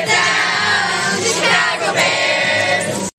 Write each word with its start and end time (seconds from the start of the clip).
Down, 0.06 1.18
Chicago 1.22 1.88
Bears. 1.94 3.10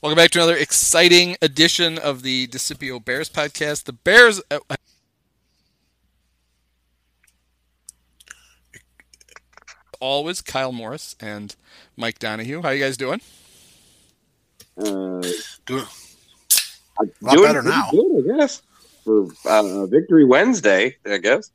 Welcome 0.00 0.16
back 0.16 0.30
to 0.30 0.38
another 0.38 0.56
exciting 0.56 1.36
edition 1.42 1.98
of 1.98 2.22
the 2.22 2.46
Discipio 2.46 3.04
Bears 3.04 3.28
podcast. 3.28 3.84
The 3.84 3.92
Bears. 3.92 4.40
Uh, 4.50 4.60
always 10.00 10.40
Kyle 10.40 10.72
Morris 10.72 11.16
and 11.20 11.54
Mike 11.96 12.18
Donahue. 12.18 12.62
How 12.62 12.70
you 12.70 12.82
guys 12.82 12.96
doing? 12.96 13.20
Uh, 14.78 15.22
Do, 15.66 15.84
a 17.00 17.04
lot 17.20 17.42
better 17.42 17.62
now. 17.62 17.88
Good, 17.90 18.32
I 18.34 18.38
guess. 18.38 18.62
For 19.04 19.26
uh, 19.44 19.86
Victory 19.86 20.24
Wednesday, 20.24 20.96
I 21.06 21.18
guess. 21.18 21.50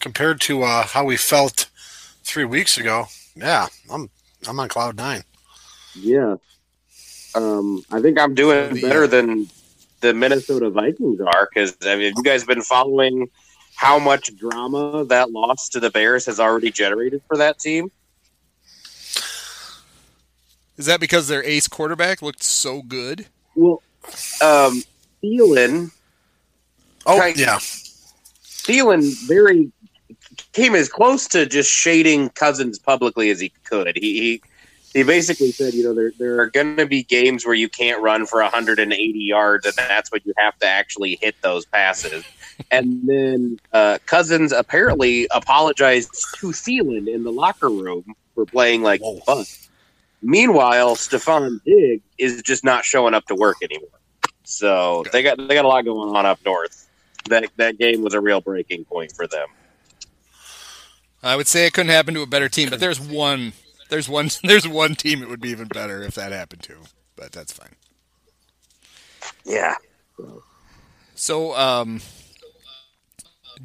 compared 0.00 0.40
to 0.42 0.62
uh, 0.62 0.86
how 0.86 1.04
we 1.04 1.16
felt 1.16 1.68
three 2.24 2.44
weeks 2.46 2.78
ago, 2.78 3.06
yeah, 3.36 3.66
I'm 3.92 4.08
I'm 4.48 4.58
on 4.58 4.68
cloud 4.68 4.96
nine. 4.96 5.22
Yeah. 5.94 6.36
Um, 7.34 7.82
I 7.92 8.00
think 8.00 8.18
I'm 8.18 8.34
doing 8.34 8.76
Yeah. 8.76 8.88
better 8.88 9.06
than 9.06 9.48
the 10.00 10.14
Minnesota 10.14 10.70
Vikings 10.70 11.20
are 11.20 11.48
because 11.52 11.76
I 11.82 11.96
mean, 11.96 12.06
have 12.06 12.14
you 12.16 12.22
guys 12.22 12.44
been 12.44 12.62
following 12.62 13.28
how 13.76 13.98
much 13.98 14.34
drama 14.36 15.04
that 15.06 15.30
loss 15.30 15.68
to 15.70 15.80
the 15.80 15.90
Bears 15.90 16.26
has 16.26 16.40
already 16.40 16.70
generated 16.70 17.22
for 17.28 17.36
that 17.36 17.58
team? 17.58 17.90
Is 20.76 20.86
that 20.86 21.00
because 21.00 21.28
their 21.28 21.44
ace 21.44 21.68
quarterback 21.68 22.22
looked 22.22 22.42
so 22.42 22.80
good? 22.82 23.26
Well, 23.54 23.82
um, 24.42 24.82
Thielen, 25.24 25.90
Oh 27.06 27.18
Right. 27.18 27.36
yeah, 27.36 27.58
Thielen 28.66 29.16
very 29.22 29.72
came 30.52 30.74
as 30.74 30.88
close 30.88 31.26
to 31.28 31.46
just 31.46 31.70
shading 31.70 32.28
Cousins 32.30 32.78
publicly 32.78 33.30
as 33.30 33.40
he 33.40 33.52
could. 33.64 33.96
He 33.96 34.20
he, 34.20 34.42
he 34.94 35.02
basically 35.02 35.52
said, 35.52 35.74
you 35.74 35.82
know, 35.82 35.94
there 35.94 36.12
there 36.18 36.40
are 36.40 36.50
going 36.50 36.76
to 36.76 36.86
be 36.86 37.02
games 37.04 37.46
where 37.46 37.54
you 37.54 37.68
can't 37.68 38.02
run 38.02 38.26
for 38.26 38.40
180 38.42 39.18
yards, 39.18 39.66
and 39.66 39.74
that's 39.76 40.10
when 40.12 40.20
you 40.24 40.34
have 40.38 40.56
to 40.58 40.66
actually 40.66 41.18
hit 41.20 41.36
those 41.42 41.64
passes. 41.66 42.24
And 42.70 43.00
then 43.06 43.58
uh, 43.72 43.98
Cousins 44.06 44.52
apparently 44.52 45.26
apologized 45.32 46.10
to 46.40 46.48
Thielen 46.48 47.08
in 47.08 47.24
the 47.24 47.32
locker 47.32 47.70
room 47.70 48.04
for 48.34 48.46
playing 48.46 48.82
like 48.82 49.00
Whoa. 49.00 49.20
fun. 49.26 49.46
Meanwhile, 50.22 50.96
Stefon 50.96 51.60
Diggs 51.64 52.02
is 52.18 52.42
just 52.42 52.62
not 52.64 52.84
showing 52.84 53.14
up 53.14 53.24
to 53.26 53.34
work 53.34 53.56
anymore. 53.62 53.88
So 54.44 55.04
they 55.12 55.22
got 55.22 55.36
they 55.36 55.54
got 55.54 55.64
a 55.64 55.68
lot 55.68 55.84
going 55.84 56.14
on 56.14 56.26
up 56.26 56.40
north. 56.44 56.88
That 57.28 57.44
that 57.56 57.78
game 57.78 58.02
was 58.02 58.14
a 58.14 58.20
real 58.20 58.40
breaking 58.40 58.84
point 58.84 59.12
for 59.12 59.26
them. 59.26 59.48
I 61.22 61.36
would 61.36 61.46
say 61.46 61.66
it 61.66 61.74
couldn't 61.74 61.90
happen 61.90 62.14
to 62.14 62.22
a 62.22 62.26
better 62.26 62.48
team, 62.48 62.70
but 62.70 62.80
there's 62.80 62.98
one, 62.98 63.52
there's 63.90 64.08
one, 64.08 64.30
there's 64.42 64.66
one 64.66 64.94
team 64.94 65.22
it 65.22 65.28
would 65.28 65.40
be 65.40 65.50
even 65.50 65.68
better 65.68 66.02
if 66.02 66.14
that 66.14 66.32
happened 66.32 66.62
to. 66.64 66.76
But 67.16 67.32
that's 67.32 67.52
fine. 67.52 67.74
Yeah. 69.44 69.74
So, 71.14 71.54
um, 71.54 72.00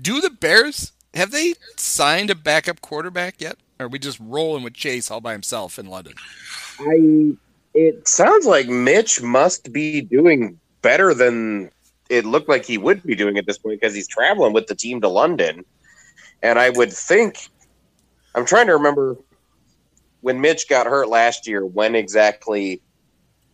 do 0.02 0.20
the 0.20 0.30
Bears 0.30 0.92
have 1.14 1.32
they 1.32 1.54
signed 1.78 2.30
a 2.30 2.36
backup 2.36 2.82
quarterback 2.82 3.40
yet? 3.40 3.58
Or 3.80 3.86
are 3.86 3.90
we 3.90 4.00
just 4.00 4.20
rolling 4.20 4.64
with 4.64 4.74
Chase 4.74 5.10
all 5.10 5.22
by 5.22 5.34
himself 5.34 5.80
in 5.80 5.88
London? 5.88 6.14
I 6.80 7.36
it 7.74 8.08
sounds 8.08 8.46
like 8.46 8.68
Mitch 8.68 9.22
must 9.22 9.72
be 9.72 10.02
doing 10.02 10.60
better 10.86 11.16
than 11.16 11.72
it 12.10 12.26
looked 12.26 12.48
like 12.48 12.64
he 12.64 12.78
would 12.78 13.02
be 13.02 13.16
doing 13.16 13.40
at 13.40 13.48
this 13.48 13.58
point 13.58 13.82
because 13.82 13.96
he's 13.96 14.08
traveling 14.08 14.54
with 14.54 14.68
the 14.68 14.76
team 14.76 15.02
to 15.02 15.08
London. 15.10 15.66
And 16.44 16.60
I 16.60 16.70
would 16.70 16.94
think 16.94 17.50
I'm 18.36 18.46
trying 18.46 18.68
to 18.68 18.74
remember 18.74 19.18
when 20.22 20.42
Mitch 20.42 20.70
got 20.70 20.86
hurt 20.86 21.10
last 21.10 21.48
year, 21.48 21.66
when 21.66 21.96
exactly 21.96 22.84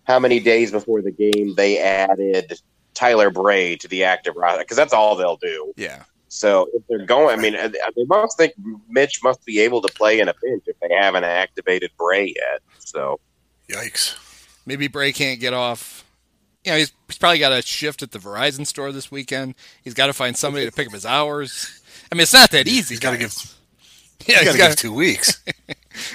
how 0.04 0.20
many 0.20 0.42
days 0.42 0.72
before 0.72 1.02
the 1.02 1.12
game 1.12 1.56
they 1.56 1.80
added 1.80 2.60
Tyler 2.94 3.30
Bray 3.30 3.78
to 3.78 3.88
the 3.88 4.04
active 4.04 4.36
roster 4.36 4.64
because 4.64 4.76
that's 4.76 4.92
all 4.92 5.16
they'll 5.16 5.38
do. 5.38 5.72
Yeah. 5.78 6.04
So 6.28 6.68
if 6.74 6.84
they're 6.90 7.06
going, 7.06 7.40
I 7.40 7.42
mean, 7.42 7.56
uh, 7.56 7.70
they 7.96 8.04
must 8.06 8.38
think 8.38 8.54
Mitch 8.90 9.24
must 9.24 9.46
be 9.46 9.62
able 9.62 9.82
to 9.82 9.94
play 9.94 10.20
in 10.20 10.28
a 10.28 10.34
pinch 10.34 10.64
if 10.66 10.78
they 10.82 10.94
haven't 10.94 11.24
activated 11.24 11.92
Bray 11.98 12.34
yet. 12.36 12.62
So 12.80 13.22
yikes. 13.70 14.18
Maybe 14.66 14.90
Bray 14.90 15.14
can't 15.14 15.40
get 15.40 15.54
off. 15.54 16.04
You 16.64 16.72
know, 16.72 16.78
he's, 16.78 16.94
he's 17.08 17.18
probably 17.18 17.40
got 17.40 17.52
a 17.52 17.62
shift 17.62 18.04
at 18.04 18.12
the 18.12 18.20
Verizon 18.20 18.68
store 18.68 18.92
this 18.92 19.12
weekend. 19.12 19.56
He's 19.84 19.94
got 19.94 20.08
to 20.08 20.14
find 20.14 20.38
somebody 20.38 20.66
to 20.66 20.72
pick 20.72 20.88
up 20.88 20.94
his 20.94 21.06
hours. 21.06 21.82
I 22.12 22.16
mean, 22.16 22.22
it's 22.24 22.34
not 22.34 22.52
that 22.52 22.68
easy. 22.68 22.94
He's 22.94 23.00
got 23.00 23.12
to 23.12 23.18
give. 23.18 23.34
Yeah, 24.28 24.40
He's 24.40 24.50
he's 24.50 24.58
got 24.58 24.64
to 24.64 24.70
give 24.72 24.76
two 24.78 24.94
weeks. 24.94 25.44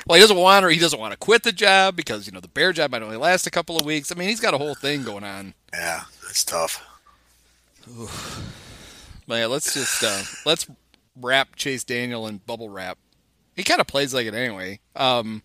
Well, 0.07 0.17
he 0.17 0.23
doesn't 0.23 0.39
want 0.39 0.65
or 0.65 0.71
he 0.71 0.79
doesn't 0.79 0.99
want 0.99 1.13
to 1.13 1.19
quit 1.19 1.43
the 1.43 1.53
job 1.53 1.97
because 1.97 2.27
you 2.27 2.33
know 2.33 2.41
the 2.41 2.49
bear 2.49 2.73
job 2.73 2.91
might 2.93 3.03
only 3.03 3.19
last 3.19 3.47
a 3.47 3.51
couple 3.51 3.77
of 3.77 3.85
weeks. 3.85 4.11
I 4.11 4.15
mean, 4.15 4.31
he's 4.31 4.41
got 4.41 4.55
a 4.55 4.59
whole 4.59 4.75
thing 4.75 5.03
going 5.03 5.23
on. 5.23 5.53
yeah, 5.75 6.05
it's 6.31 6.45
tough. 6.45 6.83
But 9.27 9.35
yeah, 9.35 9.47
let's 9.47 9.75
just 9.75 10.03
uh, 10.03 10.23
let's 10.47 10.67
wrap 11.21 11.57
Chase 11.57 11.85
Daniel 11.85 12.27
in 12.27 12.39
bubble 12.39 12.71
wrap. 12.71 12.97
He 13.55 13.65
kind 13.65 13.81
of 13.81 13.87
plays 13.87 14.15
like 14.15 14.27
it 14.27 14.35
anyway. 14.35 14.81
Um, 14.95 15.43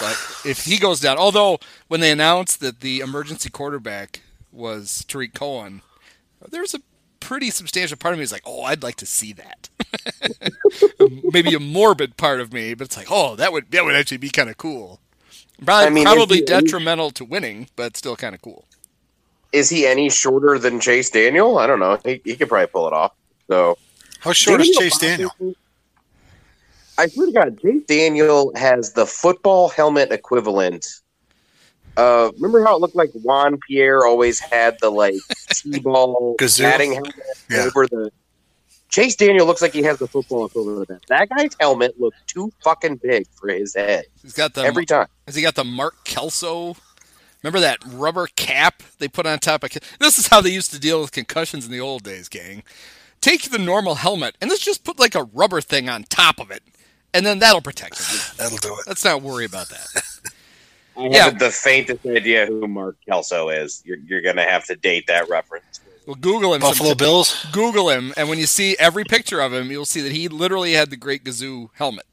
but 0.00 0.16
if 0.44 0.64
he 0.64 0.78
goes 0.78 1.00
down, 1.00 1.16
although 1.18 1.58
when 1.88 2.00
they 2.00 2.10
announced 2.10 2.60
that 2.60 2.80
the 2.80 3.00
emergency 3.00 3.50
quarterback 3.50 4.20
was 4.52 5.04
Tarik 5.06 5.34
Cohen, 5.34 5.82
there's 6.48 6.74
a 6.74 6.80
pretty 7.20 7.50
substantial 7.50 7.96
part 7.96 8.12
of 8.14 8.18
me 8.18 8.24
is 8.24 8.32
like, 8.32 8.42
oh, 8.46 8.62
I'd 8.62 8.82
like 8.82 8.96
to 8.96 9.06
see 9.06 9.32
that. 9.34 9.68
Maybe 11.32 11.54
a 11.54 11.60
morbid 11.60 12.16
part 12.16 12.40
of 12.40 12.52
me, 12.52 12.74
but 12.74 12.86
it's 12.86 12.96
like, 12.96 13.08
oh, 13.10 13.36
that 13.36 13.52
would 13.52 13.70
that 13.70 13.84
would 13.84 13.94
actually 13.96 14.16
be 14.18 14.30
kind 14.30 14.48
of 14.50 14.56
cool. 14.56 15.00
Probably, 15.64 15.86
I 15.86 15.90
mean, 15.90 16.04
probably 16.04 16.38
if 16.38 16.40
you- 16.40 16.46
detrimental 16.46 17.10
to 17.12 17.24
winning, 17.24 17.68
but 17.76 17.96
still 17.96 18.16
kind 18.16 18.34
of 18.34 18.42
cool. 18.42 18.64
is 19.52 19.70
he 19.70 19.86
any 19.86 20.10
shorter 20.10 20.58
than 20.58 20.80
Chase 20.80 21.08
Daniel? 21.10 21.58
I 21.58 21.66
don't 21.66 21.80
know. 21.80 21.98
He, 22.04 22.20
he 22.24 22.36
could 22.36 22.48
probably 22.48 22.66
pull 22.66 22.86
it 22.86 22.92
off. 22.92 23.12
So 23.48 23.78
How 24.20 24.32
short 24.32 24.60
is 24.60 24.68
Daniel 24.68 24.80
Chase 24.82 24.98
Daniel? 24.98 25.30
I 26.98 27.08
swear 27.08 27.26
to 27.26 27.32
God, 27.32 27.60
Chase 27.60 27.82
Daniel 27.86 28.52
has 28.56 28.92
the 28.92 29.06
football 29.06 29.68
helmet 29.68 30.12
equivalent. 30.12 30.86
Uh, 31.96 32.30
remember 32.36 32.64
how 32.64 32.76
it 32.76 32.80
looked 32.80 32.96
like 32.96 33.10
Juan 33.12 33.58
Pierre 33.66 34.04
always 34.04 34.38
had 34.38 34.76
the 34.80 34.90
like 34.90 35.14
T-ball 35.54 36.36
batting 36.58 36.92
helmet 36.92 37.14
Yeah. 37.50 37.64
over 37.64 37.86
the. 37.86 38.10
Chase 38.88 39.16
Daniel 39.16 39.46
looks 39.46 39.60
like 39.60 39.72
he 39.72 39.82
has 39.82 39.98
the 39.98 40.06
football 40.06 40.46
equivalent 40.46 40.82
of 40.82 40.88
that. 40.88 41.06
That 41.08 41.28
guy's 41.36 41.50
helmet 41.58 42.00
looked 42.00 42.26
too 42.28 42.52
fucking 42.62 42.96
big 43.02 43.26
for 43.34 43.48
his 43.48 43.74
head 43.74 44.04
He's 44.22 44.32
got 44.32 44.54
the 44.54 44.62
every 44.62 44.86
time. 44.86 45.08
Has 45.26 45.34
he 45.34 45.42
got 45.42 45.54
the 45.54 45.64
Mark 45.64 46.04
Kelso? 46.04 46.76
Remember 47.42 47.60
that 47.60 47.78
rubber 47.84 48.28
cap 48.36 48.82
they 48.98 49.08
put 49.08 49.26
on 49.26 49.38
top 49.38 49.64
of? 49.64 49.74
It? 49.76 49.82
This 49.98 50.18
is 50.18 50.28
how 50.28 50.40
they 50.40 50.50
used 50.50 50.72
to 50.72 50.78
deal 50.80 51.00
with 51.00 51.12
concussions 51.12 51.66
in 51.66 51.72
the 51.72 51.80
old 51.80 52.04
days, 52.04 52.28
gang. 52.28 52.62
Take 53.20 53.50
the 53.50 53.58
normal 53.58 53.96
helmet 53.96 54.36
and 54.40 54.48
let's 54.50 54.64
just 54.64 54.84
put 54.84 54.98
like 54.98 55.14
a 55.14 55.24
rubber 55.24 55.60
thing 55.60 55.88
on 55.88 56.04
top 56.04 56.38
of 56.38 56.50
it, 56.50 56.62
and 57.16 57.26
then 57.26 57.38
that'll 57.40 57.60
protect 57.60 57.98
him. 57.98 58.18
That'll 58.36 58.58
do 58.58 58.74
it. 58.74 58.84
Let's 58.86 59.04
not 59.04 59.22
worry 59.22 59.44
about 59.44 59.68
that. 59.70 59.86
I 60.96 61.08
Yeah. 61.08 61.24
have 61.24 61.38
the 61.38 61.50
faintest 61.50 62.06
idea 62.06 62.46
who 62.46 62.66
Mark 62.68 62.96
Kelso 63.06 63.48
is. 63.50 63.82
You're, 63.84 63.98
you're 63.98 64.22
going 64.22 64.36
to 64.36 64.44
have 64.44 64.64
to 64.66 64.76
date 64.76 65.06
that 65.08 65.28
reference. 65.28 65.80
Well, 66.06 66.14
Google 66.16 66.54
him. 66.54 66.60
Buffalo 66.60 66.90
sometime. 66.90 66.96
Bills. 67.04 67.46
Google 67.52 67.90
him, 67.90 68.14
and 68.16 68.28
when 68.28 68.38
you 68.38 68.46
see 68.46 68.76
every 68.78 69.04
picture 69.04 69.40
of 69.40 69.52
him, 69.52 69.70
you'll 69.70 69.84
see 69.84 70.00
that 70.02 70.12
he 70.12 70.28
literally 70.28 70.72
had 70.72 70.90
the 70.90 70.96
Great 70.96 71.24
Gazoo 71.24 71.68
helmet. 71.74 72.06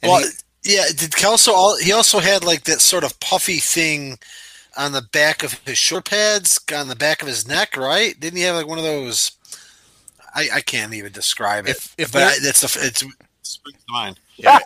And 0.00 0.10
Well, 0.10 0.22
he- 0.64 0.74
yeah. 0.74 0.84
Did 0.96 1.14
Kelso? 1.14 1.52
All, 1.52 1.76
he 1.78 1.92
also 1.92 2.20
had 2.20 2.42
like 2.44 2.64
that 2.64 2.80
sort 2.80 3.04
of 3.04 3.20
puffy 3.20 3.58
thing 3.58 4.18
on 4.76 4.92
the 4.92 5.02
back 5.12 5.42
of 5.44 5.60
his 5.66 5.76
shoulder 5.76 6.02
pads, 6.02 6.58
on 6.74 6.88
the 6.88 6.96
back 6.96 7.20
of 7.20 7.28
his 7.28 7.46
neck, 7.46 7.76
right? 7.76 8.18
Didn't 8.18 8.38
he 8.38 8.42
have 8.44 8.56
like 8.56 8.66
one 8.66 8.78
of 8.78 8.84
those? 8.84 9.32
I, 10.34 10.48
I 10.54 10.60
can't 10.62 10.94
even 10.94 11.12
describe 11.12 11.66
it. 11.66 11.76
If- 11.76 11.94
if 11.98 12.12
but 12.12 12.18
there- 12.20 12.28
I, 12.28 12.36
it's 12.40 12.62
a, 12.62 12.86
it's 12.86 13.02
it 13.02 13.08
springs 13.42 13.78
to 13.86 13.92
mind. 13.92 14.20
if, 14.38 14.62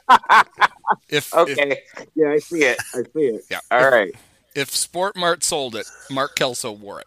if 1.09 1.35
Okay. 1.35 1.81
yeah, 2.15 2.31
I 2.31 2.39
see 2.39 2.65
it. 2.65 2.79
I 2.95 3.03
see 3.15 3.27
it. 3.27 3.45
Yeah. 3.51 3.61
All 3.71 3.91
right. 3.91 4.15
if 4.55 4.71
Sport 4.75 5.17
Mart 5.17 5.43
sold 5.45 5.75
it, 5.77 5.87
Mark 6.11 6.35
Kelso 6.37 6.73
wore 6.73 7.01
it. 7.01 7.07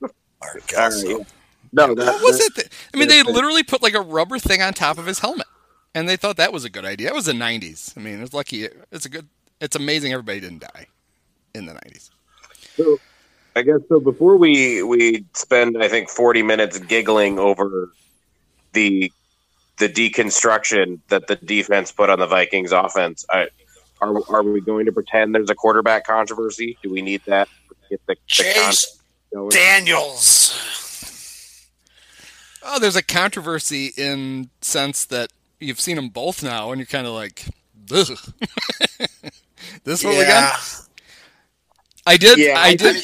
Mark 0.00 0.14
All 0.42 0.48
right. 0.54 0.66
Kelso. 0.66 1.08
yeah. 1.08 1.24
No, 1.74 1.94
that, 1.94 2.06
What 2.06 2.22
was 2.22 2.38
that- 2.38 2.46
it? 2.46 2.54
That, 2.56 2.68
I 2.94 2.98
mean, 2.98 3.08
they 3.08 3.22
literally 3.22 3.62
put 3.62 3.82
like 3.82 3.94
a 3.94 4.00
rubber 4.00 4.38
thing 4.38 4.60
on 4.60 4.74
top 4.74 4.98
of 4.98 5.06
his 5.06 5.20
helmet, 5.20 5.46
and 5.94 6.06
they 6.08 6.16
thought 6.16 6.36
that 6.36 6.52
was 6.52 6.64
a 6.66 6.70
good 6.70 6.84
idea. 6.84 7.08
It 7.08 7.14
was 7.14 7.24
the 7.26 7.32
'90s. 7.32 7.96
I 7.96 8.00
mean, 8.00 8.22
it's 8.22 8.34
lucky. 8.34 8.68
It's 8.90 9.06
a 9.06 9.08
good. 9.08 9.26
It's 9.60 9.76
amazing 9.76 10.12
everybody 10.12 10.40
didn't 10.40 10.60
die 10.60 10.86
in 11.54 11.64
the 11.66 11.72
'90s. 11.72 12.10
So, 12.76 12.98
I 13.56 13.62
guess 13.62 13.78
so. 13.88 14.00
Before 14.00 14.36
we 14.36 14.82
we 14.82 15.24
spend, 15.32 15.82
I 15.82 15.88
think, 15.88 16.10
forty 16.10 16.42
minutes 16.42 16.78
giggling 16.78 17.38
over 17.38 17.92
the 18.72 19.12
the 19.78 19.88
deconstruction 19.88 21.00
that 21.08 21.26
the 21.26 21.36
defense 21.36 21.90
put 21.92 22.10
on 22.10 22.18
the 22.18 22.26
Vikings 22.26 22.72
offense. 22.72 23.24
I, 23.30 23.48
Are 24.00 24.22
are 24.28 24.42
we 24.42 24.60
going 24.60 24.86
to 24.86 24.92
pretend 24.92 25.34
there's 25.34 25.50
a 25.50 25.54
quarterback 25.54 26.06
controversy? 26.06 26.76
Do 26.82 26.90
we 26.90 27.02
need 27.02 27.22
that? 27.26 27.48
Get 27.90 28.00
the, 28.06 28.14
the 28.14 28.20
Chase 28.26 29.00
con- 29.34 29.48
Daniels. 29.48 30.58
Oh, 32.64 32.78
there's 32.78 32.96
a 32.96 33.02
controversy 33.02 33.92
in 33.96 34.50
sense 34.60 35.04
that 35.06 35.30
you've 35.58 35.80
seen 35.80 35.96
them 35.96 36.08
both 36.08 36.42
now, 36.42 36.70
and 36.70 36.78
you're 36.78 36.86
kind 36.86 37.06
of 37.06 37.12
like, 37.12 37.44
Ugh. 37.90 38.06
this 39.84 40.04
what 40.04 40.16
we 40.16 40.24
got? 40.24 40.60
I 42.06 42.16
did. 42.16 42.38
Yeah, 42.38 42.54
I 42.58 42.74
did. 42.74 42.96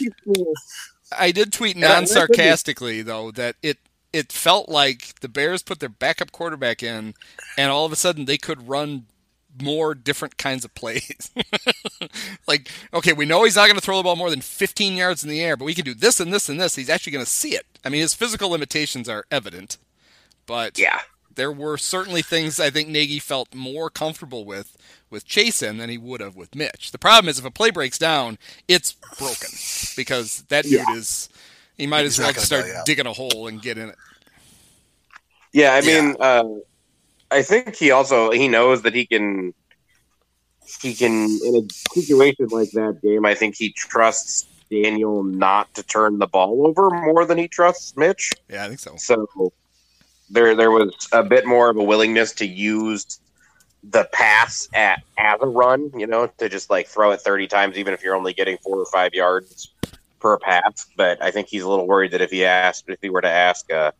I 1.16 1.30
did 1.32 1.52
tweet 1.52 1.76
non 1.76 1.88
that 1.88 1.98
could 1.98 2.02
be- 2.04 2.06
sarcastically 2.36 3.02
though 3.02 3.30
that 3.32 3.56
it 3.62 3.78
it 4.12 4.32
felt 4.32 4.68
like 4.68 5.20
the 5.20 5.28
Bears 5.28 5.62
put 5.62 5.80
their 5.80 5.88
backup 5.88 6.32
quarterback 6.32 6.82
in, 6.82 7.14
and 7.56 7.70
all 7.70 7.84
of 7.84 7.92
a 7.92 7.96
sudden 7.96 8.24
they 8.24 8.38
could 8.38 8.68
run 8.68 9.06
more 9.60 9.94
different 9.94 10.36
kinds 10.36 10.64
of 10.64 10.74
plays. 10.74 11.30
like, 12.46 12.70
okay, 12.94 13.12
we 13.12 13.26
know 13.26 13.44
he's 13.44 13.56
not 13.56 13.66
going 13.66 13.78
to 13.78 13.84
throw 13.84 13.96
the 13.96 14.02
ball 14.02 14.16
more 14.16 14.30
than 14.30 14.40
15 14.40 14.94
yards 14.94 15.24
in 15.24 15.30
the 15.30 15.40
air, 15.40 15.56
but 15.56 15.64
we 15.64 15.74
can 15.74 15.84
do 15.84 15.94
this 15.94 16.20
and 16.20 16.32
this 16.32 16.48
and 16.48 16.60
this. 16.60 16.76
He's 16.76 16.90
actually 16.90 17.12
going 17.12 17.24
to 17.24 17.30
see 17.30 17.54
it. 17.54 17.66
I 17.84 17.88
mean, 17.88 18.00
his 18.00 18.14
physical 18.14 18.50
limitations 18.50 19.08
are 19.08 19.24
evident, 19.30 19.76
but 20.46 20.78
Yeah, 20.78 21.00
there 21.34 21.52
were 21.52 21.76
certainly 21.76 22.22
things 22.22 22.58
I 22.60 22.70
think 22.70 22.88
Nagy 22.88 23.18
felt 23.18 23.54
more 23.54 23.90
comfortable 23.90 24.44
with 24.44 24.76
with 25.10 25.26
Chasen 25.26 25.78
than 25.78 25.88
he 25.88 25.96
would 25.96 26.20
have 26.20 26.36
with 26.36 26.54
Mitch. 26.54 26.90
The 26.90 26.98
problem 26.98 27.28
is 27.28 27.38
if 27.38 27.44
a 27.44 27.50
play 27.50 27.70
breaks 27.70 27.98
down, 27.98 28.38
it's 28.68 28.92
broken 29.18 29.48
because 29.96 30.42
that 30.48 30.64
dude 30.64 30.88
is 30.90 31.30
he 31.78 31.86
might 31.86 32.02
He's 32.02 32.18
as 32.18 32.34
well 32.34 32.34
start 32.44 32.64
bail 32.64 32.74
you 32.74 32.78
out. 32.80 32.86
digging 32.86 33.06
a 33.06 33.12
hole 33.12 33.46
and 33.48 33.62
get 33.62 33.78
in 33.78 33.88
it. 33.88 33.94
yeah. 35.52 35.72
I 35.74 35.80
Yeah. 35.80 36.00
mean, 36.00 36.16
uh, 36.20 36.44
I 37.30 37.42
think 37.42 37.76
he 37.76 37.90
also 37.90 38.30
he 38.32 38.48
knows 38.48 38.82
that 38.82 38.94
he 38.94 39.06
can. 39.06 39.54
He 40.82 40.94
can 40.94 41.12
in 41.44 41.56
a 41.56 41.94
situation 41.94 42.46
like 42.50 42.70
that 42.72 43.00
game. 43.02 43.24
I 43.24 43.34
think 43.34 43.56
he 43.56 43.72
trusts 43.72 44.46
Daniel 44.70 45.22
not 45.22 45.72
to 45.74 45.82
turn 45.82 46.18
the 46.18 46.26
ball 46.26 46.66
over 46.66 46.90
more 46.90 47.24
than 47.24 47.38
he 47.38 47.48
trusts 47.48 47.96
Mitch. 47.96 48.30
Yeah, 48.50 48.64
I 48.64 48.68
think 48.68 48.80
so. 48.80 48.94
So 48.98 49.52
there 50.28 50.54
there 50.54 50.70
was 50.70 50.94
a 51.12 51.22
bit 51.22 51.46
more 51.46 51.70
of 51.70 51.78
a 51.78 51.82
willingness 51.82 52.32
to 52.34 52.46
use 52.46 53.18
the 53.82 54.06
pass 54.12 54.68
at 54.74 55.02
as 55.16 55.38
a 55.40 55.46
run, 55.46 55.90
you 55.98 56.06
know, 56.06 56.26
to 56.36 56.48
just 56.50 56.68
like 56.68 56.86
throw 56.86 57.12
it 57.12 57.20
30 57.22 57.46
times 57.46 57.78
even 57.78 57.94
if 57.94 58.02
you're 58.02 58.14
only 58.16 58.34
getting 58.34 58.58
4 58.58 58.76
or 58.78 58.84
5 58.86 59.14
yards 59.14 59.70
per 60.20 60.38
pass, 60.38 60.86
but 60.96 61.22
I 61.22 61.30
think 61.30 61.48
he's 61.48 61.62
a 61.62 61.68
little 61.68 61.86
worried 61.86 62.12
that 62.12 62.20
if 62.20 62.30
he 62.30 62.44
asked 62.44 62.84
if 62.88 62.98
he 63.00 63.10
were 63.10 63.20
to 63.20 63.30
ask 63.30 63.70
uh 63.72 63.92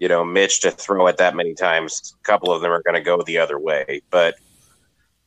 you 0.00 0.08
know, 0.08 0.24
Mitch 0.24 0.60
to 0.60 0.70
throw 0.70 1.06
it 1.06 1.18
that 1.18 1.36
many 1.36 1.54
times, 1.54 2.16
a 2.18 2.24
couple 2.24 2.50
of 2.50 2.62
them 2.62 2.72
are 2.72 2.82
going 2.82 2.94
to 2.94 3.02
go 3.02 3.22
the 3.22 3.38
other 3.38 3.58
way. 3.58 4.00
But 4.10 4.34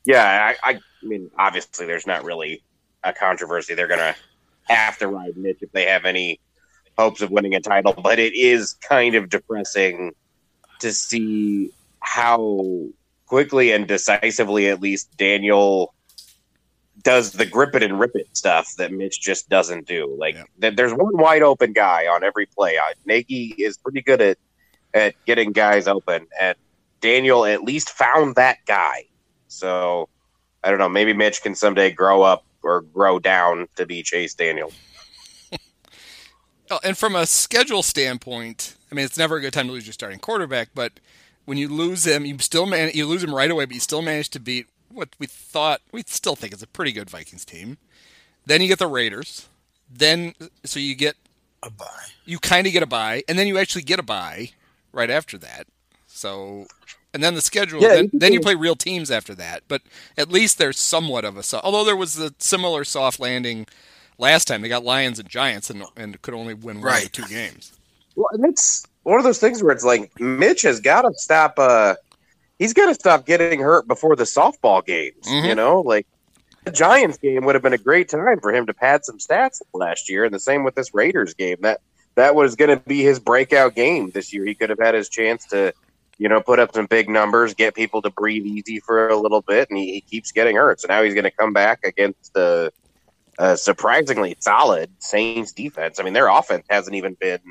yeah, 0.03 0.55
I, 0.63 0.71
I 0.71 0.79
mean, 1.03 1.29
obviously, 1.37 1.85
there's 1.85 2.07
not 2.07 2.25
really 2.25 2.63
a 3.03 3.13
controversy. 3.13 3.75
They're 3.75 3.87
going 3.87 3.99
to 3.99 4.15
have 4.63 4.97
to 4.97 5.07
ride 5.07 5.37
Mitch 5.37 5.59
if 5.61 5.71
they 5.71 5.85
have 5.85 6.05
any 6.05 6.41
hopes 6.97 7.21
of 7.21 7.29
winning 7.29 7.53
a 7.53 7.61
title. 7.61 7.93
But 7.93 8.17
it 8.17 8.33
is 8.33 8.73
kind 8.73 9.13
of 9.13 9.29
depressing 9.29 10.13
to 10.79 10.91
see 10.91 11.69
how 11.99 12.87
quickly 13.27 13.71
and 13.71 13.87
decisively, 13.87 14.69
at 14.69 14.81
least, 14.81 15.15
Daniel 15.17 15.93
does 17.03 17.31
the 17.33 17.45
grip 17.45 17.75
it 17.75 17.83
and 17.83 17.99
rip 17.99 18.15
it 18.15 18.27
stuff 18.33 18.75
that 18.77 18.91
Mitch 18.91 19.19
just 19.21 19.49
doesn't 19.49 19.85
do. 19.87 20.15
Like, 20.17 20.35
Yep. 20.35 20.47
th- 20.61 20.75
there's 20.75 20.93
one 20.93 21.17
wide 21.17 21.41
open 21.43 21.73
guy 21.73 22.07
on 22.07 22.23
every 22.23 22.45
play. 22.45 22.77
Uh, 22.77 22.93
Nagy 23.05 23.53
is 23.57 23.77
pretty 23.77 24.01
good 24.01 24.21
at 24.21 24.37
at 24.93 25.15
getting 25.25 25.51
guys 25.51 25.87
open, 25.87 26.27
and 26.39 26.55
Daniel 27.01 27.45
at 27.45 27.63
least 27.63 27.89
found 27.89 28.35
that 28.35 28.59
guy. 28.65 29.05
So 29.47 30.07
I 30.63 30.69
don't 30.69 30.79
know. 30.79 30.87
Maybe 30.89 31.13
Mitch 31.13 31.41
can 31.41 31.55
someday 31.55 31.91
grow 31.91 32.21
up 32.21 32.45
or 32.63 32.81
grow 32.81 33.19
down 33.19 33.67
to 33.75 33.85
be 33.85 34.01
Chase 34.03 34.33
Daniel. 34.33 34.71
Oh, 36.71 36.79
and 36.83 36.97
from 36.97 37.15
a 37.15 37.25
schedule 37.25 37.83
standpoint, 37.83 38.75
I 38.91 38.95
mean, 38.95 39.05
it's 39.05 39.17
never 39.17 39.35
a 39.35 39.41
good 39.41 39.53
time 39.53 39.67
to 39.67 39.73
lose 39.73 39.85
your 39.85 39.93
starting 39.93 40.17
quarterback, 40.17 40.69
but 40.73 40.93
when 41.45 41.57
you 41.57 41.67
lose 41.67 42.07
him, 42.07 42.25
you 42.25 42.39
still 42.39 42.65
man 42.65 42.89
you 42.93 43.05
lose 43.05 43.23
him 43.23 43.35
right 43.35 43.51
away, 43.51 43.65
but 43.65 43.73
you 43.73 43.81
still 43.81 44.01
manage 44.01 44.29
to 44.29 44.39
beat 44.39 44.67
what 44.93 45.09
we 45.19 45.25
thought 45.27 45.81
we 45.91 46.03
still 46.07 46.35
think 46.35 46.53
is 46.53 46.63
a 46.63 46.67
pretty 46.67 46.91
good 46.91 47.09
Vikings 47.09 47.45
team. 47.45 47.77
Then 48.45 48.61
you 48.61 48.67
get 48.67 48.79
the 48.79 48.87
Raiders. 48.87 49.47
Then 49.91 50.33
so 50.63 50.79
you 50.79 50.95
get 50.95 51.15
A 51.63 51.69
buy. 51.69 51.85
you 52.25 52.39
kind 52.39 52.65
of 52.67 52.73
get 52.73 52.83
a 52.83 52.87
buy, 52.87 53.23
and 53.27 53.37
then 53.37 53.47
you 53.47 53.57
actually 53.57 53.83
get 53.83 53.99
a 53.99 54.03
buy 54.03 54.51
right 54.91 55.09
after 55.09 55.37
that. 55.39 55.67
So, 56.07 56.67
and 57.13 57.23
then 57.23 57.35
the 57.35 57.41
schedule, 57.41 57.81
Yeah, 57.81 57.89
then, 57.95 58.09
you 58.13 58.19
then 58.19 58.33
you 58.33 58.39
play 58.39 58.55
real 58.55 58.75
teams 58.75 59.09
after 59.11 59.33
that. 59.35 59.63
But 59.67 59.81
at 60.17 60.29
least 60.29 60.57
there's 60.57 60.79
somewhat 60.79 61.25
of 61.25 61.37
a 61.37 61.43
so- 61.43 61.61
although 61.63 61.83
there 61.83 61.95
was 61.95 62.17
a 62.17 62.33
similar 62.39 62.83
soft 62.83 63.19
landing 63.19 63.65
last 64.17 64.47
time. 64.47 64.61
They 64.61 64.69
got 64.69 64.83
Lions 64.83 65.19
and 65.19 65.27
Giants 65.29 65.69
and 65.69 65.83
and 65.95 66.21
could 66.21 66.33
only 66.33 66.53
win 66.53 66.77
one 66.77 66.85
Right. 66.85 67.05
or 67.05 67.09
two 67.09 67.25
games. 67.25 67.71
Well, 68.15 68.27
and 68.31 68.45
it's 68.45 68.85
one 69.03 69.17
of 69.17 69.23
those 69.23 69.39
things 69.39 69.61
where 69.63 69.73
it's 69.73 69.83
like 69.83 70.17
Mitch 70.19 70.61
has 70.63 70.79
got 70.79 71.01
to 71.03 71.13
stop. 71.15 71.57
Uh, 71.57 71.95
he's 72.63 72.73
got 72.73 72.85
to 72.85 72.93
stop 72.93 73.25
getting 73.25 73.59
hurt 73.59 73.85
before 73.89 74.15
the 74.15 74.23
softball 74.23 74.85
games. 74.85 75.27
Mhm. 75.27 75.49
You 75.49 75.55
know, 75.55 75.81
like 75.81 76.07
the 76.63 76.71
Giants 76.71 77.17
game 77.17 77.43
would 77.43 77.55
have 77.55 77.61
been 77.61 77.73
a 77.73 77.77
great 77.77 78.07
time 78.07 78.39
for 78.39 78.53
him 78.53 78.65
to 78.67 78.73
pad 78.73 79.03
some 79.03 79.17
stats 79.17 79.61
last 79.73 80.09
year, 80.09 80.23
and 80.23 80.33
the 80.33 80.39
same 80.39 80.63
with 80.63 80.73
this 80.73 80.93
Raiders 80.93 81.33
game. 81.33 81.57
That 81.59 81.81
that 82.15 82.35
was 82.35 82.55
going 82.55 82.69
to 82.69 82.77
be 82.77 83.03
his 83.03 83.19
breakout 83.19 83.75
game 83.75 84.11
this 84.11 84.31
year. 84.31 84.45
He 84.45 84.55
could 84.55 84.69
have 84.69 84.79
had 84.79 84.93
his 84.95 85.09
chance 85.09 85.45
to, 85.47 85.73
you 86.17 86.29
know, 86.29 86.39
put 86.39 86.59
up 86.59 86.73
some 86.73 86.85
big 86.85 87.09
numbers, 87.09 87.53
get 87.53 87.75
people 87.75 88.01
to 88.03 88.11
breathe 88.11 88.45
easy 88.45 88.79
for 88.79 89.09
a 89.09 89.17
little 89.17 89.41
bit, 89.41 89.69
and 89.69 89.77
he, 89.77 89.95
he 89.95 90.01
keeps 90.01 90.31
getting 90.31 90.55
hurt. 90.55 90.79
So 90.79 90.87
now 90.87 91.03
he's 91.03 91.15
going 91.15 91.25
to 91.25 91.31
come 91.31 91.51
back 91.51 91.83
against 91.83 92.33
the 92.33 92.71
uh, 93.39 93.57
surprisingly 93.57 94.37
solid 94.39 94.89
Saints 94.99 95.51
defense. 95.51 95.99
I 95.99 96.03
mean, 96.03 96.13
their 96.13 96.29
offense 96.29 96.65
hasn't 96.69 96.95
even 96.95 97.15
been 97.15 97.41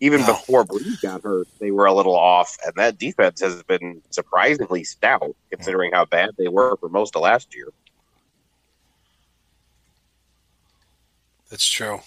even 0.00 0.20
No. 0.20 0.26
before 0.28 0.64
Brees 0.64 1.00
got 1.00 1.22
hurt. 1.22 1.48
They 1.60 1.70
were 1.70 1.86
a 1.86 1.92
little 1.92 2.14
off, 2.14 2.56
and 2.64 2.74
that 2.76 2.98
defense 2.98 3.40
has 3.40 3.62
been 3.62 4.02
surprisingly 4.10 4.84
stout 4.84 5.34
considering 5.50 5.92
how 5.92 6.04
bad 6.04 6.30
they 6.36 6.48
were 6.48 6.76
for 6.78 6.88
most 6.88 7.16
of 7.16 7.22
last 7.22 7.54
year. 7.54 7.68
That's 11.50 11.66
true. 11.68 12.00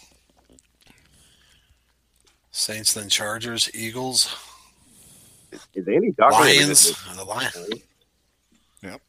Saints, 2.51 2.94
then 2.94 3.07
Chargers, 3.07 3.69
Eagles, 3.74 4.36
Is 5.74 5.88
Andy 5.88 6.12
talking? 6.13 6.40
Lions. 6.40 6.92
The 7.16 7.24
Lions. 7.24 7.69
Yep. 8.81 9.01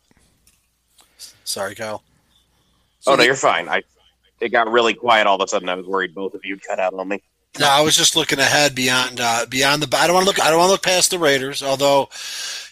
Sorry, 1.44 1.74
Kyle. 1.74 2.02
So 3.00 3.12
oh 3.12 3.14
no, 3.14 3.16
the- 3.19 3.26
you're 3.26 3.34
fine. 3.34 3.69
I 3.69 3.82
it 4.40 4.50
got 4.50 4.70
really 4.70 4.94
quiet 4.94 5.26
all 5.26 5.34
of 5.34 5.41
a 5.44 5.48
sudden. 5.48 5.69
I 5.69 5.74
was 5.74 5.86
worried 5.86 6.14
both 6.14 6.34
of 6.34 6.44
you 6.44 6.58
cut 6.58 6.79
out 6.79 6.94
on 6.94 7.08
me. 7.08 7.22
No, 7.58 7.67
I 7.67 7.81
was 7.81 7.96
just 7.96 8.14
looking 8.14 8.38
ahead 8.38 8.74
beyond 8.74 9.20
uh, 9.20 9.44
beyond 9.48 9.82
the. 9.82 9.96
I 9.96 10.06
don't 10.06 10.14
want 10.14 10.24
to 10.24 10.28
look. 10.28 10.40
I 10.40 10.48
don't 10.50 10.58
want 10.58 10.69
to 10.69 10.72
look 10.72 10.82
past 10.82 11.10
the 11.10 11.19
Raiders. 11.19 11.60
Although, 11.62 12.08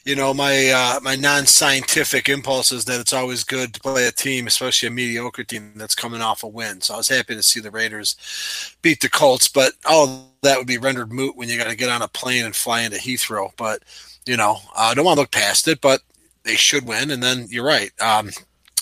you 0.05 0.15
know, 0.15 0.33
my 0.33 0.69
uh, 0.71 1.01
my 1.03 1.17
non-scientific 1.17 2.29
impulse 2.29 2.71
is 2.71 2.85
that 2.85 3.01
it's 3.01 3.13
always 3.13 3.43
good 3.43 3.75
to 3.75 3.81
play 3.81 4.07
a 4.07 4.13
team, 4.13 4.47
especially 4.47 4.87
a 4.87 4.93
mediocre 4.93 5.43
team 5.43 5.73
that's 5.75 5.97
coming 5.97 6.21
off 6.21 6.45
a 6.45 6.49
win. 6.49 6.81
So 6.81 6.95
I 6.95 6.99
was 6.99 7.09
happy 7.09 7.35
to 7.35 7.43
see 7.43 7.59
the 7.59 7.71
Raiders 7.71 8.77
beat 8.83 9.01
the 9.01 9.11
Colts, 9.11 9.49
but 9.49 9.73
all 9.87 10.31
that 10.43 10.59
would 10.59 10.69
be 10.69 10.79
rendered 10.79 11.13
moot 11.13 11.37
when 11.37 11.49
you 11.49 11.59
got 11.59 11.69
to 11.69 11.77
get 11.77 11.91
on 11.91 12.03
a 12.03 12.09
plane 12.09 12.45
and 12.45 12.55
fly 12.55 12.83
into 12.83 12.99
Heathrow. 12.99 13.51
But 13.57 13.83
you 14.25 14.37
know, 14.37 14.59
I 14.77 14.95
don't 14.95 15.05
want 15.05 15.17
to 15.17 15.23
look 15.23 15.33
past 15.33 15.67
it, 15.67 15.81
but 15.81 16.01
they 16.45 16.55
should 16.55 16.87
win. 16.87 17.11
And 17.11 17.23
then 17.23 17.47
you're 17.51 17.65
right. 17.65 17.91
Um, 18.01 18.31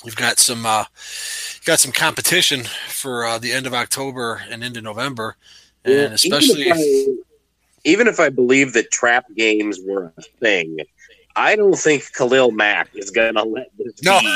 you've 0.05 0.17
got 0.17 0.39
some 0.39 0.67
uh, 0.67 0.85
got 1.65 1.81
some 1.81 1.93
competition 1.93 2.65
for 2.89 3.25
uh, 3.25 3.39
the 3.39 3.53
end 3.53 3.67
of 3.67 3.73
October 3.75 4.43
and 4.51 4.63
into 4.63 4.83
November, 4.83 5.37
and 5.85 6.15
especially. 6.15 6.63
even 6.63 6.73
if, 6.73 7.19
I, 7.19 7.23
even 7.85 8.07
if 8.09 8.21
I 8.21 8.29
believe 8.31 8.73
that 8.75 8.91
trap 8.91 9.25
games 9.37 9.79
were 9.85 10.13
a 10.17 10.23
thing, 10.41 10.79
I 11.37 11.57
don't 11.57 11.77
think 11.77 12.13
Khalil 12.13 12.53
Mack 12.53 12.89
is 12.95 13.11
going 13.11 13.35
to 13.35 13.43
let 13.43 13.69
this 13.77 13.93
No. 14.05 14.21
be 14.21 14.27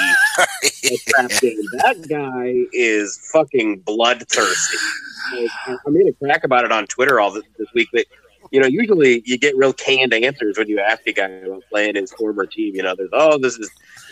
a 0.90 0.96
trap 1.08 1.30
game. 1.40 1.56
That 1.84 2.06
guy 2.08 2.64
is 2.72 3.18
fucking 3.32 3.80
bloodthirsty. 3.80 4.78
I 5.32 5.48
I 5.86 5.90
made 5.90 6.06
a 6.08 6.12
crack 6.14 6.44
about 6.44 6.64
it 6.64 6.72
on 6.72 6.86
Twitter 6.86 7.20
all 7.20 7.30
this, 7.30 7.44
this 7.58 7.68
week, 7.74 7.88
but 7.92 8.04
you 8.50 8.60
know, 8.60 8.66
usually 8.66 9.22
you 9.24 9.38
get 9.38 9.56
real 9.56 9.72
canned 9.72 10.12
answers 10.12 10.58
when 10.58 10.68
you 10.68 10.80
ask 10.80 11.06
a 11.06 11.12
guy 11.12 11.28
about 11.28 11.62
playing 11.70 11.96
his 11.96 12.12
former 12.12 12.46
team. 12.46 12.74
You 12.74 12.82
know, 12.82 12.94
there's 12.94 13.10
oh, 13.12 13.38
this 13.38 13.58
is 13.58 13.70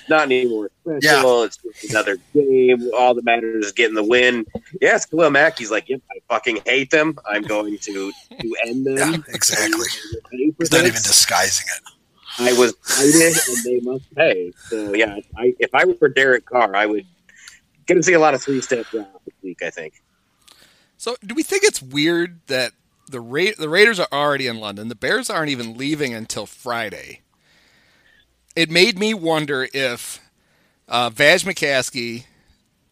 not 0.08 0.24
anymore 0.24 0.70
special. 0.82 1.42
It's 1.44 1.56
just 1.56 1.90
another 1.90 2.16
game. 2.34 2.90
All 2.96 3.14
that 3.14 3.24
matters 3.24 3.66
is 3.66 3.72
getting 3.72 3.94
the 3.94 4.04
win. 4.04 4.46
Yes, 4.80 5.06
Khalil 5.06 5.30
Mack. 5.30 5.58
He's 5.58 5.70
like, 5.70 5.88
yep, 5.88 6.00
I 6.10 6.18
fucking 6.28 6.60
hate 6.66 6.90
them. 6.90 7.18
I'm 7.26 7.42
going 7.42 7.78
to 7.78 8.12
to 8.40 8.56
end 8.66 8.86
them. 8.86 8.96
Yeah, 8.96 9.16
exactly. 9.28 9.86
Pay 10.30 10.52
He's 10.58 10.72
not 10.72 10.80
even 10.80 10.92
disguising 10.94 11.66
it. 11.76 11.82
I 12.38 12.52
was 12.52 12.74
cited 12.82 13.34
and 13.48 13.64
they 13.64 13.80
must 13.80 14.14
pay. 14.14 14.52
So 14.68 14.94
yeah, 14.94 15.18
I, 15.36 15.54
if 15.58 15.74
I 15.74 15.84
were 15.84 15.94
for 15.94 16.08
Derek 16.08 16.44
Carr, 16.44 16.76
I 16.76 16.86
would 16.86 17.06
going 17.86 17.98
to 17.98 18.02
see 18.02 18.12
a 18.12 18.20
lot 18.20 18.34
of 18.34 18.42
three 18.42 18.60
step 18.60 18.86
drop 18.90 19.22
this 19.24 19.34
week. 19.42 19.62
I 19.62 19.70
think. 19.70 20.02
So, 20.98 21.16
do 21.24 21.34
we 21.34 21.42
think 21.42 21.62
it's 21.64 21.82
weird 21.82 22.40
that 22.46 22.72
the 23.08 23.20
Ra- 23.20 23.52
the 23.58 23.68
Raiders 23.68 23.98
are 24.00 24.08
already 24.12 24.46
in 24.46 24.58
London? 24.58 24.88
The 24.88 24.94
Bears 24.94 25.30
aren't 25.30 25.50
even 25.50 25.76
leaving 25.76 26.12
until 26.14 26.46
Friday. 26.46 27.20
It 28.54 28.70
made 28.70 28.98
me 28.98 29.12
wonder 29.14 29.68
if 29.74 30.20
uh, 30.88 31.10
Vaj 31.10 31.44
McCaskey 31.44 32.24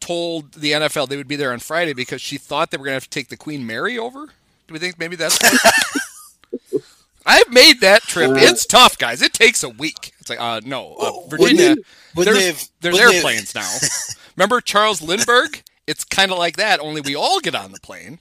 told 0.00 0.52
the 0.52 0.72
NFL 0.72 1.08
they 1.08 1.16
would 1.16 1.28
be 1.28 1.36
there 1.36 1.52
on 1.52 1.58
Friday 1.58 1.94
because 1.94 2.20
she 2.20 2.36
thought 2.36 2.70
they 2.70 2.76
were 2.76 2.84
going 2.84 2.92
to 2.92 2.96
have 2.96 3.04
to 3.04 3.10
take 3.10 3.28
the 3.28 3.36
Queen 3.36 3.66
Mary 3.66 3.96
over. 3.98 4.26
Do 4.66 4.72
we 4.74 4.78
think 4.78 4.98
maybe 4.98 5.16
that's? 5.16 5.38
I've 7.26 7.50
made 7.50 7.80
that 7.80 8.02
trip. 8.02 8.32
It's 8.34 8.66
tough, 8.66 8.98
guys. 8.98 9.22
It 9.22 9.32
takes 9.32 9.62
a 9.62 9.68
week. 9.70 10.12
It's 10.20 10.28
like, 10.28 10.40
uh, 10.40 10.60
no, 10.64 10.94
uh, 10.94 11.28
Virginia. 11.28 11.40
wouldn't 11.40 11.56
they- 11.58 11.82
wouldn't 12.14 12.36
they 12.36 12.42
there's 12.42 12.60
have- 12.60 12.68
there's 12.80 13.00
airplanes 13.00 13.54
now. 13.54 13.70
Remember 14.36 14.60
Charles 14.60 15.00
Lindbergh? 15.00 15.62
It's 15.86 16.04
kind 16.04 16.30
of 16.32 16.38
like 16.38 16.56
that. 16.56 16.80
Only 16.80 17.00
we 17.00 17.14
all 17.16 17.40
get 17.40 17.54
on 17.54 17.72
the 17.72 17.80
plane. 17.80 18.18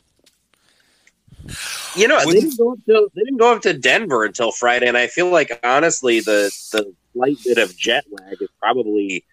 You 1.95 2.07
know, 2.07 2.19
they 2.25 2.31
didn't, 2.39 2.57
go 2.57 2.71
up 2.73 2.79
to, 2.87 3.09
they 3.15 3.21
didn't 3.23 3.37
go 3.37 3.53
up 3.53 3.61
to 3.63 3.73
Denver 3.73 4.23
until 4.23 4.51
Friday, 4.51 4.87
and 4.87 4.97
I 4.97 5.07
feel 5.07 5.29
like 5.29 5.59
honestly, 5.63 6.19
the 6.21 6.51
the 6.71 6.93
slight 7.13 7.37
bit 7.43 7.57
of 7.57 7.75
jet 7.77 8.05
lag 8.09 8.41
is 8.41 8.49
probably 8.59 9.25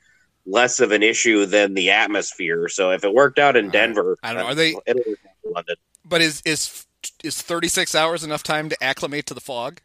less 0.46 0.80
of 0.80 0.90
an 0.90 1.02
issue 1.02 1.46
than 1.46 1.74
the 1.74 1.90
atmosphere. 1.90 2.68
So 2.68 2.90
if 2.90 3.04
it 3.04 3.14
worked 3.14 3.38
out 3.38 3.56
in 3.56 3.68
Uh, 3.68 3.70
Denver, 3.70 4.18
I 4.22 4.32
don't 4.32 4.42
know. 4.42 4.48
Are 4.48 4.54
they- 4.54 4.74
It'll 4.86 5.02
work 5.06 5.18
out 5.26 5.34
in 5.44 5.52
London. 5.52 5.76
But 6.04 6.20
is 6.20 6.42
is 6.44 6.86
is 7.22 7.40
36 7.40 7.94
hours 7.94 8.24
enough 8.24 8.42
time 8.42 8.68
to 8.68 8.82
acclimate 8.82 9.26
to 9.26 9.34
the 9.34 9.40
fog? 9.40 9.80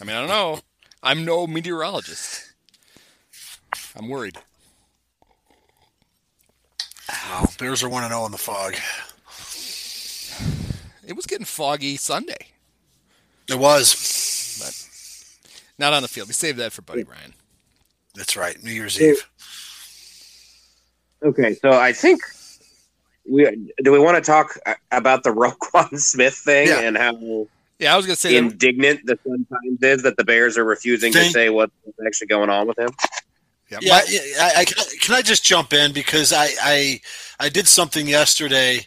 I 0.00 0.04
mean, 0.04 0.14
I 0.16 0.20
don't 0.20 0.28
know. 0.28 0.60
I'm 1.02 1.24
no 1.24 1.46
meteorologist. 1.46 2.52
I'm 3.96 4.08
worried. 4.08 4.38
Wow, 7.08 7.46
Bears 7.58 7.82
are 7.82 7.88
one 7.88 8.04
and 8.04 8.12
zero 8.12 8.26
in 8.26 8.32
the 8.32 8.38
fog. 8.38 8.76
It 11.08 11.16
was 11.16 11.26
getting 11.26 11.46
foggy 11.46 11.96
Sunday. 11.96 12.48
It 13.48 13.58
was. 13.58 14.58
But 14.60 15.82
not 15.82 15.92
on 15.94 16.02
the 16.02 16.08
field. 16.08 16.28
We 16.28 16.34
saved 16.34 16.58
that 16.58 16.72
for 16.72 16.82
Buddy 16.82 17.02
Ryan. 17.02 17.32
That's 18.14 18.36
right. 18.36 18.62
New 18.62 18.70
Year's 18.70 19.00
Yeah. 19.00 19.08
Eve. 19.12 19.26
Okay, 21.22 21.54
so 21.54 21.70
I 21.72 21.92
think 21.92 22.20
we 23.28 23.44
do 23.82 23.90
we 23.90 23.98
want 23.98 24.22
to 24.22 24.26
talk 24.30 24.56
about 24.92 25.22
the 25.24 25.30
Roquan 25.34 25.98
Smith 25.98 26.34
thing 26.34 26.68
Yeah. 26.68 26.80
and 26.80 26.96
how 26.96 27.46
Yeah, 27.78 27.94
I 27.94 27.96
was 27.96 28.06
gonna 28.06 28.16
say. 28.16 28.32
that- 28.32 28.36
indignant 28.38 29.00
the 29.04 29.18
Sun 29.26 29.46
Times 29.50 29.78
is 29.82 30.02
that 30.02 30.16
the 30.16 30.24
Bears 30.24 30.56
are 30.56 30.64
refusing 30.64 31.12
to 31.12 31.24
say 31.30 31.48
what's 31.50 31.72
actually 32.06 32.28
going 32.28 32.50
on 32.50 32.68
with 32.68 32.78
him. 32.78 32.90
yeah, 33.70 33.78
Yeah, 33.82 34.00
yeah, 34.08 34.20
I, 34.56 34.60
I, 34.60 34.64
can 34.64 35.14
I 35.14 35.22
just 35.22 35.42
jump 35.44 35.72
in 35.72 35.92
because 35.92 36.32
I, 36.32 36.48
I 36.62 37.00
I 37.40 37.48
did 37.48 37.66
something 37.66 38.06
yesterday 38.06 38.86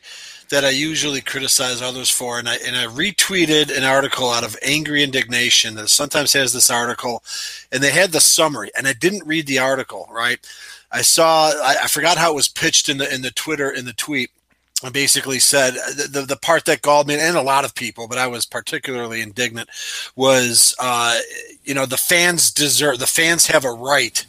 that 0.52 0.64
I 0.66 0.70
usually 0.70 1.22
criticize 1.22 1.82
others 1.82 2.10
for, 2.10 2.38
and 2.38 2.48
I 2.48 2.58
and 2.66 2.76
I 2.76 2.86
retweeted 2.86 3.76
an 3.76 3.84
article 3.84 4.30
out 4.30 4.44
of 4.44 4.56
angry 4.62 5.02
indignation 5.02 5.76
that 5.76 5.90
sometimes 5.90 6.34
has 6.34 6.54
this 6.54 6.70
article, 6.70 7.24
and 7.72 7.82
they 7.82 7.92
had 7.92 8.12
the 8.12 8.22
summary, 8.22 8.70
and 8.78 8.88
I 8.88 8.94
didn't 8.94 9.26
read 9.26 9.48
the 9.48 9.60
article. 9.60 10.08
Right, 10.12 10.40
I 10.92 11.02
saw 11.02 11.50
I, 11.50 11.78
I 11.84 11.88
forgot 11.88 12.18
how 12.18 12.32
it 12.32 12.36
was 12.36 12.48
pitched 12.48 12.90
in 12.90 12.98
the 12.98 13.14
in 13.14 13.22
the 13.22 13.32
Twitter 13.32 13.72
in 13.72 13.86
the 13.86 13.94
tweet. 13.94 14.30
I 14.84 14.90
basically 14.90 15.40
said 15.40 15.74
the, 15.96 16.08
the 16.12 16.22
the 16.22 16.38
part 16.38 16.66
that 16.66 16.82
galled 16.82 17.08
me, 17.08 17.20
and 17.20 17.38
a 17.38 17.42
lot 17.42 17.66
of 17.66 17.74
people, 17.74 18.08
but 18.08 18.18
I 18.18 18.28
was 18.28 18.46
particularly 18.46 19.22
indignant, 19.22 19.70
was 20.16 20.76
uh, 20.80 21.18
you 21.64 21.74
know 21.74 21.86
the 21.86 21.98
fans 21.98 22.52
deserve 22.52 23.00
the 23.00 23.08
fans 23.08 23.48
have 23.48 23.66
a 23.66 23.72
right 23.72 24.26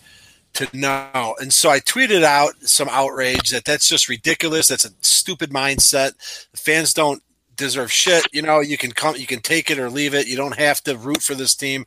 to 0.54 0.68
know. 0.72 1.34
And 1.40 1.52
so 1.52 1.70
I 1.70 1.80
tweeted 1.80 2.22
out 2.22 2.54
some 2.60 2.88
outrage 2.90 3.50
that 3.50 3.64
that's 3.64 3.88
just 3.88 4.08
ridiculous. 4.08 4.68
That's 4.68 4.84
a 4.84 4.90
stupid 5.00 5.50
mindset. 5.50 6.12
Fans 6.54 6.92
don't 6.92 7.22
deserve 7.56 7.92
shit. 7.92 8.26
You 8.32 8.42
know, 8.42 8.60
you 8.60 8.76
can 8.76 8.92
come, 8.92 9.16
you 9.16 9.26
can 9.26 9.40
take 9.40 9.70
it 9.70 9.78
or 9.78 9.90
leave 9.90 10.14
it. 10.14 10.26
You 10.26 10.36
don't 10.36 10.58
have 10.58 10.82
to 10.84 10.96
root 10.96 11.22
for 11.22 11.34
this 11.34 11.54
team. 11.54 11.86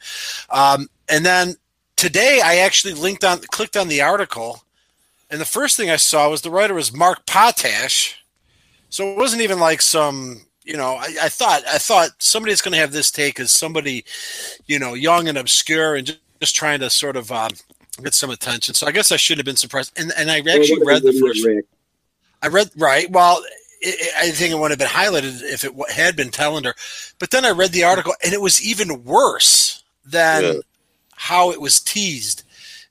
Um, 0.49 0.87
and 1.09 1.25
then 1.25 1.55
today 1.95 2.41
I 2.43 2.57
actually 2.57 2.93
linked 2.93 3.23
on, 3.23 3.39
clicked 3.39 3.77
on 3.77 3.87
the 3.87 4.01
article, 4.01 4.63
and 5.29 5.41
the 5.41 5.45
first 5.45 5.75
thing 5.75 5.89
I 5.89 5.95
saw 5.95 6.29
was 6.29 6.41
the 6.41 6.51
writer 6.51 6.73
was 6.73 6.93
Mark 6.93 7.25
Potash. 7.25 8.23
So 8.89 9.09
it 9.09 9.17
wasn't 9.17 9.41
even 9.41 9.59
like 9.59 9.81
some. 9.81 10.41
You 10.63 10.77
know, 10.77 10.95
I, 10.95 11.15
I 11.23 11.29
thought 11.29 11.61
I 11.67 11.77
thought 11.77 12.09
somebody's 12.19 12.61
going 12.61 12.71
to 12.71 12.79
have 12.79 12.91
this 12.91 13.11
take 13.11 13.39
as 13.39 13.51
somebody, 13.51 14.03
you 14.65 14.79
know, 14.79 14.95
young 14.95 15.27
and 15.27 15.37
obscure 15.37 15.95
and 15.95 16.07
just, 16.07 16.19
just 16.39 16.55
trying 16.55 16.79
to 16.79 16.89
sort 16.89 17.17
of 17.17 17.31
um, 17.31 17.51
get 18.03 18.13
some 18.13 18.29
attention. 18.29 18.73
So 18.73 18.87
I 18.87 18.91
guess 18.91 19.11
I 19.11 19.17
should 19.17 19.37
have 19.37 19.45
been 19.45 19.55
surprised. 19.55 19.97
And 19.97 20.11
and 20.17 20.29
I 20.31 20.39
actually 20.39 20.83
read 20.85 21.03
the 21.03 21.13
first. 21.13 21.47
I 22.41 22.47
read 22.47 22.69
right. 22.77 23.09
Well, 23.09 23.37
it, 23.81 23.95
it- 23.99 24.13
I 24.17 24.31
think 24.31 24.51
it 24.53 24.57
would 24.59 24.71
have 24.71 24.79
been 24.79 24.87
highlighted 24.87 25.41
if 25.43 25.63
it 25.63 25.73
had 25.91 26.15
been 26.15 26.29
Telander, 26.29 26.73
but 27.19 27.31
then 27.31 27.45
I 27.45 27.51
read 27.51 27.71
the 27.71 27.83
article 27.83 28.13
and 28.23 28.33
it 28.33 28.41
was 28.41 28.63
even 28.63 29.03
worse 29.03 29.83
than 30.05 30.43
Yeah. 30.43 30.53
how 31.15 31.51
it 31.51 31.61
was 31.61 31.79
teased. 31.79 32.43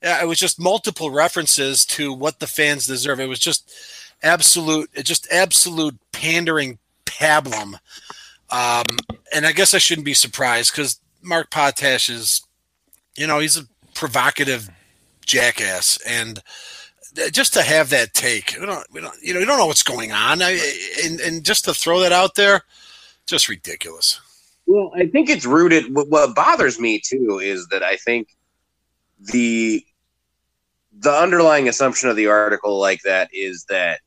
It 0.02 0.28
was 0.28 0.38
just 0.38 0.61
multiple 0.61 1.11
references 1.11 1.87
to 1.87 2.12
what 2.12 2.38
the 2.38 2.46
fans 2.46 2.87
deserve. 2.87 3.20
It 3.20 3.28
was 3.28 3.38
just 3.38 3.73
absolute, 4.23 4.90
just 5.02 5.26
absolute 5.32 5.96
pandering 6.12 6.78
pablum. 7.06 7.78
Um, 8.50 8.84
and 9.34 9.46
I 9.46 9.52
guess 9.52 9.73
I 9.73 9.78
shouldn't 9.78 10.04
be 10.04 10.12
surprised 10.12 10.73
because 10.73 11.00
Mark 11.23 11.50
Potash 11.50 12.11
is, 12.11 12.42
you 13.16 13.26
know, 13.26 13.38
he's 13.38 13.56
a 13.56 13.62
provocative 13.94 14.68
jackass, 15.26 15.98
and 16.06 16.40
uh, 17.18 17.30
just 17.30 17.54
to 17.54 17.62
have 17.62 17.90
that 17.90 18.14
take, 18.14 18.56
we 18.58 18.66
don't, 18.66 18.86
we 18.92 19.00
don't, 19.00 19.14
you 19.22 19.34
know, 19.34 19.40
we 19.40 19.46
don't 19.46 19.58
know 19.58 19.66
what's 19.66 19.82
going 19.82 20.12
on, 20.12 20.42
I, 20.42 20.58
and 21.04 21.20
and 21.20 21.44
just 21.44 21.64
to 21.64 21.74
throw 21.74 22.00
that 22.00 22.12
out 22.12 22.34
there, 22.34 22.62
just 23.26 23.48
ridiculous. 23.48 24.20
Well, 24.66 24.90
I 24.94 25.06
think 25.06 25.28
it's 25.28 25.44
rooted. 25.44 25.94
What, 25.94 26.08
what 26.08 26.34
bothers 26.34 26.80
me 26.80 27.00
too 27.00 27.38
is 27.42 27.66
that 27.68 27.82
I 27.82 27.96
think 27.96 28.28
the 29.20 29.84
the 30.98 31.12
underlying 31.12 31.68
assumption 31.68 32.08
of 32.08 32.16
the 32.16 32.28
article 32.28 32.78
like 32.78 33.02
that 33.02 33.28
is 33.32 33.64
that 33.68 34.00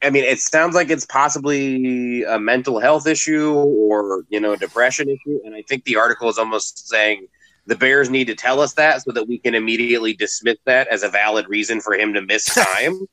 I 0.00 0.10
mean, 0.10 0.22
it 0.22 0.38
sounds 0.38 0.76
like 0.76 0.90
it's 0.90 1.06
possibly 1.06 2.22
a 2.22 2.38
mental 2.38 2.78
health 2.78 3.06
issue 3.06 3.52
or 3.52 4.24
you 4.28 4.38
know 4.38 4.54
depression 4.54 5.08
issue, 5.08 5.40
and 5.44 5.54
I 5.54 5.62
think 5.62 5.84
the 5.84 5.96
article 5.96 6.28
is 6.28 6.38
almost 6.38 6.88
saying 6.88 7.26
the 7.68 7.76
Bears 7.76 8.10
need 8.10 8.26
to 8.26 8.34
tell 8.34 8.60
us 8.60 8.72
that 8.74 9.02
so 9.02 9.12
that 9.12 9.28
we 9.28 9.38
can 9.38 9.54
immediately 9.54 10.12
dismiss 10.14 10.56
that 10.64 10.88
as 10.88 11.02
a 11.04 11.08
valid 11.08 11.48
reason 11.48 11.80
for 11.80 11.94
him 11.94 12.12
to 12.14 12.22
miss 12.22 12.44
time. 12.54 13.06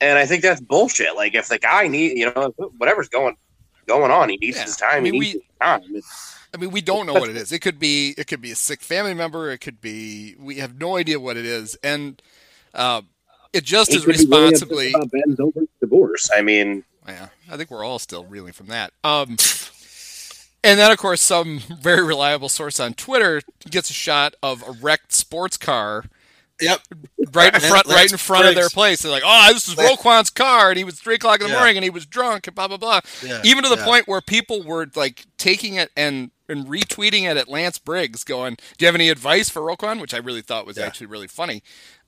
and 0.00 0.18
I 0.18 0.26
think 0.26 0.42
that's 0.42 0.60
bullshit. 0.60 1.14
Like 1.14 1.34
if 1.34 1.48
the 1.48 1.58
guy 1.58 1.86
need 1.88 2.18
you 2.18 2.26
know 2.34 2.54
whatever's 2.78 3.08
going 3.08 3.36
going 3.86 4.10
on, 4.10 4.28
he 4.28 4.36
needs 4.38 4.56
Yeah. 4.56 4.64
his 4.64 4.76
time. 4.76 4.96
I 4.96 5.00
mean, 5.00 5.18
we- 5.18 5.30
his 5.32 5.42
time. 5.60 5.82
I 6.54 6.58
mean, 6.58 6.70
we 6.70 6.82
don't 6.82 7.06
know 7.06 7.14
what 7.14 7.30
it 7.30 7.36
is. 7.36 7.50
It 7.50 7.60
could 7.60 7.78
be 7.78 8.14
it 8.18 8.26
could 8.26 8.42
be 8.42 8.50
a 8.50 8.54
sick 8.56 8.82
family 8.82 9.14
member. 9.14 9.50
It 9.50 9.58
could 9.58 9.80
be 9.80 10.34
we 10.38 10.56
have 10.56 10.78
no 10.78 10.96
idea 10.98 11.18
what 11.18 11.36
it 11.38 11.46
is, 11.46 11.76
and 11.82 12.20
uh, 12.74 13.00
it 13.54 13.64
just 13.64 13.90
as 13.94 14.04
could 14.04 14.16
be 14.18 14.24
really 14.26 14.48
upset 14.48 14.68
responsibly. 14.68 14.92
about 14.92 15.10
Ben 15.10 15.36
Zobrist's 15.36 15.70
divorce. 15.80 16.30
I 16.34 16.42
mean, 16.42 16.84
Yeah, 17.08 17.28
I 17.50 17.56
think 17.56 17.70
we're 17.70 17.84
all 17.84 17.98
still 17.98 18.24
reeling 18.26 18.52
from 18.52 18.66
that. 18.66 18.92
Um, 19.02 19.36
and 20.64 20.78
then, 20.78 20.90
of 20.90 20.98
course, 20.98 21.20
some 21.20 21.60
very 21.80 22.02
reliable 22.02 22.48
source 22.48 22.78
on 22.80 22.94
Twitter 22.94 23.42
gets 23.70 23.90
a 23.90 23.94
shot 23.94 24.34
of 24.42 24.62
a 24.66 24.72
wrecked 24.72 25.12
sports 25.12 25.56
car 25.56 26.04
Yep. 26.60 26.80
right 27.32 27.52
in 27.52 27.60
front, 27.60 27.86
right 27.88 28.12
in 28.12 28.18
front 28.18 28.46
of 28.46 28.54
their 28.54 28.68
place. 28.68 29.02
They're 29.02 29.10
like, 29.10 29.24
"Oh, 29.26 29.52
this 29.52 29.66
is 29.66 29.74
Roquan's 29.74 30.30
car, 30.30 30.68
and 30.68 30.78
he 30.78 30.84
was 30.84 30.94
three 31.00 31.16
o'clock 31.16 31.40
in 31.40 31.46
the 31.48 31.52
Yeah. 31.52 31.58
morning, 31.58 31.76
and 31.76 31.82
he 31.82 31.90
was 31.90 32.06
drunk, 32.06 32.46
and 32.46 32.54
blah 32.54 32.68
blah 32.68 32.76
blah." 32.76 33.00
Yeah, 33.22 33.40
Even 33.42 33.64
to 33.64 33.68
the 33.68 33.78
yeah. 33.78 33.84
point 33.84 34.06
where 34.06 34.20
people 34.20 34.62
were 34.62 34.86
like 34.94 35.24
taking 35.38 35.74
it 35.74 35.90
and 35.96 36.30
and 36.48 36.66
retweeting 36.66 37.22
it 37.28 37.36
at 37.36 37.48
Lance 37.48 37.78
Briggs, 37.78 38.22
going, 38.22 38.54
"Do 38.54 38.84
you 38.84 38.86
have 38.86 38.94
any 38.94 39.08
advice 39.08 39.48
for 39.48 39.60
Roquan?" 39.62 40.00
Which 40.00 40.14
I 40.14 40.18
really 40.18 40.42
thought 40.42 40.66
was 40.66 40.78
actually 40.78 41.06
really 41.06 41.26
funny. 41.26 41.62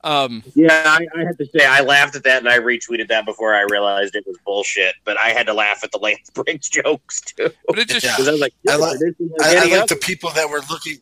Um, 0.04 0.42
yeah, 0.54 0.82
I, 0.86 1.06
I 1.16 1.24
have 1.24 1.36
to 1.38 1.46
say 1.46 1.64
I 1.64 1.80
laughed 1.80 2.14
at 2.14 2.22
that 2.24 2.38
and 2.38 2.48
I 2.48 2.58
retweeted 2.58 3.08
that 3.08 3.24
before 3.24 3.54
I 3.54 3.62
realized 3.62 4.14
it 4.14 4.24
was 4.26 4.36
bullshit. 4.44 4.94
But 5.04 5.18
I 5.18 5.30
had 5.30 5.46
to 5.46 5.54
laugh 5.54 5.82
at 5.82 5.90
the 5.92 5.98
Lance 5.98 6.30
Briggs 6.34 6.68
jokes 6.68 7.20
too 7.22 7.50
but 7.66 7.78
it 7.78 7.88
just 7.88 8.04
yeah. 8.04 8.14
I 8.16 8.30
was 8.30 8.40
like, 8.40 8.54
I 8.68 8.72
yeah, 8.72 8.76
like- 8.76 8.98
this 8.98 9.14
like 9.18 9.56
I, 9.56 9.74
I 9.74 9.78
like 9.78 9.88
the 9.88 9.96
people 9.96 10.30
that 10.30 10.48
were 10.48 10.60
looking. 10.70 10.98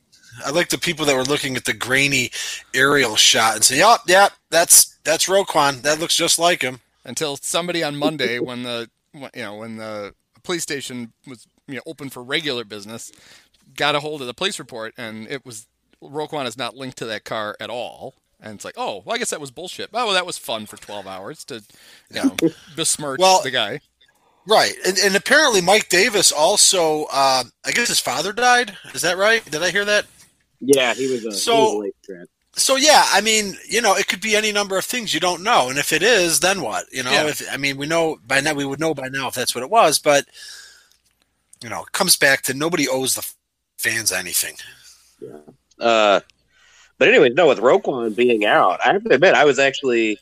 I 0.47 0.51
like 0.51 0.71
the 0.71 0.79
people 0.79 1.05
that 1.05 1.15
were 1.15 1.25
looking 1.25 1.57
at 1.57 1.67
the 1.67 1.75
grainy 1.75 2.31
aerial 2.73 3.17
shot 3.17 3.55
and 3.57 3.63
say, 3.63 3.77
"Yep, 3.77 4.01
yep, 4.07 4.33
that's 4.49 4.99
that's 5.05 5.29
Roquan. 5.29 5.83
That 5.83 6.01
looks 6.01 6.17
just 6.17 6.39
like 6.39 6.63
him." 6.63 6.81
until 7.05 7.37
somebody 7.37 7.83
on 7.83 7.97
Monday, 7.97 8.39
when 8.39 8.63
the 8.63 8.89
you 9.15 9.29
know 9.37 9.57
when 9.57 9.77
the 9.77 10.15
police 10.43 10.63
station 10.63 11.13
was 11.27 11.47
you 11.67 11.77
know 11.77 11.83
open 11.87 12.09
for 12.09 12.23
regular 12.23 12.65
business, 12.65 13.13
got 13.77 13.95
a 13.95 14.01
hold 14.01 14.21
of 14.21 14.27
the 14.27 14.35
police 14.35 14.59
report, 14.59 14.95
and 14.97 15.29
it 15.29 15.45
was 15.45 15.67
Roquan 16.03 16.47
is 16.47 16.57
not 16.59 16.77
linked 16.77 16.99
to 16.99 17.07
that 17.07 17.25
car 17.25 17.57
at 17.61 17.71
all. 17.71 18.15
And 18.43 18.55
it's 18.57 18.65
like, 18.65 18.75
oh, 18.77 19.03
well, 19.07 19.15
I 19.15 19.19
guess 19.19 19.31
that 19.31 19.41
was 19.41 19.51
bullshit. 19.53 19.91
Oh, 19.95 20.05
well, 20.07 20.15
that 20.15 20.27
was 20.27 20.37
fun 20.37 20.67
for 20.67 20.77
12 20.77 21.07
hours 21.07 21.45
to, 21.45 21.63
you 22.13 22.23
know, 22.23 22.37
besmirch 22.77 23.21
Well- 23.21 23.43
the 23.43 23.51
guy. 23.51 23.81
Right, 24.45 24.73
and, 24.85 24.99
and 24.99 25.15
apparently 25.15 25.61
Mike 25.61 25.89
Davis 25.89 26.33
also. 26.33 27.05
Uh, 27.13 27.45
I 27.65 27.71
guess 27.71 27.87
his 27.87 28.01
father 28.01 28.33
died. 28.33 28.77
Is 28.93 29.03
that 29.03 29.17
right? 29.17 29.45
Did 29.49 29.63
I 29.63 29.71
hear 29.71 29.85
that? 29.85 30.07
yeah, 30.59 30.95
he 30.95 31.13
was 31.13 31.25
a, 31.25 31.31
So- 31.33 31.55
he 31.55 31.61
was 31.63 31.73
a 31.75 31.79
late 31.79 31.95
grad. 32.07 32.27
So 32.55 32.75
yeah, 32.77 33.05
I 33.13 33.21
mean, 33.21 33.57
you 33.69 33.81
know, 33.81 33.95
it 33.95 34.09
could 34.09 34.21
be 34.21 34.35
any 34.37 34.51
number 34.53 34.77
of 34.77 34.85
things 34.85 35.15
you 35.15 35.21
don't 35.21 35.43
know, 35.45 35.71
and 35.71 35.79
if 35.79 35.93
it 35.93 36.03
is, 36.03 36.41
then 36.41 36.61
what? 36.61 36.85
You 36.93 37.03
know, 37.05 37.11
Yeah. 37.13 37.29
if 37.29 37.43
I 37.51 37.57
mean, 37.57 37.77
we 37.79 37.87
know 37.87 38.19
by 38.27 38.41
now, 38.41 38.53
we 38.53 38.65
would 38.67 38.81
know 38.81 38.93
by 38.95 39.09
now 39.09 39.29
if 39.29 39.35
that's 39.35 39.55
what 39.55 39.63
it 39.65 39.71
was, 39.71 39.99
but 40.01 40.27
you 41.63 41.71
know, 41.71 41.83
it 41.83 41.93
comes 41.93 42.17
back 42.17 42.43
to 42.43 42.53
nobody 42.53 42.89
owes 42.89 43.15
the 43.15 43.27
fans 43.79 44.11
anything. 44.13 44.57
Yeah. 45.21 45.39
Uh, 45.79 46.21
But 47.03 47.09
anyway, 47.09 47.31
no, 47.31 47.49
with 47.49 47.59
Roquan 47.59 48.15
being 48.15 48.45
out, 48.45 48.79
I 48.87 48.93
have 48.93 49.03
to 49.03 49.11
admit 49.15 49.35
I 49.35 49.45
was 49.45 49.59
actually 49.59 50.21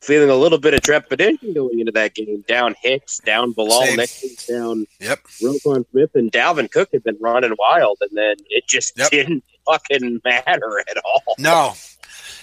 feeling 0.00 0.30
a 0.30 0.36
little 0.36 0.58
bit 0.60 0.72
of 0.72 0.82
trepidation 0.82 1.52
going 1.52 1.80
into 1.80 1.90
that 1.90 2.14
game. 2.14 2.44
Down 2.46 2.76
Hicks, 2.80 3.18
down 3.18 3.50
Bilal 3.50 3.86
Same. 3.86 3.96
Nichols, 3.96 4.46
down 4.48 4.86
Yep. 5.00 5.18
Roquan 5.42 5.84
Smith, 5.90 6.10
and 6.14 6.30
Dalvin 6.30 6.70
Cook 6.70 6.90
had 6.92 7.02
been 7.02 7.16
running 7.18 7.56
wild, 7.58 7.98
and 8.02 8.10
then 8.16 8.36
it 8.50 8.68
just 8.68 8.96
Yep. 8.96 9.10
didn't 9.10 9.44
fucking 9.66 10.20
matter 10.24 10.78
at 10.88 10.96
all. 11.04 11.34
No, 11.38 11.72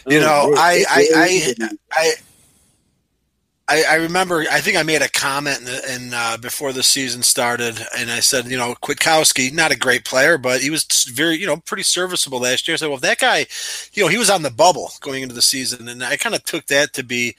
You 0.05 0.17
Oh, 0.17 0.21
know, 0.49 0.53
I- 0.57 0.83
I- 0.89 1.07
I- 1.15 1.69
I, 1.93 2.13
I 3.67 3.83
I 3.83 3.95
remember. 3.95 4.45
I 4.49 4.61
think 4.61 4.77
I 4.77 4.83
made 4.83 5.01
a 5.01 5.09
comment 5.09 5.61
in, 5.61 6.07
in 6.07 6.13
uh, 6.13 6.37
before 6.37 6.71
the 6.73 6.83
season 6.83 7.21
started, 7.23 7.79
and 7.97 8.09
I 8.09 8.21
said, 8.21 8.45
you 8.47 8.57
know, 8.57 8.75
Kwiatkowski, 8.81 9.53
not 9.53 9.71
a 9.71 9.77
great 9.77 10.05
player, 10.05 10.37
but 10.37 10.61
he 10.61 10.69
was 10.69 10.85
very, 11.11 11.35
you 11.35 11.45
know, 11.45 11.57
pretty 11.57 11.83
serviceable 11.83 12.39
last 12.39 12.67
year. 12.67 12.75
I 12.75 12.77
said, 12.77 12.89
well, 12.89 12.97
that 12.99 13.19
guy, 13.19 13.45
you 13.93 14.03
know, 14.03 14.09
he 14.09 14.17
was 14.17 14.29
on 14.29 14.43
the 14.43 14.51
bubble 14.51 14.91
going 15.01 15.23
into 15.23 15.35
the 15.35 15.41
season, 15.41 15.87
and 15.89 16.03
I 16.03 16.17
kind 16.17 16.35
of 16.35 16.43
took 16.43 16.67
that 16.67 16.93
to 16.93 17.03
be 17.03 17.35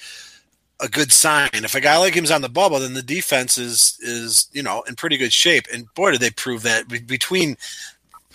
a 0.80 0.88
good 0.88 1.12
sign. 1.12 1.50
If 1.52 1.74
a 1.74 1.80
guy 1.80 1.96
like 1.96 2.14
him's 2.14 2.30
on 2.30 2.42
the 2.42 2.48
bubble, 2.48 2.78
then 2.78 2.94
the 2.94 3.02
defense 3.02 3.58
is 3.58 3.98
is 4.02 4.48
you 4.52 4.62
know 4.62 4.82
in 4.82 4.94
pretty 4.96 5.16
good 5.16 5.32
shape. 5.32 5.66
And 5.72 5.92
boy, 5.94 6.12
did 6.12 6.20
they 6.20 6.30
prove 6.30 6.62
that 6.62 6.88
Be- 6.88 7.00
between 7.00 7.56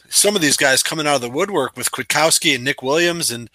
some 0.09 0.35
of 0.35 0.41
these 0.41 0.57
guys 0.57 0.83
coming 0.83 1.07
out 1.07 1.15
of 1.15 1.21
the 1.21 1.29
woodwork 1.29 1.75
with 1.77 1.91
Kwiatkowski 1.91 2.55
and 2.55 2.63
Nick 2.63 2.81
Williams, 2.81 3.31
and 3.31 3.49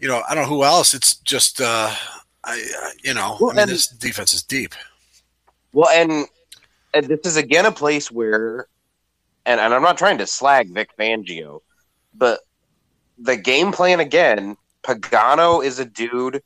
you 0.00 0.08
know 0.08 0.22
I 0.28 0.34
don't 0.34 0.44
know 0.44 0.56
who 0.56 0.64
else. 0.64 0.94
It's 0.94 1.16
just 1.16 1.60
uh, 1.60 1.94
I 2.44 2.62
uh, 2.82 2.90
you 3.02 3.14
know 3.14 3.36
Well, 3.40 3.50
I 3.50 3.54
mean 3.54 3.62
and- 3.62 3.70
this 3.70 3.86
defense 3.88 4.34
is 4.34 4.42
deep. 4.42 4.74
Well, 5.72 5.88
and, 5.90 6.26
and 6.94 7.06
this 7.06 7.18
is 7.24 7.36
again 7.36 7.66
a 7.66 7.72
place 7.72 8.08
where, 8.08 8.68
and, 9.44 9.60
and 9.60 9.74
I'm 9.74 9.82
not 9.82 9.98
trying 9.98 10.18
to 10.18 10.26
slag 10.26 10.72
Vic 10.72 10.90
Fangio, 10.96 11.62
but 12.14 12.40
the 13.18 13.36
game 13.36 13.72
plan 13.72 13.98
again, 13.98 14.56
Pagano 14.84 15.64
is 15.64 15.80
a 15.80 15.84
dude 15.84 16.42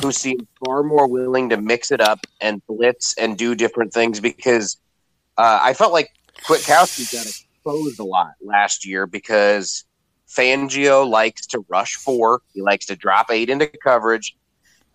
who 0.00 0.12
seems 0.12 0.44
far 0.64 0.84
more 0.84 1.08
willing 1.08 1.48
to 1.48 1.56
mix 1.56 1.90
it 1.90 2.00
up 2.00 2.24
and 2.40 2.64
blitz 2.68 3.16
and 3.18 3.36
do 3.36 3.56
different 3.56 3.92
things 3.92 4.20
because 4.20 4.76
uh, 5.36 5.58
I 5.60 5.74
felt 5.74 5.92
like 5.92 6.10
Kwiatkowski 6.44 7.12
got 7.12 7.26
exposed 7.26 7.98
a 7.98 8.04
lot 8.04 8.32
last 8.40 8.86
year 8.86 9.06
because 9.06 9.84
Fangio 10.28 11.08
likes 11.08 11.46
to 11.48 11.64
rush 11.68 11.94
four. 11.96 12.42
He 12.54 12.62
likes 12.62 12.86
to 12.86 12.96
drop 12.96 13.30
eight 13.30 13.50
into 13.50 13.66
coverage. 13.82 14.36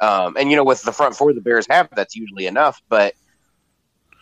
Um, 0.04 0.36
and, 0.38 0.50
you 0.50 0.56
know, 0.58 0.64
with 0.64 0.82
the 0.84 0.92
front 0.92 1.16
four 1.16 1.34
the 1.34 1.42
Bears 1.42 1.66
have, 1.70 1.88
that's 1.96 2.16
usually 2.16 2.46
enough. 2.48 2.82
But 2.90 3.14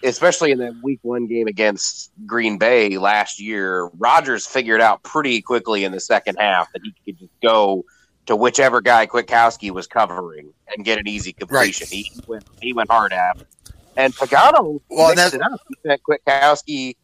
especially 0.04 0.52
in 0.52 0.58
that 0.60 0.74
week 0.84 1.00
one 1.02 1.28
game 1.28 1.48
against 1.48 2.12
Green 2.26 2.58
Bay 2.58 2.98
last 2.98 3.40
year, 3.40 3.90
Rodgers 3.98 4.46
figured 4.48 4.82
out 4.82 5.04
pretty 5.04 5.42
quickly 5.42 5.84
in 5.84 5.92
the 5.92 6.00
second 6.00 6.38
half 6.40 6.72
that 6.74 6.82
he 6.84 6.94
could 7.06 7.20
just 7.20 7.32
go 7.42 7.84
to 8.28 8.36
whichever 8.36 8.82
guy 8.82 9.08
Kwiatkowski 9.08 9.72
was 9.72 9.88
covering 9.88 10.54
and 10.76 10.86
get 10.86 11.00
an 11.00 11.08
easy 11.08 11.34
completion. 11.34 11.88
He 11.88 12.12
went 12.28 12.44
he 12.62 12.74
went 12.74 12.90
hard 12.90 13.14
at 13.14 13.42
it. 13.42 13.48
And 13.98 14.14
Pagano 14.16 14.80
Well, 14.90 15.10
mixed 15.10 15.32
that- 15.32 15.34
it 15.36 15.42
up. 15.42 15.60
He 15.68 15.76
sent 15.88 16.02
Kwiatkowski, 16.08 16.96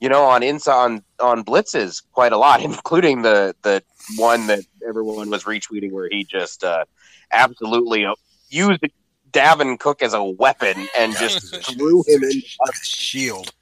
you 0.00 0.08
know, 0.08 0.24
on 0.24 0.42
inside 0.42 0.84
on, 0.84 1.04
on 1.20 1.44
blitzes 1.44 2.02
quite 2.12 2.32
a 2.32 2.38
lot, 2.38 2.62
including 2.70 3.22
the 3.22 3.54
the 3.62 3.82
one 4.16 4.46
that 4.48 4.60
everyone 4.86 5.30
was 5.30 5.44
retweeting 5.44 5.92
where 5.92 6.08
he 6.10 6.24
just 6.24 6.64
uh, 6.64 6.84
absolutely 7.32 8.06
used 8.48 8.80
Dalvin 9.30 9.78
Cook 9.78 10.02
as 10.02 10.14
a 10.14 10.22
weapon 10.22 10.86
and 10.98 11.16
just 11.16 11.54
threw 11.72 12.04
him 12.06 12.22
in. 12.22 12.30
a 12.68 12.72
shield. 12.82 13.52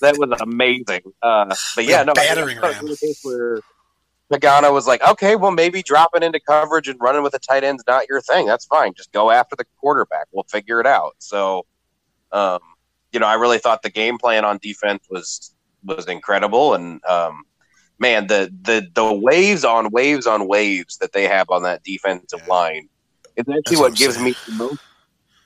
That 0.00 0.16
was 0.16 0.30
amazing. 0.40 1.02
Uh, 1.22 1.54
but 1.74 1.84
yeah, 1.84 2.04
no, 2.04 2.14
battering 2.14 2.60
ram. 2.60 2.88
where 3.22 3.60
Pagano 4.32 4.72
was 4.72 4.86
like, 4.86 5.02
okay, 5.02 5.34
well, 5.36 5.50
maybe 5.50 5.82
dropping 5.82 6.22
into 6.22 6.38
coverage 6.38 6.86
and 6.86 7.00
running 7.00 7.22
with 7.22 7.32
the 7.32 7.38
tight 7.40 7.64
end's 7.64 7.82
not 7.88 8.08
your 8.08 8.20
thing. 8.20 8.46
That's 8.46 8.66
fine. 8.66 8.92
Just 8.94 9.10
go 9.12 9.30
after 9.30 9.56
the 9.56 9.64
quarterback. 9.80 10.26
We'll 10.30 10.44
figure 10.44 10.80
it 10.80 10.86
out. 10.86 11.14
So, 11.18 11.66
um, 12.30 12.60
you 13.10 13.18
know, 13.18 13.26
I 13.26 13.34
really 13.34 13.58
thought 13.58 13.82
the 13.82 13.90
game 13.90 14.18
plan 14.18 14.44
on 14.44 14.58
defense 14.62 15.04
was 15.10 15.54
was 15.84 16.06
incredible, 16.06 16.74
and 16.74 17.02
um, 17.06 17.42
man, 17.98 18.26
the 18.26 18.52
the 18.62 18.86
the 18.94 19.12
waves 19.14 19.64
on 19.64 19.90
waves 19.90 20.26
on 20.26 20.46
waves 20.46 20.98
that 20.98 21.12
they 21.12 21.26
have 21.26 21.48
on 21.50 21.62
that 21.62 21.82
defensive 21.82 22.40
Yeah. 22.46 22.52
line 22.52 22.88
is 23.38 23.44
actually 23.48 23.76
That's 23.76 23.80
what 23.80 23.90
what 23.92 23.98
gives 23.98 24.18
me 24.18 24.34
the 24.46 24.52
most. 24.52 24.80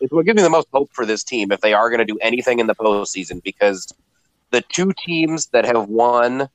It's 0.01 0.13
what 0.13 0.25
gives 0.25 0.37
me 0.37 0.43
the 0.43 0.51
most 0.51 0.69
hope 0.73 0.91
for 0.93 1.07
this 1.07 1.23
team 1.23 1.53
if 1.53 1.61
they 1.61 1.75
are 1.75 1.89
going 1.89 2.01
to 2.01 2.05
do 2.05 2.19
anything 2.21 2.59
in 2.59 2.67
the 2.67 2.75
postseason 2.75 3.43
because 3.43 3.87
the 4.51 4.63
two 4.73 4.93
teams 5.07 5.47
that 5.49 5.65
have 5.65 5.89
won 5.89 6.49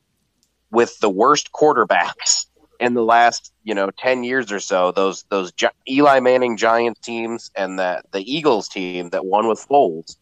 with 0.72 1.00
the 1.00 1.10
worst 1.10 1.52
quarterbacks 1.54 2.46
in 2.80 2.94
the 2.94 3.04
last 3.04 3.52
you 3.64 3.74
know 3.74 3.90
10 3.98 4.24
years 4.24 4.52
or 4.52 4.60
so 4.60 4.92
those 4.92 5.24
those 5.30 5.52
Gi- 5.54 5.68
Eli 5.90 6.20
Manning 6.20 6.58
Giants 6.58 7.00
teams 7.00 7.50
and 7.56 7.80
that 7.80 8.06
the 8.12 8.22
Eagles 8.22 8.68
team 8.68 9.10
that 9.10 9.26
won 9.26 9.48
with 9.48 9.66
Foles 9.68 10.18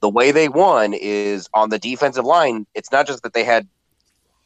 the 0.00 0.08
way 0.08 0.30
they 0.30 0.48
won 0.48 0.92
is 0.92 1.48
on 1.54 1.70
the 1.70 1.78
defensive 1.78 2.24
line 2.24 2.66
it's 2.74 2.92
not 2.92 3.06
just 3.06 3.22
that 3.22 3.32
they 3.32 3.44
had 3.44 3.66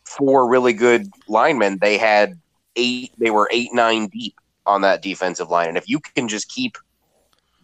four 0.05 0.49
really 0.49 0.73
good 0.73 1.09
linemen 1.27 1.79
they 1.81 1.99
had 1.99 2.39
eight 2.77 3.11
they 3.19 3.31
were 3.31 3.49
8 3.51 3.73
9 3.73 4.09
deep 4.09 4.35
on 4.67 4.83
that 4.83 5.03
defensive 5.03 5.51
line 5.51 5.69
and 5.69 5.77
if 5.77 5.89
you 5.89 6.01
can 6.15 6.29
just 6.29 6.49
keep 6.49 6.77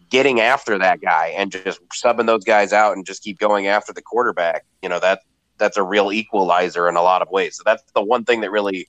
getting 0.09 0.39
after 0.39 0.77
that 0.77 1.01
guy 1.01 1.33
and 1.35 1.51
just 1.51 1.79
subbing 1.89 2.25
those 2.25 2.43
guys 2.43 2.71
out 2.71 2.95
and 2.95 3.05
just 3.05 3.21
keep 3.21 3.37
going 3.37 3.67
after 3.67 3.93
the 3.93 4.01
quarterback 4.01 4.65
you 4.81 4.89
know 4.89 4.99
that 4.99 5.21
that's 5.57 5.77
a 5.77 5.83
real 5.83 6.11
equalizer 6.11 6.87
in 6.87 6.95
a 6.95 7.01
lot 7.01 7.21
of 7.21 7.29
ways. 7.29 7.57
So 7.57 7.63
that's 7.65 7.83
the 7.93 8.01
one 8.01 8.23
thing 8.23 8.41
that 8.41 8.51
really, 8.51 8.87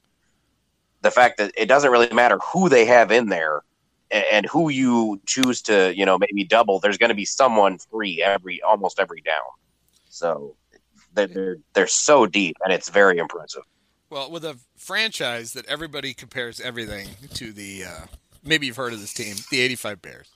the 1.02 1.10
fact 1.10 1.38
that 1.38 1.52
it 1.56 1.66
doesn't 1.66 1.90
really 1.90 2.12
matter 2.12 2.38
who 2.52 2.68
they 2.68 2.84
have 2.84 3.10
in 3.10 3.28
there 3.28 3.62
and, 4.10 4.46
who 4.46 4.70
you 4.70 5.20
choose 5.26 5.60
to, 5.62 5.94
you 5.94 6.06
know, 6.06 6.18
maybe 6.18 6.44
double. 6.44 6.78
There's 6.78 6.98
going 6.98 7.10
to 7.10 7.14
be 7.14 7.24
someone 7.24 7.78
free 7.78 8.22
every 8.22 8.62
almost 8.62 8.98
every 8.98 9.20
down. 9.20 9.36
So 10.08 10.56
they're, 11.14 11.58
they're 11.74 11.86
so 11.86 12.26
deep, 12.26 12.56
and 12.64 12.72
it's 12.72 12.88
very 12.88 13.18
impressive. 13.18 13.62
Well, 14.10 14.30
with 14.30 14.44
a 14.44 14.56
franchise 14.76 15.52
that 15.52 15.66
everybody 15.66 16.14
compares 16.14 16.60
everything 16.60 17.08
to 17.34 17.52
the, 17.52 17.84
uh, 17.84 18.06
maybe 18.42 18.66
you've 18.66 18.76
heard 18.76 18.94
of 18.94 19.00
this 19.00 19.12
team, 19.12 19.36
the 19.50 19.60
85 19.60 20.00
Bears. 20.02 20.28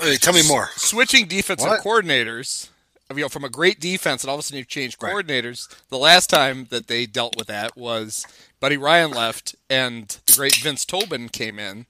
Hey, 0.00 0.16
tell 0.16 0.32
me 0.32 0.46
more. 0.48 0.70
Switching 0.76 1.26
defensive 1.26 1.68
What? 1.68 1.82
coordinators, 1.82 2.70
you 3.10 3.20
know, 3.20 3.28
from 3.28 3.44
a 3.44 3.50
great 3.50 3.78
defense, 3.78 4.22
and 4.22 4.30
all 4.30 4.36
of 4.36 4.40
a 4.40 4.42
sudden 4.42 4.58
you 4.58 4.64
change 4.64 4.98
coordinators. 4.98 5.68
The 5.90 5.98
last 5.98 6.30
time 6.30 6.66
that 6.70 6.86
they 6.86 7.04
dealt 7.04 7.36
with 7.36 7.48
that 7.48 7.76
was 7.76 8.26
Buddy 8.58 8.78
Ryan 8.78 9.10
left, 9.10 9.54
and 9.68 10.08
the 10.26 10.32
great 10.32 10.56
Vince 10.56 10.86
Tobin 10.86 11.28
came 11.28 11.58
in, 11.58 11.84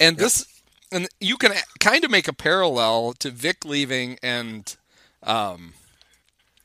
and 0.00 0.16
this, 0.16 0.46
and 0.90 1.06
you 1.20 1.36
can 1.36 1.52
kind 1.80 2.02
of 2.02 2.10
make 2.10 2.28
a 2.28 2.32
parallel 2.32 3.12
to 3.18 3.30
Vic 3.30 3.66
leaving 3.66 4.18
and, 4.22 4.74
um, 5.22 5.74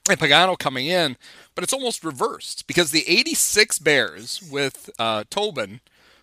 and 0.09 0.17
Pagano 0.17 0.57
coming 0.57 0.85
in, 0.85 1.17
but 1.59 1.63
it's 1.65 1.73
almost 1.73 2.05
reversed 2.05 2.67
because 2.67 2.91
the 2.91 3.03
'86 3.05 3.79
Bears 3.79 4.41
with 4.49 4.89
uh, 4.97 5.25
Tobin 5.29 5.81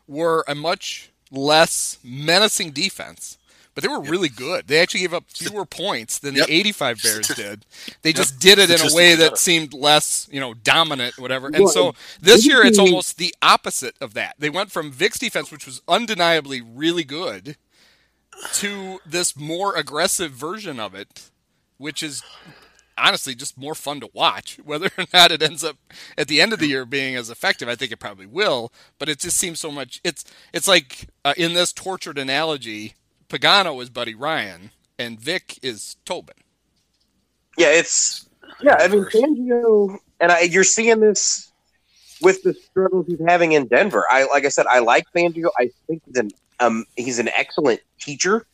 were 0.09 0.43
a 0.49 0.55
much 0.55 1.11
less 1.31 1.99
menacing 2.03 2.71
defense, 2.71 3.37
but 3.75 3.83
they 3.85 3.89
were 3.89 4.01
really 4.01 4.31
good. 4.31 4.67
They 4.67 4.81
actually 4.81 5.01
gave 5.01 5.13
up 5.13 5.25
fewer 5.29 5.67
points 5.67 6.19
than 6.19 6.37
Yep. 6.37 6.47
the 6.47 6.55
85 6.55 7.03
Bears 7.03 7.29
did. 7.37 7.67
They 8.01 8.15
just 8.15 8.39
did 8.39 8.59
it 8.59 8.71
in 8.71 8.81
a 8.91 8.95
way 8.95 9.15
that 9.15 9.37
seemed 9.37 9.75
less, 9.75 10.27
you 10.33 10.41
know, 10.41 10.55
dominant, 10.55 11.19
whatever. 11.19 11.49
And 11.49 11.69
so 11.69 11.95
this 12.19 12.47
year 12.47 12.65
it's 12.65 12.79
almost 12.79 13.19
the 13.19 13.35
opposite 13.43 13.95
of 14.01 14.15
that. 14.15 14.37
They 14.39 14.49
went 14.49 14.71
from 14.73 14.91
Vic's 14.91 15.19
defense, 15.19 15.53
which 15.53 15.67
was 15.67 15.83
undeniably 15.87 16.63
really 16.63 17.05
good, 17.05 17.59
to 18.55 19.01
this 19.05 19.37
more 19.37 19.77
aggressive 19.77 20.31
version 20.33 20.81
of 20.81 20.95
it, 20.95 21.29
which 21.77 22.03
is 22.03 22.23
honestly 22.99 23.35
just 23.35 23.59
more 23.59 23.75
fun 23.75 24.01
to 24.01 24.11
watch. 24.13 24.59
Whether 24.65 24.91
or 24.99 25.05
not 25.13 25.33
it 25.33 25.43
ends 25.43 25.65
up 25.65 25.77
at 26.17 26.29
the 26.29 26.41
end 26.41 26.53
of 26.53 26.59
the 26.59 26.69
year 26.69 26.85
being 26.85 27.17
as 27.17 27.31
effective, 27.31 27.69
I 27.69 27.75
think 27.75 27.93
it 27.93 27.99
probably 27.99 28.27
will. 28.27 28.73
But 28.99 29.09
it 29.09 29.21
just 29.21 29.37
seems 29.37 29.61
so 29.61 29.71
much. 29.71 30.01
It's 30.05 30.25
it's 30.53 30.69
like 30.69 31.09
uh, 31.25 31.35
in 31.37 31.55
this 31.55 31.73
tortured 31.73 32.19
analogy, 32.19 32.95
Pagano 33.29 33.83
is 33.83 33.91
Buddy 33.91 34.15
Ryan 34.15 34.71
and 34.99 35.21
Vic 35.21 35.59
is 35.63 35.97
Tobin. 36.05 36.37
Yeah, 37.57 37.69
it's 37.69 38.29
yeah. 38.63 38.77
I 38.79 38.89
mean, 38.89 39.05
Fangio, 39.05 39.99
and 40.21 40.33
I, 40.33 40.43
you're 40.43 40.65
seeing 40.65 41.01
this 41.01 41.53
with 42.23 42.43
the 42.43 42.55
struggles 42.55 43.07
he's 43.07 43.21
having 43.27 43.53
in 43.53 43.67
Denver. 43.67 44.05
I 44.11 44.25
like 44.25 44.45
I 44.45 44.49
said, 44.49 44.67
I 44.67 44.81
like 44.81 45.07
Fangio. 45.15 45.49
I 45.59 45.71
think 45.87 46.03
he's 46.07 46.17
an 46.17 46.31
um 46.61 46.85
he's 46.97 47.19
an 47.19 47.29
excellent 47.29 47.81
teacher. 47.99 48.47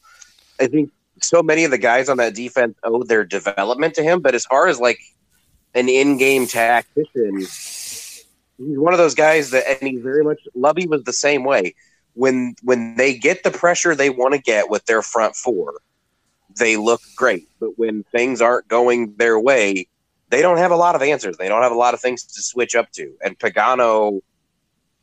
I 0.61 0.66
think 0.66 0.90
so 1.22 1.42
many 1.42 1.64
of 1.64 1.70
the 1.70 1.78
guys 1.78 2.08
on 2.08 2.16
that 2.18 2.35
defense 2.35 2.76
owe 2.82 3.02
their 3.02 3.24
development 3.24 3.94
to 3.94 4.02
him. 4.02 4.20
But 4.20 4.35
as 4.35 4.44
far 4.44 4.66
as 4.66 4.80
like 4.80 4.98
an 5.74 5.88
in-game 5.88 6.46
tactician, 6.46 7.38
he's 7.38 8.24
one 8.58 8.92
of 8.92 8.98
those 8.98 9.14
guys 9.14 9.50
that, 9.50 9.64
and 9.68 9.88
he's 9.88 10.02
very 10.02 10.24
much. 10.24 10.40
Lovie 10.54 10.87
was 10.87 11.04
the 11.04 11.12
same 11.12 11.44
way. 11.44 11.74
When 12.14 12.54
when 12.62 12.96
they 12.96 13.14
get 13.16 13.42
the 13.42 13.50
pressure 13.50 13.94
they 13.94 14.11
want 14.11 14.35
to 14.35 14.40
get 14.40 14.68
with 14.68 14.85
their 14.85 15.02
front 15.02 15.35
four, 15.35 15.80
they 16.58 16.76
look 16.76 17.00
great. 17.16 17.48
But 17.58 17.78
when 17.78 18.04
things 18.12 18.42
aren't 18.42 18.68
going 18.68 19.14
their 19.16 19.40
way, 19.40 19.88
they 20.28 20.42
don't 20.42 20.58
have 20.58 20.70
a 20.70 20.76
lot 20.76 20.94
of 20.94 21.02
answers. 21.02 21.38
They 21.38 21.48
don't 21.48 21.62
have 21.62 21.72
a 21.72 21.76
lot 21.76 21.94
of 21.94 22.00
things 22.00 22.24
to 22.24 22.42
switch 22.42 22.74
up 22.74 22.90
to. 22.92 23.14
And 23.24 23.38
Pagano 23.38 24.20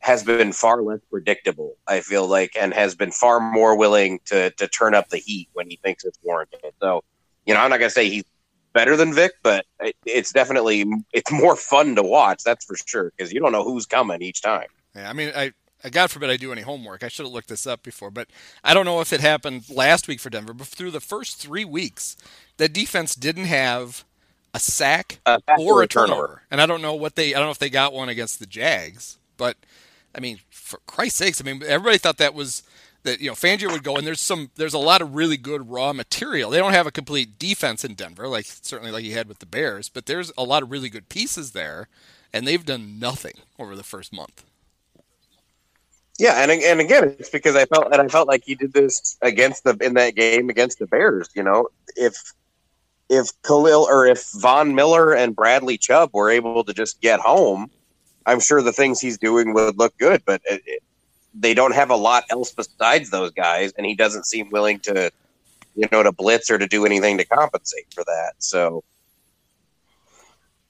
has 0.00 0.22
been 0.24 0.52
far 0.52 0.82
less 0.82 1.00
predictable. 1.10 1.76
I 1.86 2.00
feel 2.00 2.26
like, 2.26 2.56
and 2.58 2.72
has 2.74 2.94
been 2.94 3.12
far 3.12 3.40
more 3.40 3.76
willing 3.76 4.20
to 4.26 4.50
to 4.50 4.68
turn 4.68 4.94
up 4.94 5.08
the 5.08 5.18
heat 5.18 5.48
when 5.52 5.68
he 5.68 5.78
thinks 5.82 6.04
it's 6.04 6.18
warranted. 6.22 6.60
So, 6.80 7.02
you 7.46 7.54
know, 7.54 7.60
I'm 7.60 7.70
not 7.70 7.78
gonna 7.80 7.90
say 7.90 8.08
he's 8.08 8.24
better 8.72 8.96
than 8.96 9.12
Vic, 9.14 9.32
but 9.42 9.66
it, 9.80 9.96
it's 10.06 10.32
definitely 10.32 10.84
it's 11.12 11.30
more 11.30 11.56
fun 11.56 11.96
to 11.96 12.02
watch. 12.02 12.42
That's 12.44 12.64
for 12.64 12.76
sure 12.86 13.12
because 13.16 13.32
you 13.32 13.40
don't 13.40 13.52
know 13.52 13.64
who's 13.64 13.86
coming 13.86 14.22
each 14.22 14.42
time. 14.42 14.68
Yeah, 14.94 15.08
I 15.08 15.12
mean, 15.12 15.32
I, 15.36 15.52
God 15.90 16.10
forbid 16.10 16.30
I 16.30 16.36
do 16.36 16.52
any 16.52 16.62
homework. 16.62 17.02
I 17.02 17.08
should 17.08 17.24
have 17.24 17.32
looked 17.32 17.48
this 17.48 17.66
up 17.66 17.82
before, 17.82 18.10
but 18.10 18.28
I 18.64 18.74
don't 18.74 18.84
know 18.84 19.00
if 19.00 19.12
it 19.12 19.20
happened 19.20 19.70
last 19.70 20.08
week 20.08 20.20
for 20.20 20.30
Denver, 20.30 20.52
but 20.52 20.66
through 20.66 20.90
the 20.90 21.00
first 21.00 21.36
three 21.36 21.64
weeks, 21.64 22.16
the 22.56 22.68
defense 22.68 23.14
didn't 23.14 23.46
have 23.46 24.04
a 24.52 24.58
sack 24.60 25.20
Uh, 25.26 25.38
or 25.58 25.82
a 25.82 25.86
turnover. 25.86 26.12
turnover. 26.12 26.42
And 26.50 26.60
I 26.60 26.66
don't 26.66 26.82
know 26.82 26.94
what 26.94 27.14
they 27.14 27.34
I 27.34 27.38
don't 27.38 27.46
know 27.46 27.52
if 27.52 27.58
they 27.58 27.70
got 27.70 27.92
one 27.92 28.08
against 28.08 28.40
the 28.40 28.46
Jags, 28.46 29.18
but 29.36 29.56
I 30.14 30.20
mean, 30.20 30.40
for 30.50 30.80
Christ's 30.86 31.18
sakes, 31.18 31.40
I 31.40 31.44
mean 31.44 31.62
everybody 31.66 31.98
thought 31.98 32.18
that 32.18 32.34
was 32.34 32.62
that 33.02 33.20
you 33.20 33.28
know 33.28 33.34
Fangio 33.34 33.70
would 33.72 33.82
go 33.82 33.96
and 33.96 34.06
there's 34.06 34.20
some 34.20 34.50
there's 34.56 34.74
a 34.74 34.78
lot 34.78 35.02
of 35.02 35.14
really 35.14 35.36
good 35.36 35.70
raw 35.70 35.92
material. 35.92 36.50
They 36.50 36.58
don't 36.58 36.72
have 36.72 36.86
a 36.86 36.92
complete 36.92 37.38
defense 37.38 37.84
in 37.84 37.94
Denver, 37.94 38.28
like 38.28 38.46
certainly 38.46 38.92
like 38.92 39.04
he 39.04 39.12
had 39.12 39.28
with 39.28 39.38
the 39.38 39.46
Bears, 39.46 39.88
but 39.88 40.06
there's 40.06 40.32
a 40.36 40.44
lot 40.44 40.62
of 40.62 40.70
really 40.70 40.88
good 40.88 41.08
pieces 41.08 41.52
there, 41.52 41.88
and 42.32 42.46
they've 42.46 42.64
done 42.64 42.98
nothing 42.98 43.34
over 43.58 43.74
the 43.74 43.82
first 43.82 44.12
month. 44.12 44.44
Yeah, 46.18 46.42
and 46.42 46.50
and 46.50 46.80
again, 46.80 47.16
it's 47.18 47.30
because 47.30 47.56
I 47.56 47.64
felt 47.64 47.92
and 47.92 48.02
I 48.02 48.08
felt 48.08 48.28
like 48.28 48.44
he 48.44 48.54
did 48.54 48.74
this 48.74 49.16
against 49.22 49.64
the 49.64 49.76
in 49.80 49.94
that 49.94 50.14
game 50.14 50.50
against 50.50 50.78
the 50.78 50.86
Bears. 50.86 51.30
You 51.34 51.42
know, 51.42 51.68
if 51.96 52.14
if 53.08 53.30
Khalil 53.42 53.86
or 53.88 54.06
if 54.06 54.30
Von 54.32 54.74
Miller 54.74 55.14
and 55.14 55.34
Bradley 55.34 55.78
Chubb 55.78 56.10
were 56.12 56.28
able 56.28 56.62
to 56.62 56.74
just 56.74 57.00
get 57.00 57.20
home, 57.20 57.70
I'm 58.26 58.40
sure 58.40 58.62
the 58.62 58.72
things 58.72 59.00
he's 59.00 59.18
doing 59.18 59.54
would 59.54 59.78
look 59.78 59.96
good. 59.98 60.22
But 60.24 60.42
it, 60.44 60.62
it, 60.66 60.82
they 61.34 61.54
don't 61.54 61.74
have 61.74 61.90
a 61.90 61.96
lot 61.96 62.24
else 62.30 62.52
besides 62.52 63.10
those 63.10 63.30
guys, 63.32 63.72
and 63.76 63.86
he 63.86 63.94
doesn't 63.94 64.26
seem 64.26 64.50
willing 64.50 64.80
to, 64.80 65.10
you 65.74 65.88
know, 65.92 66.02
to 66.02 66.12
blitz 66.12 66.50
or 66.50 66.58
to 66.58 66.66
do 66.66 66.84
anything 66.84 67.18
to 67.18 67.24
compensate 67.24 67.86
for 67.94 68.04
that. 68.04 68.32
So 68.38 68.82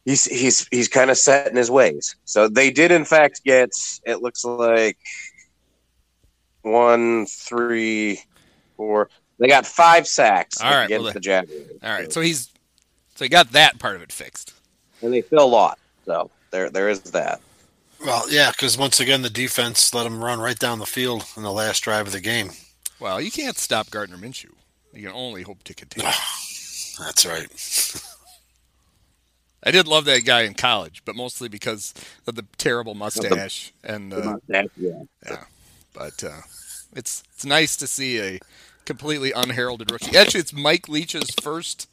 he's 0.05 0.25
he's 0.25 0.69
he's 0.71 0.89
kind 0.89 1.11
of 1.11 1.19
set 1.19 1.49
in 1.49 1.57
his 1.57 1.71
ways. 1.71 2.17
So 2.25 2.49
they 2.49 2.71
did 2.71 2.91
in 2.91 3.05
fact 3.05 3.43
get. 3.45 3.71
It 4.05 4.23
looks 4.23 4.45
like 4.45 4.99
one, 6.63 7.27
three, 7.27 8.21
four. 8.77 9.09
They 9.39 9.49
got 9.49 9.67
five 9.67 10.07
sacks 10.07 10.61
All 10.61 10.71
right, 10.71 10.85
against 10.85 11.05
well, 11.05 11.13
the 11.13 11.21
Jaguars. 11.21 11.67
All 11.83 11.91
right, 11.91 12.13
so 12.13 12.21
he's 12.21 12.51
so 13.15 13.25
he 13.25 13.29
got 13.29 13.53
that 13.53 13.79
part 13.79 13.97
of 13.97 14.03
it 14.03 14.13
fixed. 14.13 14.53
and 15.03 15.13
they 15.13 15.23
still 15.23 15.49
lost. 15.49 15.81
So 16.05 16.31
there, 16.51 16.71
there 16.71 16.89
is 16.89 17.01
that. 17.01 17.41
Well, 18.05 18.31
yeah, 18.31 18.51
because 18.51 18.79
once 18.79 18.99
again, 18.99 19.23
the 19.23 19.31
defense 19.31 19.93
let 19.93 20.07
him 20.07 20.25
run 20.25 20.41
right 20.41 20.59
down 20.59 20.79
the 20.79 20.87
field 20.87 21.25
in 21.37 21.43
the 21.43 21.53
last 21.53 21.81
drive 21.81 22.07
of 22.07 22.13
the 22.13 22.21
game. 22.21 22.51
Well, 22.99 23.21
you 23.21 23.31
can't 23.31 23.59
stop 23.59 23.91
Gardner 23.91 24.17
Minshew. 24.17 24.53
You 24.93 25.03
can 25.03 25.13
only 25.13 25.43
hope 25.43 25.63
to 25.65 25.75
continue. 25.75 26.11
That's 26.99 27.27
right. 27.27 28.07
I 29.63 29.71
did 29.71 29.87
love 29.87 30.07
that 30.07 30.25
guy 30.25 30.43
in 30.43 30.55
college, 30.55 31.03
but 31.05 31.15
mostly 31.15 31.49
because 31.49 31.93
of 32.27 32.35
the 32.35 32.47
terrible 32.57 32.95
mustache 32.95 33.73
and 33.85 34.13
uh, 34.13 34.37
yeah. 34.49 35.45
but 35.93 36.25
uh, 36.25 36.41
it's 36.97 37.23
it's 37.35 37.45
nice 37.45 37.77
to 37.77 37.87
see 37.87 38.19
a 38.21 38.39
completely 38.87 39.33
unheralded 39.33 39.91
rookie. 39.91 40.17
Actually, 40.17 40.41
it's 40.41 40.55
Mike 40.55 40.89
Leach's 40.89 41.31
first 41.43 41.89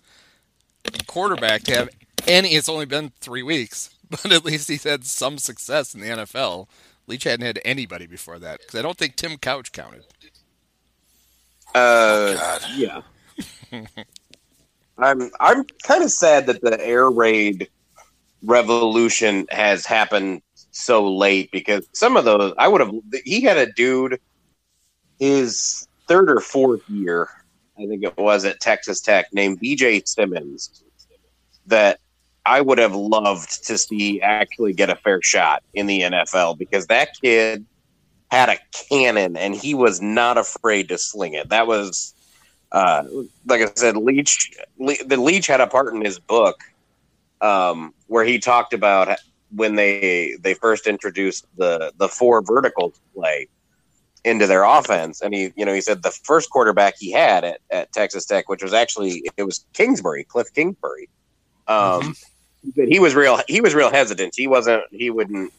quarterback 1.07 1.63
to 1.63 1.75
have 1.75 1.89
any. 2.25 2.49
It's 2.49 2.69
only 2.69 2.85
been 2.85 3.11
three 3.19 3.43
weeks, 3.43 3.89
but 4.09 4.31
at 4.31 4.45
least 4.45 4.69
he's 4.69 4.83
had 4.83 5.05
some 5.05 5.37
success 5.37 5.93
in 5.93 6.01
the 6.01 6.07
NFL. 6.07 6.67
Leach 7.07 7.23
hadn't 7.23 7.45
had 7.45 7.59
anybody 7.63 8.05
before 8.05 8.39
that 8.39 8.59
because 8.59 8.79
I 8.79 8.81
don't 8.81 8.97
think 8.97 9.15
Tim 9.15 9.37
Couch 9.37 9.71
counted. 9.71 10.05
Uh, 11.73 12.33
God. 12.35 12.61
yeah. 12.75 13.01
I'm 14.97 15.29
I'm 15.39 15.63
kind 15.83 16.03
of 16.03 16.11
sad 16.11 16.47
that 16.47 16.61
the 16.61 16.83
air 16.83 17.09
raid 17.09 17.69
revolution 18.43 19.45
has 19.51 19.85
happened 19.85 20.41
so 20.71 21.13
late 21.13 21.51
because 21.51 21.87
some 21.93 22.17
of 22.17 22.25
those 22.25 22.53
I 22.57 22.67
would 22.67 22.81
have. 22.81 22.91
He 23.23 23.41
had 23.41 23.57
a 23.57 23.71
dude 23.71 24.19
his 25.19 25.87
third 26.07 26.29
or 26.29 26.39
fourth 26.39 26.87
year, 26.89 27.29
I 27.77 27.85
think 27.85 28.03
it 28.03 28.17
was 28.17 28.45
at 28.45 28.59
Texas 28.59 29.01
Tech, 29.01 29.27
named 29.33 29.59
B.J. 29.59 30.03
Symons, 30.05 30.83
that 31.67 31.99
I 32.47 32.61
would 32.61 32.77
have 32.77 32.95
loved 32.95 33.65
to 33.65 33.77
see 33.77 34.21
actually 34.21 34.73
get 34.73 34.89
a 34.89 34.95
fair 34.95 35.21
shot 35.21 35.63
in 35.73 35.85
the 35.85 36.01
NFL 36.01 36.57
because 36.57 36.87
that 36.87 37.09
kid 37.21 37.65
had 38.31 38.49
a 38.49 38.57
cannon 38.71 39.35
and 39.35 39.53
he 39.53 39.73
was 39.73 40.01
not 40.01 40.37
afraid 40.37 40.87
to 40.89 40.97
sling 40.97 41.33
it. 41.33 41.49
That 41.49 41.67
was, 41.67 42.15
uh, 42.71 43.03
like 43.45 43.61
I 43.61 43.71
said, 43.75 43.97
Leach. 43.97 44.51
Le- 44.79 45.03
the 45.05 45.17
Leach 45.17 45.47
had 45.47 45.59
a 45.59 45.67
part 45.67 45.93
in 45.93 46.01
his 46.03 46.19
book 46.19 46.63
um, 47.41 47.93
where 48.07 48.23
he 48.23 48.39
talked 48.39 48.73
about 48.73 49.17
when 49.51 49.75
they 49.75 50.35
they 50.39 50.53
first 50.53 50.87
introduced 50.87 51.45
the 51.57 51.91
the 51.97 52.07
four 52.07 52.41
verticals 52.41 52.99
play 53.13 53.47
into 54.23 54.47
their 54.47 54.63
offense, 54.63 55.21
and 55.21 55.33
he 55.33 55.53
you 55.55 55.65
know 55.65 55.73
he 55.73 55.81
said 55.81 56.01
the 56.01 56.11
first 56.11 56.49
quarterback 56.49 56.95
he 56.97 57.11
had 57.11 57.43
at, 57.43 57.59
at 57.71 57.91
Texas 57.91 58.25
Tech, 58.25 58.49
which 58.49 58.63
was 58.63 58.73
actually 58.73 59.23
it 59.37 59.43
was 59.43 59.65
Kingsbury, 59.73 60.23
Cliff 60.23 60.53
Kingsbury. 60.53 61.09
Um, 61.67 62.15
he 62.75 62.99
was 62.99 63.15
real 63.15 63.39
he 63.47 63.61
was 63.61 63.73
real 63.73 63.91
hesitant. 63.91 64.33
He 64.35 64.47
wasn't 64.47 64.83
he 64.91 65.09
wouldn't 65.09 65.53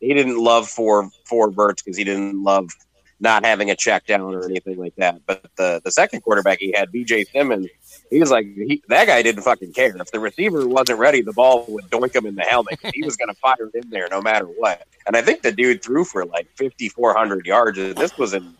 he 0.00 0.14
didn't 0.14 0.38
love 0.38 0.68
four 0.68 1.10
four 1.24 1.50
verts 1.50 1.82
because 1.82 1.96
he 1.96 2.04
didn't 2.04 2.42
love 2.42 2.70
not 3.18 3.44
having 3.44 3.70
a 3.70 3.76
check 3.76 4.06
down 4.06 4.34
or 4.34 4.44
anything 4.44 4.76
like 4.76 4.94
that. 4.96 5.20
But 5.26 5.46
the 5.56 5.80
the 5.84 5.90
second 5.90 6.20
quarterback 6.22 6.58
he 6.58 6.72
had, 6.72 6.92
BJ 6.92 7.26
Symons, 7.30 7.68
he 8.10 8.20
was 8.20 8.30
like 8.30 8.46
he, 8.46 8.82
that 8.88 9.06
guy 9.06 9.22
didn't 9.22 9.42
fucking 9.42 9.72
care. 9.72 9.96
If 9.96 10.10
the 10.10 10.20
receiver 10.20 10.66
wasn't 10.66 10.98
ready, 10.98 11.22
the 11.22 11.32
ball 11.32 11.64
would 11.68 11.84
doink 11.86 12.14
him 12.14 12.26
in 12.26 12.34
the 12.34 12.42
helmet. 12.42 12.78
He 12.94 13.02
was 13.02 13.16
going 13.16 13.28
to 13.28 13.34
fire 13.34 13.70
it 13.72 13.84
in 13.84 13.90
there 13.90 14.08
no 14.10 14.20
matter 14.20 14.46
what. 14.46 14.86
And 15.06 15.16
I 15.16 15.22
think 15.22 15.42
the 15.42 15.52
dude 15.52 15.82
threw 15.82 16.04
for 16.04 16.24
like 16.24 16.48
fifty 16.56 16.88
four 16.88 17.14
hundred 17.14 17.46
yards. 17.46 17.78
This 17.78 18.16
was 18.18 18.34
in 18.34 18.54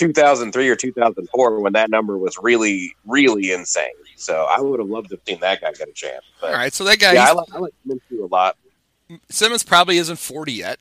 two 0.00 0.12
thousand 0.12 0.52
three 0.52 0.68
or 0.68 0.74
two 0.76 0.92
thousand 0.92 1.28
four 1.28 1.60
when 1.60 1.74
that 1.74 1.90
number 1.90 2.16
was 2.18 2.36
really 2.42 2.94
really 3.06 3.52
insane. 3.52 3.90
So 4.16 4.46
I 4.50 4.60
would 4.60 4.80
have 4.80 4.88
loved 4.88 5.10
to 5.10 5.16
have 5.16 5.22
seen 5.26 5.38
that 5.40 5.60
guy 5.60 5.72
get 5.72 5.88
a 5.88 5.92
chance. 5.92 6.24
But 6.40 6.48
All 6.52 6.56
right, 6.56 6.72
so 6.72 6.84
that 6.84 6.98
guy 6.98 7.12
yeah, 7.12 7.22
I 7.22 7.26
he's- 7.26 7.36
like 7.36 7.54
I 7.54 7.58
like 7.58 7.74
Minshew 7.86 8.22
a 8.24 8.26
lot. 8.26 8.56
Symons 9.28 9.62
probably 9.64 9.98
isn't 9.98 10.16
40 10.20 10.52
yet. 10.52 10.78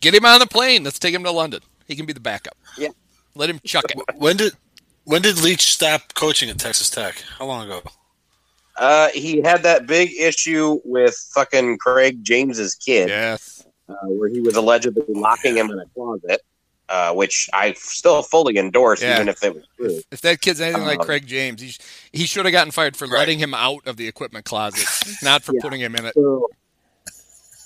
Get 0.00 0.14
him 0.14 0.24
on 0.26 0.38
the 0.38 0.46
plane. 0.46 0.84
Let's 0.84 0.98
take 0.98 1.14
him 1.14 1.24
to 1.24 1.30
London. 1.30 1.60
He 1.88 1.96
can 1.96 2.04
be 2.04 2.12
the 2.12 2.20
backup. 2.20 2.56
Yeah. 2.76 2.88
Let 3.34 3.48
him 3.50 3.58
chuck 3.64 3.84
it. 3.88 3.98
When 4.16 4.36
did 4.36 4.52
when 5.04 5.22
did 5.22 5.42
Leach 5.42 5.72
stop 5.72 6.14
coaching 6.14 6.48
at 6.50 6.58
Texas 6.58 6.88
Tech? 6.90 7.16
How 7.38 7.46
long 7.46 7.64
ago? 7.66 7.82
Uh, 8.76 9.08
he 9.14 9.40
had 9.42 9.62
that 9.62 9.86
big 9.86 10.12
issue 10.18 10.80
with 10.84 11.14
fucking 11.34 11.78
Craig 11.78 12.24
James's 12.24 12.74
kid, 12.74 13.08
Yes. 13.08 13.64
uh, 13.88 13.94
where 14.06 14.28
he 14.28 14.40
was 14.40 14.56
allegedly 14.56 15.04
locking 15.08 15.56
him 15.56 15.70
in 15.70 15.78
a 15.78 15.84
closet, 15.94 16.40
uh, 16.88 17.12
which 17.14 17.48
I 17.52 17.72
still 17.74 18.22
fully 18.22 18.56
endorse, 18.58 19.02
Yeah. 19.02 19.14
even 19.16 19.28
if 19.28 19.42
it 19.42 19.54
was 19.54 19.64
true. 19.76 20.00
If 20.10 20.20
that 20.22 20.40
kid's 20.40 20.60
anything 20.60 20.84
like 20.84 21.00
Um, 21.00 21.06
Craig 21.06 21.26
James, 21.26 21.60
he, 21.62 21.68
sh- 21.70 21.78
he 22.12 22.26
should 22.26 22.44
have 22.44 22.52
gotten 22.52 22.70
fired 22.72 22.96
for 22.96 23.06
Right. 23.06 23.20
letting 23.20 23.38
him 23.38 23.54
out 23.54 23.86
of 23.86 23.96
the 23.96 24.06
equipment 24.06 24.44
closet, 24.44 24.86
not 25.22 25.42
for 25.42 25.52
Yeah. 25.54 25.60
putting 25.62 25.80
him 25.80 25.94
in 25.96 26.04
it. 26.06 26.14
So 26.14 26.48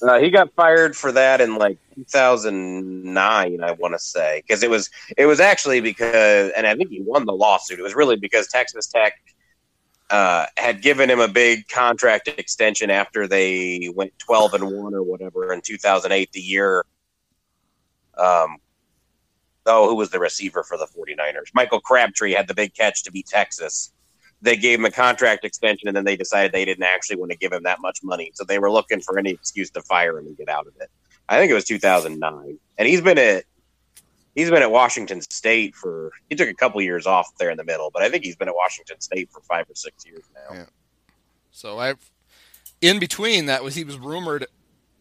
uh, 0.03 0.19
he 0.21 0.31
got 0.31 0.53
fired 0.55 0.97
for 0.97 1.11
that 1.13 1.41
in 1.41 1.57
like 1.57 1.79
2009, 1.97 3.61
I 3.63 3.73
want 3.73 3.95
to 3.95 3.99
say, 3.99 4.43
because 4.47 4.63
it 4.63 4.71
was 4.71 4.89
it 5.17 5.27
was 5.27 5.41
actually 5.41 5.81
because, 5.81 6.53
and 6.57 6.67
I 6.67 6.77
think 6.77 6.91
he 6.91 7.01
won 7.01 7.25
the 7.27 7.33
lawsuit. 7.33 7.79
It 7.81 7.83
was 7.83 7.97
really 7.97 8.15
because 8.17 8.47
Texas 8.47 8.87
Tech 8.87 9.15
uh, 10.11 10.47
had 10.57 10.81
given 10.81 11.11
him 11.11 11.19
a 11.21 11.27
big 11.29 11.67
contract 11.69 12.29
extension 12.29 12.91
after 12.91 13.27
they 13.27 13.91
went 13.95 14.17
12 14.21 14.55
and 14.55 14.65
one 14.65 14.95
or 14.95 15.03
whatever 15.03 15.53
in 15.53 15.61
2008, 15.61 16.31
the 16.33 16.41
year. 16.41 16.85
Um, 18.17 18.57
oh, 19.69 19.89
who 19.89 19.95
was 19.95 20.11
the 20.11 20.19
receiver 20.19 20.65
for 20.65 20.77
the 20.77 20.87
49ers? 20.87 21.55
Michael 21.55 21.81
Crabtree 21.81 22.33
had 22.33 22.49
the 22.49 22.55
big 22.55 22.75
catch 22.75 23.05
to 23.05 23.13
beat 23.13 23.27
Texas 23.27 23.93
they 24.41 24.57
gave 24.57 24.79
him 24.79 24.85
a 24.85 24.91
contract 24.91 25.45
extension 25.45 25.89
and 25.89 25.97
then 25.97 26.05
they 26.05 26.17
decided 26.17 26.53
they 26.53 26.65
didn't 26.65 26.85
actually 26.85 27.17
want 27.17 27.33
to 27.33 27.39
give 27.39 27.53
him 27.53 27.63
that 27.65 27.81
much 27.81 28.01
money. 28.03 28.31
So 28.35 28.45
they 28.45 28.59
were 28.59 28.71
looking 28.71 29.01
for 29.01 29.19
any 29.19 29.31
excuse 29.31 29.71
to 29.71 29.83
fire 29.83 30.19
him 30.19 30.27
and 30.27 30.37
get 30.37 30.49
out 30.49 30.67
of 30.67 30.75
it. 30.81 30.91
I 31.29 31.39
think 31.39 31.51
it 31.51 31.55
was 31.55 31.65
2009. 31.65 32.59
And 32.79 32.89
he's 32.89 33.01
been 33.01 33.19
at 33.19 33.45
he's 34.35 34.51
been 34.51 34.63
at 34.63 34.71
Washington 34.71 35.21
State 35.23 35.75
for 35.75 36.13
he 36.31 36.37
took 36.37 36.49
a 36.49 36.55
couple 36.55 36.81
years 36.81 37.07
off 37.07 37.29
there 37.39 37.51
in 37.51 37.57
the 37.57 37.65
middle, 37.65 37.91
but 37.93 38.03
I 38.03 38.09
think 38.09 38.25
he's 38.25 38.37
been 38.37 38.49
at 38.49 38.55
Washington 38.55 39.01
State 39.01 39.31
for 39.33 39.41
5 39.41 39.71
or 39.71 39.75
6 39.75 40.07
years 40.07 40.23
now. 40.35 40.57
Yeah. 40.57 40.65
So 41.51 41.79
I, 41.79 41.95
in 42.81 43.01
between 43.01 43.47
that 43.47 43.65
was 43.65 43.75
he 43.75 43.85
was 43.85 43.99
rumored 43.99 44.47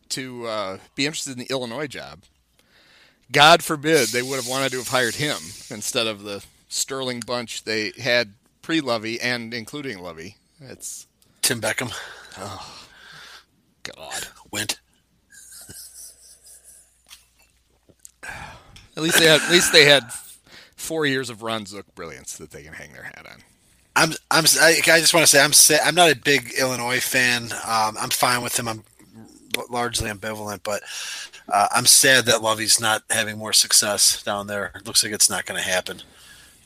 to 0.09 0.47
uh, 0.47 0.77
be 0.95 1.05
interested 1.05 1.33
in 1.33 1.39
the 1.39 1.47
Illinois 1.51 1.87
job. 1.87 2.23
God 3.31 3.63
forbid 3.63 4.09
they 4.09 4.21
would 4.21 4.37
have 4.37 4.47
wanted 4.47 4.71
to 4.71 4.77
have 4.77 4.87
hired 4.87 5.15
him 5.15 5.37
instead 5.69 6.07
of 6.07 6.23
the 6.23 6.43
Sterling 6.69 7.21
bunch 7.21 7.63
they 7.63 7.91
had 7.97 8.33
pre 8.61 8.81
Lovie 8.81 9.19
and 9.19 9.53
including 9.53 9.99
Lovie. 9.99 10.37
It's 10.59 11.07
Tim 11.41 11.59
Beckman 11.59 11.91
God. 13.83 14.27
went. 14.51 14.79
At 18.95 19.03
least 19.03 19.19
they 19.19 19.25
had 19.25 19.41
at 19.41 19.51
least 19.51 19.71
they 19.71 19.85
had 19.85 20.11
four 20.75 21.05
years 21.05 21.29
of 21.29 21.43
Ron 21.43 21.65
Zook 21.65 21.93
brilliance 21.95 22.37
that 22.37 22.51
they 22.51 22.63
can 22.63 22.73
hang 22.73 22.93
their 22.93 23.03
hat 23.03 23.27
on. 23.29 23.43
I'm 23.95 24.11
I'm 24.31 24.45
I, 24.59 24.79
I 24.79 24.99
just 24.99 25.13
want 25.13 25.25
to 25.25 25.27
say 25.27 25.41
I'm 25.41 25.87
I'm 25.87 25.95
not 25.95 26.11
a 26.11 26.15
big 26.15 26.51
Illinois 26.57 26.99
fan. 26.99 27.43
Um, 27.65 27.97
I'm 27.99 28.09
fine 28.09 28.41
with 28.41 28.57
him. 28.57 28.67
I'm 28.67 28.83
largely 29.69 30.09
ambivalent, 30.09 30.61
but 30.63 30.81
uh, 31.51 31.67
I'm 31.71 31.85
sad 31.85 32.25
that 32.25 32.41
Lovie's 32.41 32.79
not 32.79 33.03
having 33.09 33.37
more 33.37 33.53
success 33.53 34.23
down 34.23 34.47
there. 34.47 34.71
It 34.75 34.85
looks 34.85 35.03
like 35.03 35.13
it's 35.13 35.29
not 35.29 35.45
going 35.45 35.61
to 35.61 35.67
happen. 35.67 36.01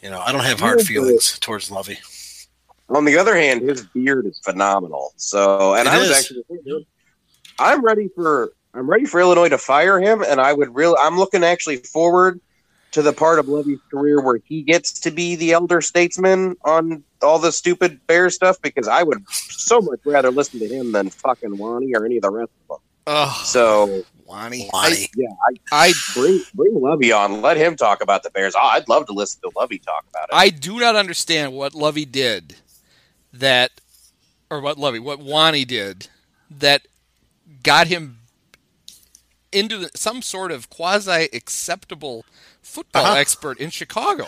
You 0.01 0.09
know, 0.09 0.19
I 0.19 0.31
don't 0.31 0.43
have 0.43 0.59
hard 0.59 0.81
feelings 0.81 1.37
towards 1.39 1.69
Lovie. 1.69 1.99
On 2.89 3.05
the 3.05 3.17
other 3.17 3.35
hand, 3.35 3.61
his 3.61 3.83
beard 3.87 4.25
is 4.25 4.39
phenomenal. 4.43 5.13
So, 5.15 5.75
and 5.75 5.87
It 5.87 5.93
I 5.93 5.97
was 5.99 6.09
is. 6.09 6.17
actually, 6.17 6.87
I'm 7.59 7.83
ready 7.83 8.09
for 8.15 8.53
I'm 8.73 8.89
ready 8.89 9.05
for 9.05 9.19
Illinois 9.19 9.49
to 9.49 9.57
fire 9.57 9.99
him, 9.99 10.23
and 10.23 10.41
I 10.41 10.53
would 10.53 10.73
really 10.73 10.95
I'm 10.99 11.17
looking 11.17 11.43
actually 11.43 11.77
forward 11.77 12.39
to 12.91 13.01
the 13.01 13.13
part 13.13 13.39
of 13.39 13.47
Levy's 13.47 13.79
career 13.89 14.21
where 14.21 14.39
he 14.45 14.61
gets 14.63 14.99
to 15.01 15.11
be 15.11 15.35
the 15.35 15.51
elder 15.53 15.81
statesman 15.81 16.55
on 16.65 17.03
all 17.21 17.39
the 17.39 17.51
stupid 17.51 18.05
bear 18.07 18.29
stuff 18.29 18.61
because 18.61 18.87
I 18.87 19.03
would 19.03 19.23
so 19.29 19.79
much 19.79 19.99
rather 20.05 20.31
listen 20.31 20.59
to 20.59 20.67
him 20.67 20.91
than 20.91 21.09
fucking 21.09 21.57
Wanny 21.57 21.93
or 21.95 22.05
any 22.05 22.17
of 22.17 22.23
the 22.23 22.29
rest 22.31 22.51
of 22.63 22.67
them. 22.75 22.77
Oh, 23.07 23.41
So 23.45 24.03
Lonnie. 24.27 24.69
Lonnie. 24.73 25.09
yeah, 25.15 25.27
I 25.71 25.93
bring 26.13 26.41
bring 26.53 26.79
Levy 26.81 27.11
on, 27.11 27.41
let 27.41 27.57
him 27.57 27.75
talk 27.75 28.01
about 28.01 28.23
the 28.23 28.29
Bears. 28.29 28.55
Oh, 28.55 28.65
I'd 28.65 28.87
love 28.87 29.05
to 29.07 29.13
listen 29.13 29.41
to 29.41 29.51
Lovie 29.57 29.79
talk 29.79 30.05
about 30.09 30.23
it. 30.29 30.29
I 30.33 30.49
do 30.49 30.79
not 30.79 30.95
understand 30.95 31.53
what 31.53 31.73
Lovie 31.73 32.05
did 32.05 32.55
that, 33.33 33.71
or 34.49 34.61
what 34.61 34.77
Lovie, 34.77 34.99
what 34.99 35.19
Wanny 35.19 35.65
did 35.65 36.07
that 36.49 36.87
got 37.63 37.87
him 37.87 38.19
into 39.51 39.77
the, 39.77 39.89
some 39.95 40.21
sort 40.21 40.51
of 40.51 40.69
quasi 40.69 41.27
acceptable 41.33 42.25
football 42.61 43.05
Uh-huh. 43.05 43.15
expert 43.19 43.59
in 43.59 43.69
Chicago. 43.69 44.25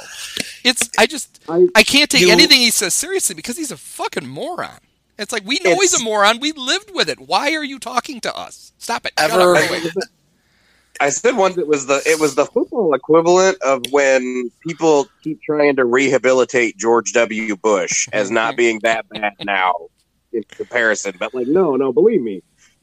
It's 0.63 0.89
I 0.97 1.05
just 1.05 1.39
I- 1.47 1.67
I 1.75 1.83
can't 1.83 2.09
take 2.09 2.21
You- 2.21 2.31
anything 2.31 2.59
he 2.59 2.71
says 2.71 2.93
seriously 2.93 3.35
because 3.35 3.57
he's 3.57 3.71
a 3.71 3.77
fucking 3.77 4.27
moron. 4.27 4.79
It's 5.19 5.31
like 5.31 5.43
we 5.45 5.59
know 5.63 5.75
he's 5.79 5.93
a 5.93 6.03
moron. 6.03 6.39
We 6.39 6.51
lived 6.53 6.91
with 6.93 7.07
it. 7.09 7.19
Why 7.19 7.53
are 7.53 7.63
you 7.63 7.77
talking 7.79 8.19
to 8.21 8.35
us? 8.35 8.71
Stop 8.79 9.05
it. 9.05 9.13
Ever- 9.17 9.55
up. 9.55 9.69
Go. 9.69 10.01
I 11.01 11.09
said 11.09 11.35
once 11.35 11.57
it 11.57 11.67
was 11.67 11.85
the 11.87 12.01
it 12.05 12.19
was 12.19 12.35
the 12.35 12.45
football 12.45 12.93
equivalent 12.93 13.61
of 13.61 13.81
when 13.91 14.51
people 14.65 15.07
keep 15.23 15.41
trying 15.41 15.75
to 15.77 15.85
rehabilitate 15.85 16.77
George 16.77 17.13
W. 17.13 17.55
Bush 17.55 18.07
as 18.13 18.29
not 18.31 18.55
being 18.55 18.79
that 18.83 19.07
bad 19.09 19.33
now 19.43 19.73
in 20.31 20.43
comparison. 20.43 21.15
But 21.19 21.33
like, 21.33 21.47
no, 21.47 21.75
no, 21.75 21.91
believe 21.91 22.21
me, 22.21 22.41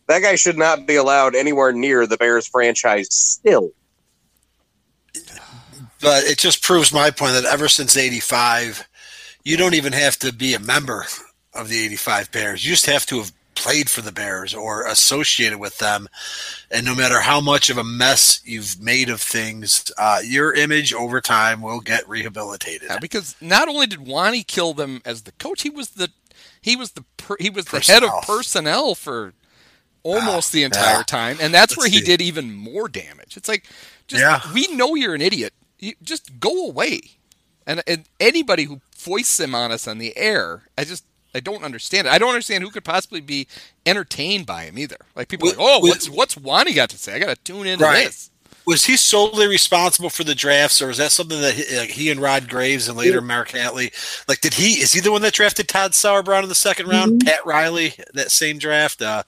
that 0.09 0.23
guy 0.23 0.35
should 0.35 0.59
not 0.59 0.87
be 0.87 0.97
allowed 0.97 1.35
anywhere 1.37 1.73
near 1.73 2.07
the 2.07 2.17
Bears 2.17 2.47
franchise. 2.49 3.09
Still, 3.13 3.71
But 6.01 6.25
it 6.25 6.39
just 6.39 6.63
proves 6.63 6.93
my 6.93 7.11
point 7.11 7.33
that 7.35 7.45
ever 7.45 7.69
since 7.69 7.97
'85, 7.97 8.89
you 9.45 9.57
don't 9.57 9.75
even 9.75 9.93
have 9.93 10.19
to 10.21 10.33
be 10.33 10.55
a 10.55 10.59
member 10.61 11.07
of 11.55 11.69
the 11.69 11.85
'85 11.85 12.31
Bears. 12.33 12.65
You 12.65 12.73
just 12.73 12.87
have 12.87 13.07
to 13.07 13.19
have 13.19 13.33
played 13.55 13.91
for 13.91 14.01
the 14.01 14.13
Bears 14.13 14.55
or 14.55 14.87
associated 14.87 15.59
with 15.59 15.77
them. 15.79 16.09
And 16.71 16.87
no 16.87 16.95
matter 16.95 17.21
how 17.21 17.41
much 17.43 17.69
of 17.69 17.77
a 17.77 17.85
mess 17.85 18.41
you've 18.45 18.81
made 18.81 19.11
of 19.11 19.21
things, 19.21 19.91
uh, 19.99 20.21
your 20.25 20.55
image 20.55 20.95
over 20.95 21.21
time 21.21 21.61
will 21.61 21.81
get 21.81 22.09
rehabilitated. 22.09 22.89
Yeah, 22.89 22.99
because 22.99 23.37
not 23.41 23.69
only 23.69 23.87
did 23.87 24.07
Wanny 24.07 24.43
kill 24.45 24.73
them 24.73 25.03
as 25.05 25.23
the 25.23 25.33
coach, 25.33 25.63
he 25.63 25.71
was 25.71 25.91
the 25.91 26.09
he 26.63 26.77
was 26.77 26.93
the 26.93 27.05
per, 27.19 27.37
he 27.41 27.51
was 27.51 27.67
the 27.67 27.81
head 27.81 28.03
of 28.05 28.11
personnel 28.23 28.95
for 28.95 29.35
almost 30.03 30.53
Ah, 30.53 30.55
the 30.55 30.63
entire 30.63 30.97
yeah. 30.99 31.03
time, 31.03 31.37
and 31.41 31.53
that's 31.53 31.77
where 31.77 31.85
Let's 31.85 31.95
he 31.97 32.01
see. 32.01 32.07
did 32.07 32.23
even 32.23 32.55
more 32.55 32.89
damage. 32.89 33.37
It's 33.37 33.49
like, 33.49 33.67
just 34.07 34.23
Yeah. 34.23 34.41
we 34.55 34.69
know 34.75 34.95
you're 34.95 35.15
an 35.15 35.21
idiot. 35.21 35.53
You, 35.81 35.95
just 36.03 36.39
go 36.41 36.67
away. 36.67 37.01
And, 37.67 37.83
and 37.87 38.05
anybody 38.19 38.65
who 38.65 38.81
foists 38.91 39.39
him 39.39 39.55
on 39.55 39.71
us 39.73 39.87
on 39.89 39.99
the 39.99 40.17
air, 40.17 40.63
I 40.77 40.85
just 40.85 41.05
I 41.35 41.41
don't 41.41 41.63
understand 41.63 42.07
it. 42.07 42.13
I 42.13 42.19
don't 42.19 42.31
understand 42.31 42.65
who 42.65 42.71
could 42.71 42.85
possibly 42.85 43.21
be 43.21 43.47
entertained 43.87 44.47
by 44.47 44.65
him 44.65 44.79
either. 44.79 44.97
Like 45.15 45.29
people 45.29 45.49
are 45.49 45.53
like, 45.53 45.61
oh, 45.61 45.81
with- 45.81 45.91
what's 45.91 46.11
what's 46.11 46.37
Wanny 46.37 46.73
got 46.75 46.91
to 46.91 46.99
say? 46.99 47.15
I 47.15 47.19
got 47.19 47.29
to 47.37 47.43
tune 47.43 47.67
into 47.67 47.85
Right. 47.85 48.07
this. 48.07 48.31
Was 48.67 48.85
he 48.85 48.97
solely 48.97 49.47
responsible 49.49 50.11
for 50.11 50.23
the 50.23 50.35
drafts, 50.35 50.83
or 50.83 50.89
was 50.89 50.99
that 50.99 51.11
something 51.13 51.41
that 51.41 51.55
he, 51.55 51.77
like 51.79 51.89
he 51.91 52.11
and 52.11 52.21
Rod 52.21 52.49
Graves 52.49 52.89
and 52.89 52.97
later 52.97 53.21
Mark 53.21 53.49
Hatley, 53.49 53.91
like, 54.29 54.43
did 54.43 54.55
he? 54.55 54.81
Is 54.81 54.93
he 54.93 55.01
the 55.01 55.11
one 55.11 55.23
that 55.23 55.33
drafted 55.33 55.67
Todd 55.67 55.93
Sauerbrun 55.93 56.43
in 56.43 56.49
the 56.49 56.55
second 56.55 56.87
round? 56.87 57.25
Pat 57.25 57.45
Riley 57.47 57.95
that 58.13 58.31
same 58.31 58.59
draft. 58.59 59.01
Uh, 59.01 59.23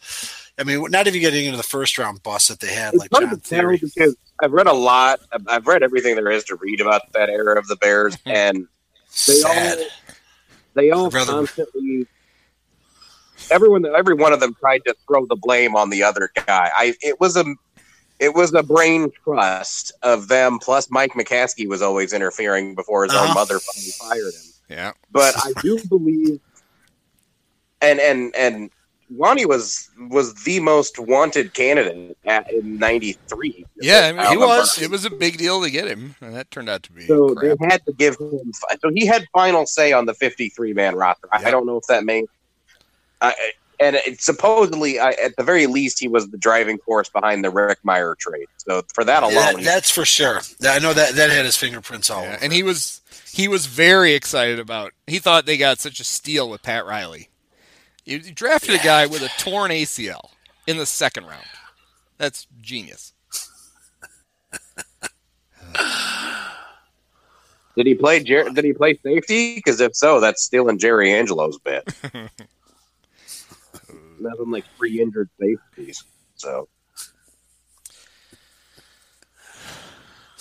I 0.59 0.65
mean, 0.65 0.85
not 0.91 1.07
even 1.07 1.21
getting 1.21 1.47
into 1.47 1.57
the 1.57 1.63
first 1.63 1.99
round 1.99 2.23
bust 2.23 2.49
that 2.49 2.61
they 2.61 2.73
had, 2.75 2.95
it's 2.95 3.03
like 3.03 3.11
John 3.11 3.39
Thierry. 3.41 3.79
because 3.79 4.15
I've 4.43 4.53
read 4.53 4.67
a 4.67 4.73
lot. 4.73 5.21
I've- 5.49 5.65
read 5.67 5.83
everything 5.83 6.15
there 6.15 6.31
is 6.31 6.45
to 6.45 6.57
read 6.57 6.81
about 6.81 7.11
that 7.13 7.29
era 7.31 7.59
of 7.59 7.67
the 7.69 7.77
Bears, 7.77 8.17
and 8.27 8.67
they 9.27 9.33
Sad. 9.35 9.79
all 9.79 9.85
they 10.75 10.91
all 10.91 11.11
constantly 11.11 12.07
everyone 13.51 13.85
every 13.87 14.15
one 14.15 14.33
of 14.33 14.41
them 14.41 14.55
tried 14.61 14.81
to 14.87 14.95
throw 15.07 15.27
the 15.27 15.37
blame 15.37 15.75
on 15.77 15.91
the 15.91 16.03
other 16.03 16.31
guy 16.47 16.71
i 16.75 16.95
it 17.03 17.21
was 17.21 17.37
a 17.37 17.45
it 18.21 18.33
was 18.35 18.55
a 18.55 18.63
brain 18.63 19.11
trust 19.25 19.93
of 20.03 20.29
them 20.29 20.59
plus 20.59 20.91
mike 20.91 21.13
mccaskey 21.13 21.69
was 21.69 21.83
always 21.83 22.13
interfering 22.15 22.75
before 22.75 23.05
his 23.05 23.13
Uh-huh. 23.13 23.29
own 23.29 23.35
mother 23.35 23.59
finally 23.59 23.91
fired 23.99 24.33
him 24.33 24.53
Yeah. 24.71 24.93
but 25.11 25.35
i 25.45 25.53
do 25.61 25.79
believe 25.89 26.41
and 27.83 28.01
and 28.01 28.35
and 28.37 28.71
Wanny 29.17 29.45
was 29.47 29.89
was 30.11 30.35
the 30.45 30.61
most 30.61 30.99
wanted 30.99 31.55
candidate 31.55 32.17
at, 32.25 32.51
in 32.53 32.79
'93. 32.79 33.65
Yeah, 33.81 34.13
I 34.17 34.23
mean, 34.23 34.31
he 34.33 34.37
was. 34.37 34.81
It 34.81 34.91
was 34.91 35.05
a 35.05 35.11
big 35.11 35.39
deal 35.39 35.63
to 35.63 35.71
get 35.71 35.87
him, 35.87 36.15
and 36.21 36.35
that 36.35 36.51
turned 36.51 36.69
out 36.69 36.83
to 36.85 36.93
be 36.93 37.07
So 37.07 37.35
crap. 37.35 37.59
they 37.59 37.67
had 37.67 37.85
to 37.87 37.93
give 37.93 38.17
him. 38.19 38.53
So 38.81 38.91
he 38.95 39.07
had 39.07 39.27
final 39.33 39.67
say 39.67 39.93
on 39.93 40.07
the 40.07 40.15
53 40.15 40.73
man 40.75 40.95
roster. 40.97 41.29
I, 41.33 41.45
I 41.45 41.51
don't 41.51 41.67
know 41.67 41.77
if 41.79 41.87
that 41.89 42.05
made. 42.05 42.25
I 43.21 43.35
and 43.81 43.97
it, 43.97 44.21
supposedly, 44.23 45.01
I, 45.01 45.11
at 45.13 45.35
the 45.37 45.43
very 45.43 45.67
least, 45.67 45.99
he 45.99 46.07
was 46.07 46.29
the 46.29 46.39
driving 46.39 46.79
force 46.79 47.09
behind 47.09 47.43
the 47.45 47.51
Rick 47.51 47.79
Mirer 47.85 48.17
trade. 48.17 48.47
So 48.59 48.83
for 48.95 49.03
that 49.03 49.25
alone, 49.25 49.59
Yeah, 49.59 49.65
that's 49.65 49.91
for 49.91 50.05
sure. 50.05 50.41
I 50.63 50.79
know 50.79 50.93
that 50.93 51.15
that 51.17 51.31
had 51.31 51.45
his 51.45 51.57
fingerprints 51.57 52.09
all 52.09 52.23
Yeah, 52.23 52.35
over. 52.35 52.39
and 52.45 52.53
he 52.53 52.63
was 52.63 53.01
he 53.33 53.49
was 53.49 53.67
very 53.67 54.13
excited 54.15 54.59
about. 54.61 54.93
He 55.07 55.19
thought 55.19 55.47
they 55.47 55.57
got 55.57 55.81
such 55.81 55.99
a 56.01 56.05
steal 56.05 56.49
with 56.49 56.63
Pat 56.63 56.87
Riley. 56.87 57.29
You 58.05 58.19
drafted 58.19 58.75
a 58.75 58.83
guy 58.83 59.07
with 59.07 59.23
a 59.23 59.31
torn 59.39 59.71
ACL 59.71 60.31
in 60.67 60.77
the 60.77 60.87
second 60.87 61.27
round. 61.27 61.47
That's 62.19 62.47
genius. 62.61 63.13
did 67.77 67.87
he 67.87 67.95
play? 67.95 68.21
Jer- 68.23 68.51
did 68.51 68.65
he 68.65 68.73
play 68.73 68.99
safety? 69.03 69.55
Because 69.57 69.81
if 69.81 69.95
so, 69.95 70.21
that's 70.21 70.43
stealing 70.43 70.79
Jerry 70.79 71.13
Angelo's 71.13 71.59
bit. 71.59 71.85
Nothing 74.21 74.51
like 74.51 74.65
free 74.77 75.01
injured 75.01 75.31
safeties. 75.41 76.05
So 76.35 76.69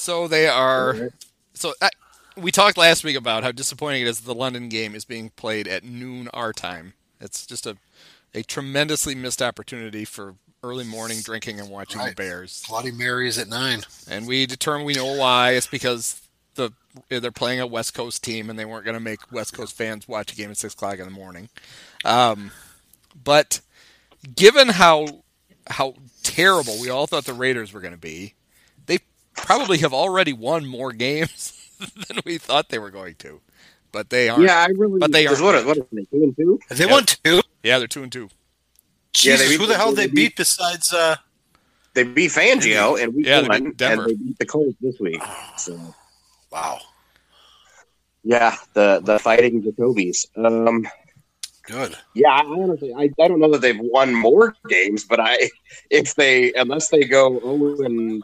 So 0.02 0.28
they 0.28 0.48
are. 0.48 1.12
So 1.54 1.76
I, 1.80 1.90
we 2.36 2.50
talked 2.52 2.76
last 2.76 3.04
week 3.04 3.16
about 3.16 3.44
how 3.44 3.52
disappointing 3.52 4.02
it 4.02 4.08
is 4.08 4.22
that 4.22 4.26
the 4.26 4.34
London 4.34 4.68
game 4.68 4.96
is 4.96 5.06
being 5.06 5.30
played 5.30 5.68
at 5.68 5.84
noon 5.84 6.28
our 6.34 6.54
time. 6.54 6.94
It's 7.22 7.46
just 7.46 7.66
a 7.66 7.78
a 8.34 8.44
tremendously 8.44 9.14
missed 9.16 9.42
opportunity 9.42 10.06
for 10.06 10.36
early 10.64 10.86
morning 10.86 11.20
drinking 11.22 11.60
and 11.60 11.70
watching 11.70 12.02
the 12.04 12.14
Bears. 12.14 12.64
Bloody 12.70 12.92
Mary's 12.92 13.38
at 13.38 13.48
nine. 13.48 13.82
and 14.10 14.28
we 14.28 14.46
determined 14.46 14.86
we 14.86 14.94
know 14.94 15.16
why. 15.18 15.52
It's 15.52 15.68
because 15.68 16.22
the 16.56 16.72
they're 17.10 17.32
playing 17.32 17.60
a 17.60 17.68
West 17.68 17.94
Coast 17.94 18.24
team, 18.24 18.50
and 18.50 18.58
they 18.60 18.66
weren't 18.66 18.86
going 18.86 18.96
to 18.96 19.00
make 19.00 19.32
West 19.32 19.54
Coast 19.54 19.76
fans 19.76 20.08
watch 20.08 20.34
a 20.34 20.36
game 20.36 20.52
at 20.52 20.58
six 20.58 20.74
o'clock 20.74 21.00
in 21.00 21.06
the 21.06 21.12
morning. 21.12 21.50
Um, 22.04 22.52
but 23.24 23.62
given 24.36 24.70
how 24.70 25.24
how 25.68 25.96
terrible 26.24 26.80
we 26.82 26.90
all 26.90 27.08
thought 27.08 27.26
the 27.26 27.34
Raiders 27.34 27.72
were 27.74 27.82
going 27.82 27.94
to 27.94 28.00
be, 28.00 28.34
they 28.86 29.00
probably 29.36 29.80
have 29.80 29.94
already 29.94 30.34
won 30.34 30.66
more 30.66 30.92
games 30.94 31.70
than 31.80 32.20
we 32.26 32.38
thought 32.38 32.70
they 32.70 32.80
were 32.80 32.92
going 32.92 33.16
to. 33.16 33.42
But 33.92 34.10
they 34.10 34.30
aren't. 34.30 34.46
yeah, 34.48 34.58
I 34.58 34.68
really. 34.76 35.00
But 35.00 35.12
they 35.12 35.24
because 35.24 35.42
aren't. 35.42 35.66
What, 35.66 35.78
are 35.78 35.88
they 35.92 36.06
two 36.06 36.24
and 36.24 36.36
two? 36.36 36.60
Have 36.70 36.78
they 36.78 36.86
Yep. 36.86 36.92
won 36.94 37.06
two? 37.06 37.42
Yeah, 37.64 37.78
they're 37.80 37.88
two 37.88 38.04
and 38.04 38.12
two. 38.12 38.30
Yeah, 39.24 39.36
Jesus, 39.36 39.50
they 39.50 39.56
who 39.58 39.66
the 39.68 39.76
hell 39.76 39.92
they 39.92 40.08
they 40.08 40.14
beat 40.14 40.36
besides? 40.38 40.94
uh 40.94 41.18
They 41.94 42.04
beat 42.04 42.32
Fangio 42.32 43.02
and 43.02 43.14
we 43.14 43.26
Yeah, 43.26 43.42
they 43.42 43.60
beat 43.60 43.78
Denver. 43.78 44.04
and 44.04 44.12
they 44.12 44.16
beat 44.16 44.40
the 44.40 44.46
Colts 44.46 44.78
this 44.82 44.98
week. 45.00 45.22
So. 45.58 45.78
Wow, 46.52 46.80
Yeah, 48.24 48.56
the 48.74 49.00
the 49.04 49.20
fighting 49.20 49.62
Jacobys. 49.64 50.26
Um, 50.36 50.88
good. 51.64 51.96
yeah, 52.14 52.32
I 52.32 52.42
honestly, 52.44 52.92
I, 52.98 53.04
I 53.22 53.28
don't 53.28 53.40
know 53.40 53.52
that 53.52 53.62
they've 53.62 53.80
won 53.80 54.14
more 54.14 54.56
games, 54.68 55.06
but 55.06 55.20
I, 55.22 55.38
if 55.92 56.16
they, 56.16 56.52
unless 56.54 56.90
they 56.90 57.06
go 57.06 57.40
zero 57.40 57.86
and 57.86 58.24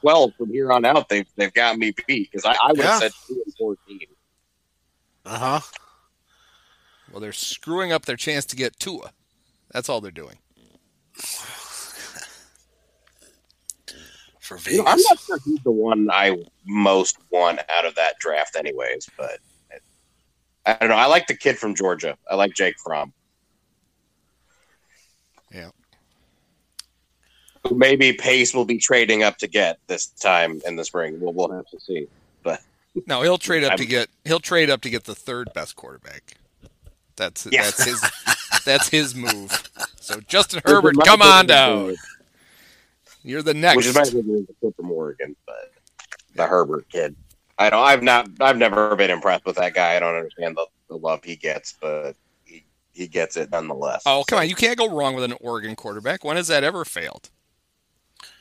twelve 0.00 0.34
from 0.36 0.50
here 0.50 0.70
on 0.72 0.84
out, 0.84 1.08
they've 1.08 1.26
they've 1.36 1.52
got 1.54 1.78
me 1.78 1.94
beat 2.06 2.30
because 2.30 2.44
I, 2.44 2.56
I 2.62 2.72
would 2.72 2.78
Yeah. 2.80 2.90
have 2.90 3.02
said 3.02 3.12
two 3.28 3.40
and 3.44 3.54
fourteen. 3.56 4.00
Uh 5.24 5.38
huh. 5.38 5.60
Well, 7.10 7.20
they're 7.20 7.32
screwing 7.32 7.92
up 7.92 8.06
their 8.06 8.16
chance 8.16 8.44
to 8.46 8.56
get 8.56 8.78
Tua. 8.78 9.12
That's 9.70 9.88
all 9.88 10.00
they're 10.00 10.10
doing. 10.10 10.38
for 14.40 14.58
You 14.70 14.78
know, 14.78 14.84
I'm 14.88 14.98
not 14.98 15.18
sure 15.18 15.38
he's 15.44 15.62
the 15.62 15.70
one 15.70 16.10
I 16.10 16.36
most 16.66 17.18
want 17.30 17.60
out 17.68 17.86
of 17.86 17.94
that 17.94 18.18
draft, 18.18 18.56
anyways. 18.56 19.08
But 19.16 19.38
I 20.66 20.74
don't 20.74 20.88
know. 20.88 20.96
I 20.96 21.06
like 21.06 21.26
the 21.26 21.36
kid 21.36 21.58
from 21.58 21.74
Georgia. 21.74 22.16
I 22.30 22.34
like 22.34 22.54
Jake 22.54 22.76
Fromm. 22.82 23.12
Yeah. 25.52 25.70
Maybe 27.70 28.12
Pace 28.12 28.54
will 28.54 28.64
be 28.64 28.78
trading 28.78 29.22
up 29.22 29.38
to 29.38 29.46
get 29.46 29.78
this 29.86 30.06
time 30.06 30.60
in 30.66 30.76
the 30.76 30.84
spring. 30.84 31.20
We'll, 31.20 31.32
we'll 31.32 31.52
have 31.52 31.68
to 31.68 31.80
see. 31.80 32.08
No, 33.06 33.22
he'll 33.22 33.38
trade 33.38 33.64
up 33.64 33.76
to 33.76 33.82
I'm- 33.82 33.88
get 33.90 34.08
he'll 34.24 34.40
trade 34.40 34.68
up 34.70 34.80
to 34.82 34.90
get 34.90 35.04
the 35.04 35.14
third 35.14 35.48
best 35.54 35.76
quarterback. 35.76 36.34
That's 37.16 37.46
Yeah. 37.50 37.62
that's 37.64 37.84
his 37.84 38.04
that's 38.64 38.88
his 38.88 39.14
move. 39.14 39.62
So 40.00 40.20
Justin 40.20 40.60
Herbert, 40.64 40.96
come 41.04 41.22
on 41.22 41.46
down. 41.46 41.96
You're 43.24 43.42
the 43.42 43.54
next. 43.54 43.76
Which 43.76 43.86
is 43.86 43.94
my 43.94 44.04
favorite 44.04 44.46
kid 44.60 44.74
from 44.76 44.90
Oregon, 44.90 45.36
but 45.46 45.72
the 46.34 46.46
Herbert 46.46 46.88
kid. 46.90 47.14
I 47.58 47.70
don't. 47.70 47.82
I've 47.84 48.02
not. 48.02 48.28
I've 48.40 48.56
never 48.56 48.96
been 48.96 49.10
impressed 49.10 49.44
with 49.44 49.56
that 49.56 49.74
guy. 49.74 49.94
I 49.96 50.00
don't 50.00 50.14
understand 50.16 50.56
the, 50.56 50.66
the 50.88 50.96
love 50.96 51.22
he 51.22 51.36
gets, 51.36 51.74
but 51.80 52.14
he, 52.44 52.64
he 52.92 53.06
gets 53.06 53.36
it 53.36 53.50
nonetheless. 53.52 54.02
oh 54.06 54.24
come 54.26 54.40
on, 54.40 54.48
you 54.48 54.54
can't 54.56 54.76
go 54.78 54.88
wrong 54.90 55.14
with 55.14 55.22
an 55.24 55.34
Oregon 55.40 55.76
quarterback. 55.76 56.24
When 56.24 56.36
has 56.36 56.48
that 56.48 56.64
ever 56.64 56.84
failed? 56.84 57.30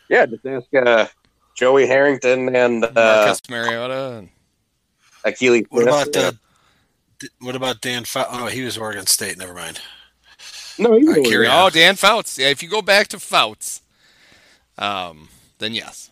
Yeah, 0.09 0.25
just 0.25 0.45
ask 0.45 0.65
uh, 0.73 1.05
Joey 1.55 1.85
Harrington 1.85 2.53
and 2.55 2.83
uh, 2.83 2.91
Marcus 2.95 3.41
Mariota. 3.49 4.17
and- 4.17 4.29
Akili. 5.25 5.65
What 5.69 5.83
Smith. 5.83 6.07
about 6.15 6.15
uh, 6.17 6.31
D- 7.19 7.29
what 7.39 7.55
about 7.55 7.81
Dan? 7.81 8.03
Fou- 8.05 8.25
oh, 8.29 8.47
he 8.47 8.63
was 8.63 8.77
Oregon 8.77 9.05
State. 9.05 9.37
Never 9.37 9.53
mind. 9.53 9.79
No, 10.79 10.93
he's 10.97 11.07
All 11.07 11.15
right, 11.15 11.27
Oregon. 11.27 11.51
Oh, 11.53 11.69
Dan 11.69 11.95
Fouts. 11.95 12.37
Yeah, 12.39 12.47
if 12.49 12.63
you 12.63 12.69
go 12.69 12.81
back 12.81 13.07
to 13.09 13.19
Fouts, 13.19 13.81
um, 14.77 15.29
then 15.59 15.73
yes, 15.73 16.09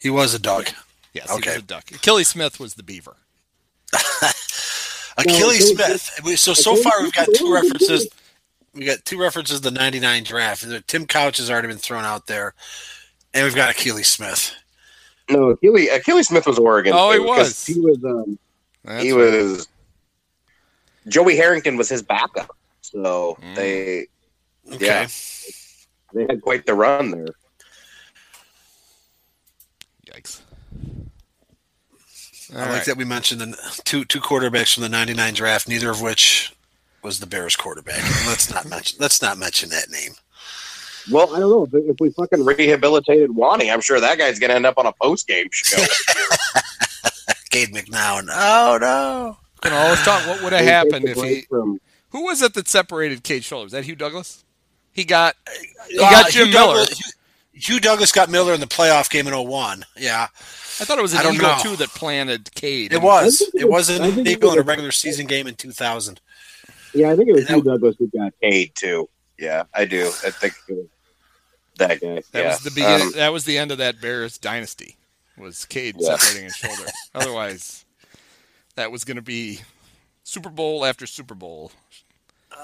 He 0.00 0.10
was 0.10 0.34
a 0.34 0.38
dog. 0.38 0.68
yes, 1.12 1.28
he 1.30 1.36
was 1.48 1.56
a 1.56 1.62
duck. 1.62 1.86
Akili 1.86 2.24
Smith 2.26 2.60
was 2.60 2.74
the 2.74 2.82
beaver. 2.82 3.16
Akili 3.92 5.58
Akili- 5.58 5.98
Smith. 5.98 6.38
So 6.38 6.54
so 6.54 6.76
far 6.76 7.02
we've 7.02 7.12
got 7.12 7.28
two 7.34 7.52
references. 7.52 8.08
We 8.74 8.84
got 8.86 9.04
two 9.04 9.20
references 9.20 9.60
to 9.60 9.70
the 9.70 9.76
'99 9.78 10.24
draft. 10.24 10.64
Tim 10.86 11.06
Couch 11.06 11.36
has 11.38 11.50
already 11.50 11.68
been 11.68 11.76
thrown 11.78 12.04
out 12.04 12.26
there, 12.26 12.54
and 13.34 13.44
we've 13.44 13.54
got 13.54 13.74
Akili 13.74 14.04
Smith. 14.04 14.54
No, 15.30 15.54
Akili, 15.54 15.88
Akili 15.88 16.24
Smith 16.24 16.46
was 16.46 16.58
Oregon. 16.58 16.92
Oh, 16.96 17.12
he 17.12 17.18
was. 17.18 17.66
He 17.66 17.78
was. 17.78 18.02
Um, 18.04 18.38
That's 18.84 19.04
he 19.04 19.12
right. 19.12 19.32
was. 19.32 19.68
Joey 21.08 21.36
Harrington 21.36 21.76
was 21.76 21.88
his 21.88 22.02
backup, 22.02 22.56
so 22.80 23.36
Mm. 23.42 23.54
they 23.56 24.06
Okay. 24.72 24.86
Yeah. 24.86 25.08
they 26.14 26.22
had 26.32 26.40
quite 26.42 26.64
the 26.66 26.74
run 26.74 27.10
there. 27.10 27.26
Yikes. 30.06 30.40
I 32.54 32.66
All 32.66 32.68
like 32.72 32.84
that 32.84 32.96
we 32.96 33.04
mentioned 33.04 33.40
the 33.40 33.56
two 33.84 34.04
two 34.04 34.20
quarterbacks 34.20 34.74
from 34.74 34.82
the 34.82 34.88
'99 34.88 35.34
draft, 35.34 35.68
neither 35.68 35.90
of 35.90 36.00
which 36.02 36.52
was 37.02 37.18
the 37.18 37.26
Bears 37.26 37.56
quarterback. 37.56 38.02
let's 38.26 38.50
not 38.50 38.66
mention 38.68 38.98
let's 39.00 39.22
not 39.22 39.38
mention 39.38 39.70
that 39.70 39.90
name. 39.90 40.12
Well, 41.10 41.34
I 41.34 41.40
don't 41.40 41.50
know 41.50 41.64
if, 41.64 41.74
if 41.90 41.96
we 41.98 42.10
fucking 42.10 42.44
rehabilitated 42.44 43.34
Wanny. 43.34 43.70
I'm 43.72 43.80
sure 43.80 43.98
that 44.00 44.18
guy's 44.18 44.38
gonna 44.38 44.54
end 44.54 44.66
up 44.66 44.78
on 44.78 44.86
a 44.86 44.92
post 44.92 45.26
game 45.26 45.48
show. 45.50 45.82
Cade 47.52 47.68
McNown. 47.72 48.28
Oh 48.32 48.78
no. 48.80 49.36
can 49.60 49.72
always 49.72 50.02
talk. 50.02 50.26
What 50.26 50.42
would 50.42 50.52
have 50.52 50.64
happened 50.64 51.04
if 51.04 51.16
he? 51.22 51.42
from 51.42 51.80
Who 52.10 52.24
was 52.24 52.42
it 52.42 52.54
that 52.54 52.66
separated 52.66 53.22
Cade 53.22 53.44
Schiller? 53.44 53.62
Was 53.64 53.72
that 53.72 53.84
Hugh 53.84 53.94
Douglas? 53.94 54.42
He 54.92 55.04
got. 55.04 55.36
He 55.88 55.98
got 55.98 56.30
Jim 56.32 56.50
Miller. 56.50 56.78
Douglas, 56.84 56.98
Hugh, 56.98 57.12
Hugh 57.74 57.80
Douglas 57.80 58.10
got 58.10 58.30
Miller 58.30 58.54
in 58.54 58.60
the 58.60 58.66
playoff 58.66 59.08
game 59.10 59.26
in 59.28 59.34
01. 59.34 59.84
Yeah, 59.98 60.24
I 60.24 60.84
thought 60.84 60.98
it 60.98 61.02
was 61.02 61.14
I 61.14 61.22
an 61.28 61.34
Eagle 61.34 61.48
know. 61.48 61.58
too 61.62 61.76
that 61.76 61.90
planted 61.90 62.52
Cade. 62.54 62.92
it 62.92 63.02
was. 63.02 63.40
it 63.42 63.50
It 63.54 63.68
was- 63.68 63.88
was 63.88 64.00
I 64.00 64.06
an 64.06 64.12
think 64.14 64.26
it 64.26 64.30
Eagle 64.32 64.52
in 64.54 64.58
a 64.58 64.62
regular 64.62 64.90
season 64.90 65.26
game 65.26 65.46
in 65.46 65.54
2000. 65.54 66.20
yeah, 66.94 67.10
I 67.12 67.16
think 67.16 67.28
it 67.28 67.34
was 67.34 67.46
That- 67.46 67.54
Hugh 67.56 67.62
Douglas 67.62 67.96
who 67.98 68.08
got 68.08 68.32
Cade 68.42 68.72
too. 68.74 69.08
Yeah, 69.38 69.64
I 69.74 69.84
do. 69.84 70.06
I 70.24 70.30
think 70.30 70.54
it 70.68 70.74
was 70.76 70.86
that 71.78 72.00
guy. 72.00 72.22
That 72.32 72.38
yeah. 72.42 72.48
was 72.48 72.60
the 72.60 72.70
beginning. 72.70 73.06
Um, 73.08 73.12
that 73.16 73.32
was 73.32 73.44
the 73.44 73.58
end 73.58 73.70
of 73.72 73.78
that 73.78 74.00
Bears 74.00 74.38
dynasty. 74.38 74.96
Was 75.42 75.64
Cade 75.66 75.96
Yeah. 75.98 76.16
separating 76.16 76.44
his 76.44 76.54
shoulder? 76.54 76.90
Otherwise, 77.14 77.84
that 78.76 78.90
was 78.92 79.04
going 79.04 79.16
to 79.16 79.22
be 79.22 79.60
Super 80.24 80.48
Bowl 80.50 80.84
after 80.84 81.06
Super 81.06 81.34
Bowl. 81.34 81.72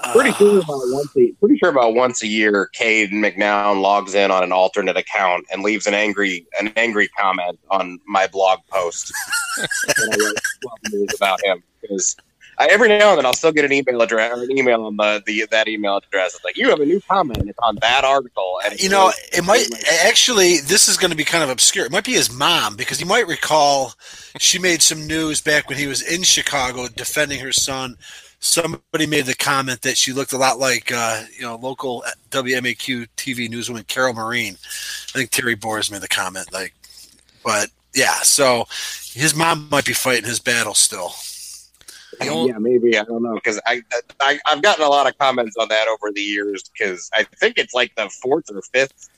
Uh, 0.01 0.13
pretty 0.13 0.31
sure 0.33 0.59
about 0.59 0.79
once 0.91 1.17
a 1.17 1.31
pretty 1.39 1.57
sure 1.57 1.69
about 1.69 1.93
once 1.95 2.21
a 2.23 2.27
year, 2.27 2.69
Cade 2.73 3.09
McNown 3.11 3.81
logs 3.81 4.13
in 4.13 4.29
on 4.31 4.43
an 4.43 4.51
alternate 4.51 4.95
account 4.95 5.45
and 5.51 5.63
leaves 5.63 5.87
an 5.87 5.93
angry 5.95 6.45
an 6.59 6.71
angry 6.75 7.07
comment 7.09 7.59
on 7.69 7.99
my 8.07 8.27
blog 8.27 8.59
post 8.71 9.11
that 9.57 10.37
I 10.93 10.95
wrote 10.95 11.13
about 11.15 11.43
him 11.43 11.61
because. 11.81 12.15
I, 12.59 12.67
every 12.67 12.89
now 12.89 13.11
and 13.11 13.17
then, 13.17 13.25
I'll 13.25 13.33
still 13.33 13.53
get 13.53 13.63
an 13.63 13.71
email 13.71 14.01
address 14.01 14.37
or 14.37 14.43
an 14.43 14.57
email 14.57 14.85
on 14.85 14.97
the, 14.97 15.23
the 15.25 15.47
that 15.49 15.69
email 15.69 15.95
address. 15.97 16.35
It's 16.35 16.43
like 16.43 16.57
you 16.57 16.69
have 16.69 16.81
a 16.81 16.85
new 16.85 16.99
comment. 16.99 17.47
It's 17.47 17.57
on 17.59 17.77
that 17.77 18.03
article, 18.03 18.59
and 18.65 18.77
You 18.79 18.89
know, 18.89 19.13
it 19.31 19.45
might 19.45 19.67
actually. 20.03 20.57
This 20.57 20.89
is 20.89 20.97
going 20.97 21.11
to 21.11 21.17
be 21.17 21.23
kind 21.23 21.43
of 21.43 21.49
obscure. 21.49 21.85
It 21.85 21.91
might 21.91 22.03
be 22.03 22.13
his 22.13 22.31
mom 22.31 22.75
because 22.75 22.99
you 22.99 23.07
might 23.07 23.27
recall 23.27 23.93
she 24.39 24.59
made 24.59 24.81
some 24.81 25.07
news 25.07 25.39
back 25.39 25.69
when 25.69 25.77
he 25.77 25.87
was 25.87 26.01
in 26.01 26.23
Chicago 26.23 26.87
defending 26.89 27.39
her 27.39 27.53
son. 27.53 27.95
Somebody 28.41 29.05
made 29.07 29.25
the 29.25 29.35
comment 29.35 29.81
that 29.81 29.97
she 29.97 30.11
looked 30.11 30.33
a 30.33 30.37
lot 30.37 30.59
like 30.59 30.91
uh, 30.93 31.23
you 31.33 31.43
know 31.43 31.55
local 31.55 32.03
WMAQ 32.31 33.07
TV 33.15 33.49
newswoman 33.49 33.87
Carol 33.87 34.13
Marin. 34.13 34.55
I 34.55 35.17
think 35.17 35.29
Terry 35.29 35.55
Boers 35.55 35.89
made 35.89 36.01
the 36.01 36.09
comment 36.09 36.51
like, 36.51 36.73
but 37.41 37.69
yeah. 37.93 38.19
So 38.23 38.65
his 39.13 39.33
mom 39.33 39.69
might 39.71 39.85
be 39.85 39.93
fighting 39.93 40.25
his 40.25 40.39
battle 40.39 40.73
still. 40.73 41.13
The 42.19 42.27
only- 42.29 42.51
yeah, 42.51 42.57
maybe 42.59 42.97
I 42.97 43.03
don't 43.03 43.23
know 43.23 43.35
because 43.35 43.59
I, 43.65 43.81
I 44.19 44.39
I've 44.45 44.61
gotten 44.61 44.83
a 44.83 44.89
lot 44.89 45.07
of 45.07 45.17
comments 45.17 45.55
on 45.59 45.67
that 45.69 45.87
over 45.87 46.11
the 46.11 46.21
years 46.21 46.63
because 46.69 47.09
I 47.13 47.23
think 47.39 47.57
it's 47.57 47.73
like 47.73 47.95
the 47.95 48.09
fourth 48.21 48.45
or 48.53 48.61
fifth. 48.73 49.09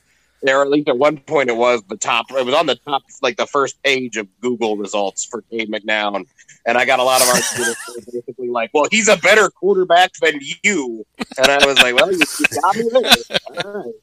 There, 0.44 0.60
at 0.60 0.70
least 0.70 0.88
at 0.88 0.98
one 0.98 1.18
point, 1.18 1.50
it 1.50 1.56
was 1.56 1.82
the 1.88 1.96
top. 1.96 2.26
It 2.32 2.44
was 2.44 2.52
on 2.54 2.66
the 2.66 2.74
top, 2.74 3.02
like 3.22 3.36
the 3.36 3.46
first 3.46 3.80
page 3.84 4.16
of 4.16 4.26
Google 4.40 4.76
results 4.76 5.24
for 5.24 5.42
Cade 5.42 5.70
McNown, 5.70 6.26
and 6.66 6.76
I 6.76 6.84
got 6.84 6.98
a 6.98 7.04
lot 7.04 7.20
of 7.22 7.28
arguments 7.28 7.86
that 7.86 8.06
basically 8.12 8.48
like, 8.48 8.70
"Well, 8.74 8.86
he's 8.90 9.06
a 9.08 9.16
better 9.18 9.50
quarterback 9.50 10.10
than 10.20 10.40
you," 10.64 11.06
and 11.38 11.46
I 11.46 11.64
was 11.64 11.80
like, 11.80 11.94
"Well, 11.94 12.10
you, 12.10 12.18
you 12.40 12.60
got 12.60 12.76
me 12.76 12.88
there." 12.90 13.64
All 13.64 13.72
right. 13.84 13.94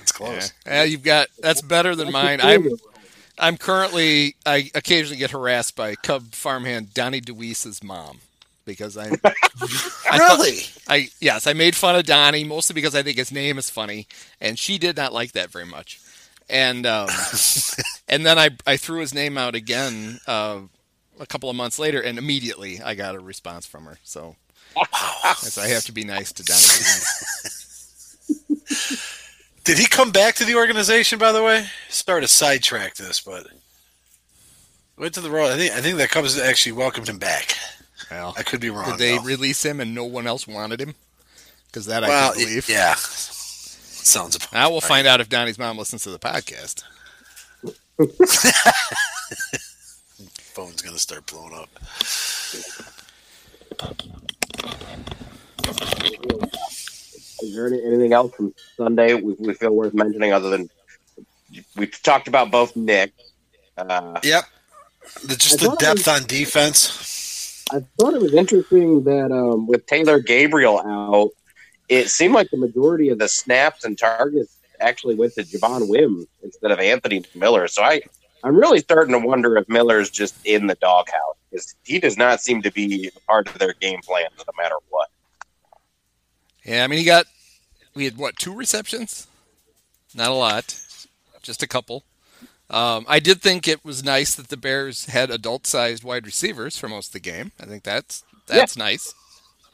It's 0.00 0.12
close. 0.12 0.52
Yeah. 0.64 0.72
Yeah, 0.74 0.82
you've 0.84 1.02
got 1.02 1.28
that's 1.40 1.62
better 1.62 1.96
than 1.96 2.12
mine. 2.12 2.38
I'm 2.42 2.68
I'm 3.36 3.56
currently 3.56 4.36
I 4.46 4.70
occasionally 4.76 5.18
get 5.18 5.32
harassed 5.32 5.74
by 5.74 5.96
Cub 5.96 6.32
farmhand 6.32 6.94
Donnie 6.94 7.20
Dewees's 7.20 7.82
mom 7.82 8.20
because 8.68 8.96
I 8.96 9.06
I 9.08 10.18
thought- 10.18 10.38
Really? 10.38 10.60
I 10.86 11.08
yes, 11.20 11.46
I 11.46 11.52
made 11.52 11.74
fun 11.74 11.96
of 11.96 12.04
Donnie 12.06 12.44
mostly 12.44 12.74
because 12.74 12.94
I 12.94 13.02
think 13.02 13.18
his 13.18 13.32
name 13.32 13.58
is 13.58 13.68
funny, 13.68 14.06
and 14.40 14.58
she 14.58 14.78
did 14.78 14.96
not 14.96 15.12
like 15.12 15.32
that 15.32 15.50
very 15.50 15.66
much. 15.66 16.00
And 16.48 16.86
um, 16.86 17.08
and 18.08 18.24
then 18.24 18.38
I 18.38 18.50
I 18.66 18.76
threw 18.76 19.00
his 19.00 19.12
name 19.12 19.36
out 19.36 19.54
again 19.54 20.20
uh, 20.26 20.60
a 21.20 21.26
couple 21.26 21.50
of 21.50 21.56
months 21.56 21.78
later, 21.78 22.00
and 22.00 22.16
immediately 22.18 22.80
I 22.80 22.94
got 22.94 23.14
a 23.16 23.20
response 23.20 23.66
from 23.66 23.84
her. 23.84 23.98
So, 24.02 24.36
so 25.36 25.60
I 25.60 25.68
have 25.68 25.84
to 25.84 25.92
be 25.92 26.04
nice 26.04 26.32
to 26.32 26.44
Donnie. 26.44 26.64
Did 29.64 29.76
he 29.78 29.86
come 29.86 30.10
back 30.12 30.34
to 30.36 30.44
the 30.46 30.54
organization? 30.54 31.18
By 31.18 31.32
the 31.32 31.42
way, 31.42 31.66
sorry 31.90 32.22
to 32.22 32.28
sidetrack 32.28 32.94
this, 32.94 33.20
but 33.20 33.46
went 34.96 35.12
to 35.14 35.20
the 35.20 35.30
road. 35.30 35.50
I 35.52 35.56
think 35.56 35.74
I 35.74 35.80
think 35.82 35.98
that 35.98 36.08
Cubs 36.10 36.38
actually 36.38 36.72
welcomed 36.72 37.08
him 37.08 37.18
back. 37.18 37.54
Well, 38.10 38.34
I 38.36 38.42
could 38.42 38.60
be 38.60 38.70
wrong. 38.70 38.90
did 38.90 38.98
they 38.98 39.16
though. 39.18 39.24
release 39.24 39.64
him 39.64 39.80
and 39.80 39.94
no 39.94 40.04
one 40.04 40.26
else 40.26 40.46
wanted 40.46 40.80
him? 40.80 40.94
Because 41.66 41.86
that 41.86 42.04
I 42.04 42.08
well, 42.08 42.32
can 42.32 42.42
believe. 42.44 42.68
yeah, 42.68 42.94
sounds 42.96 44.36
about. 44.36 44.52
Now 44.52 44.70
we'll 44.70 44.80
find 44.80 45.06
out 45.06 45.20
if 45.20 45.28
Donnie's 45.28 45.58
mom 45.58 45.76
listens 45.76 46.02
to 46.04 46.10
the 46.10 46.18
podcast. 46.18 46.82
Phone's 50.54 50.80
gonna 50.82 50.98
start 50.98 51.26
blowing 51.26 51.52
up. 51.54 51.68
Is 57.42 57.54
there 57.54 57.66
anything 57.66 58.12
else 58.12 58.34
from 58.34 58.54
Sunday 58.76 59.14
we, 59.14 59.34
we 59.38 59.54
feel 59.54 59.70
worth 59.70 59.94
mentioning 59.94 60.32
other 60.32 60.50
than 60.50 60.68
we 61.76 61.86
talked 61.86 62.28
about 62.28 62.50
both 62.50 62.74
Nick? 62.76 63.12
Uh, 63.76 64.18
Yep, 64.24 64.44
the, 65.24 65.36
just 65.36 65.60
the 65.60 65.76
depth 65.78 66.08
on 66.08 66.24
defense. 66.26 66.86
I 67.70 67.80
thought 67.98 68.14
it 68.14 68.22
was 68.22 68.34
interesting 68.34 69.04
that 69.04 69.30
um, 69.30 69.66
with 69.66 69.86
Taylor 69.86 70.20
Gabriel 70.20 70.80
out, 70.80 71.30
it 71.88 72.08
seemed 72.08 72.34
like 72.34 72.50
the 72.50 72.56
majority 72.56 73.08
of 73.10 73.18
the 73.18 73.28
snaps 73.28 73.84
and 73.84 73.98
targets 73.98 74.58
actually 74.80 75.14
went 75.14 75.34
to 75.34 75.42
Javon 75.42 75.88
Wim 75.88 76.26
instead 76.42 76.70
of 76.70 76.78
Anthony 76.78 77.24
Miller. 77.34 77.68
So 77.68 77.82
I, 77.82 78.02
I'm 78.44 78.56
really 78.56 78.78
starting 78.80 79.12
to 79.20 79.26
wonder 79.26 79.56
if 79.56 79.68
Miller's 79.68 80.10
just 80.10 80.34
in 80.46 80.66
the 80.66 80.76
doghouse 80.76 81.36
because 81.50 81.74
he 81.84 81.98
does 81.98 82.16
not 82.16 82.40
seem 82.40 82.62
to 82.62 82.70
be 82.70 83.10
a 83.14 83.20
part 83.20 83.48
of 83.48 83.58
their 83.58 83.74
game 83.74 84.00
plan 84.02 84.28
no 84.36 84.44
matter 84.56 84.76
what. 84.88 85.08
Yeah, 86.64 86.84
I 86.84 86.86
mean 86.86 86.98
he 86.98 87.04
got 87.04 87.26
we 87.94 88.04
had 88.04 88.16
what 88.16 88.36
two 88.36 88.54
receptions? 88.54 89.26
Not 90.14 90.28
a 90.28 90.34
lot, 90.34 90.78
just 91.42 91.62
a 91.62 91.66
couple. 91.66 92.04
Um, 92.70 93.06
I 93.08 93.18
did 93.18 93.40
think 93.40 93.66
it 93.66 93.84
was 93.84 94.04
nice 94.04 94.34
that 94.34 94.48
the 94.48 94.56
Bears 94.56 95.06
had 95.06 95.30
adult-sized 95.30 96.04
wide 96.04 96.26
receivers 96.26 96.76
for 96.76 96.88
most 96.88 97.08
of 97.08 97.12
the 97.14 97.20
game. 97.20 97.52
I 97.60 97.64
think 97.64 97.82
that's 97.82 98.24
that's 98.46 98.76
nice. 98.76 99.14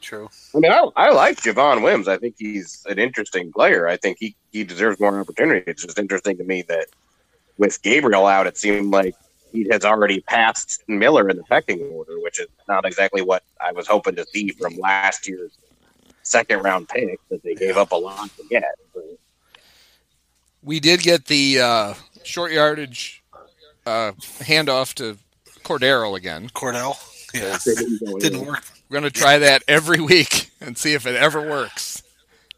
True. 0.01 0.29
I 0.55 0.59
mean, 0.59 0.71
I, 0.71 0.85
I 0.95 1.09
like 1.11 1.37
Javon 1.41 1.81
Wims. 1.81 2.07
I 2.07 2.17
think 2.17 2.35
he's 2.37 2.85
an 2.87 2.99
interesting 2.99 3.51
player. 3.51 3.87
I 3.87 3.97
think 3.97 4.17
he, 4.19 4.35
he 4.51 4.63
deserves 4.63 4.99
more 4.99 5.19
opportunity. 5.19 5.63
It's 5.65 5.83
just 5.83 5.97
interesting 5.97 6.37
to 6.37 6.43
me 6.43 6.61
that 6.63 6.87
with 7.57 7.81
Gabriel 7.81 8.27
out, 8.27 8.45
it 8.45 8.57
seemed 8.57 8.91
like 8.91 9.15
he 9.51 9.67
has 9.71 9.83
already 9.83 10.21
passed 10.21 10.83
Miller 10.87 11.27
in 11.29 11.37
the 11.37 11.43
pecking 11.43 11.81
order, 11.91 12.19
which 12.19 12.39
is 12.39 12.47
not 12.67 12.85
exactly 12.85 13.23
what 13.23 13.43
I 13.59 13.71
was 13.71 13.87
hoping 13.87 14.15
to 14.17 14.25
see 14.31 14.49
from 14.49 14.77
last 14.77 15.27
year's 15.27 15.57
second 16.21 16.61
round 16.61 16.87
pick 16.87 17.19
that 17.29 17.41
they 17.41 17.55
gave 17.55 17.77
up 17.77 17.91
a 17.91 17.95
lot 17.95 18.29
to 18.37 18.43
get. 18.49 18.75
But 18.93 19.17
We 20.61 20.79
did 20.79 20.99
get 20.99 21.25
the 21.25 21.61
uh, 21.61 21.93
short 22.25 22.51
yardage 22.51 23.23
uh, 23.85 24.11
handoff 24.39 24.93
to 24.95 25.17
Cordarrelle 25.63 26.17
again. 26.17 26.49
Cordell. 26.49 26.95
Yeah. 27.33 27.57
didn't 27.65 28.19
Didn't 28.19 28.45
work. 28.45 28.63
We're 28.89 28.99
going 29.01 29.11
to 29.11 29.19
try 29.19 29.39
that 29.39 29.63
every 29.67 29.99
week 29.99 30.51
and 30.61 30.77
see 30.77 30.93
if 30.93 31.05
it 31.05 31.15
ever 31.15 31.41
works, 31.41 32.01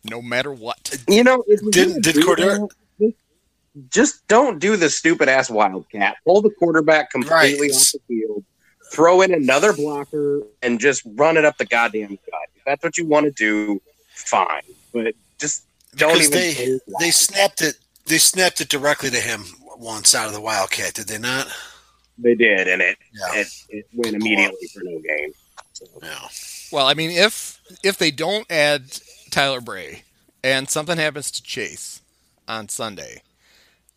no 0.10 0.22
matter 0.22 0.52
what. 0.52 0.98
You 1.08 1.24
know, 1.24 1.44
if 1.48 1.60
Did- 1.72 1.90
gonna 1.90 2.00
did 2.02 2.16
Cordarrelle- 2.18 2.70
just 3.92 4.28
don't 4.28 4.58
do 4.60 4.76
the 4.76 4.90
stupid 4.90 5.30
ass 5.30 5.50
wildcat. 5.50 6.18
Pull 6.26 6.42
the 6.42 6.50
quarterback 6.50 7.12
completely 7.12 7.68
Right. 7.70 7.76
off 7.76 7.92
the 7.92 8.00
field. 8.08 8.44
Throw 8.92 9.22
in 9.22 9.34
another 9.34 9.74
blocker 9.74 10.42
and 10.62 10.80
just 10.80 11.04
run 11.16 11.38
it 11.38 11.46
up 11.46 11.58
the 11.58 11.66
goddamn 11.66 12.10
gut. 12.10 12.42
If 12.56 12.64
that's 12.66 12.84
what 12.84 12.98
you 12.98 13.06
want 13.06 13.26
to 13.26 13.32
do, 13.32 13.82
fine. 14.16 14.62
But 14.94 15.14
just 15.38 15.64
don't 15.96 16.14
Because 16.14 16.28
even. 16.58 16.80
they 17.00 17.06
they 17.06 17.12
snapped 17.12 17.62
it. 17.62 17.76
They 18.08 18.18
snapped 18.18 18.62
it 18.62 18.70
directly 18.70 19.10
to 19.10 19.18
him 19.20 19.44
once 19.78 20.16
out 20.16 20.28
of 20.28 20.34
the 20.34 20.42
Wildcat. 20.42 20.94
Did 20.94 21.08
they 21.08 21.18
not? 21.20 21.48
They 22.18 22.36
did, 22.36 22.68
and 22.68 22.82
it 22.82 22.98
Yeah. 23.14 23.42
it, 23.42 23.48
it 23.70 23.88
went 23.94 24.16
immediately 24.16 24.68
for 24.74 24.82
no 24.84 25.00
gain. 25.00 25.34
So, 25.74 25.86
Yeah. 26.02 26.28
Well, 26.72 26.88
I 26.88 26.94
mean, 26.94 27.12
if 27.12 27.60
if 27.84 27.98
they 27.98 28.12
don't 28.12 28.50
add 28.52 29.00
Tyler 29.30 29.62
Bray 29.62 30.04
and 30.44 30.70
something 30.70 30.98
happens 30.98 31.30
to 31.32 31.44
Chase 31.44 32.02
on 32.48 32.70
Sunday, 32.70 33.22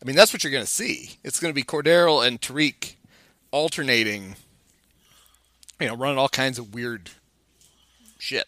I 0.01 0.05
mean 0.05 0.15
that's 0.15 0.33
what 0.33 0.43
you're 0.43 0.51
going 0.51 0.65
to 0.65 0.69
see. 0.69 1.17
It's 1.23 1.39
going 1.39 1.51
to 1.51 1.55
be 1.55 1.63
Cordarrelle 1.63 2.25
and 2.25 2.39
Tarik 2.41 2.97
alternating, 3.51 4.35
you 5.79 5.87
know, 5.87 5.95
running 5.95 6.17
all 6.17 6.29
kinds 6.29 6.59
of 6.59 6.73
weird 6.73 7.09
shit. 8.19 8.45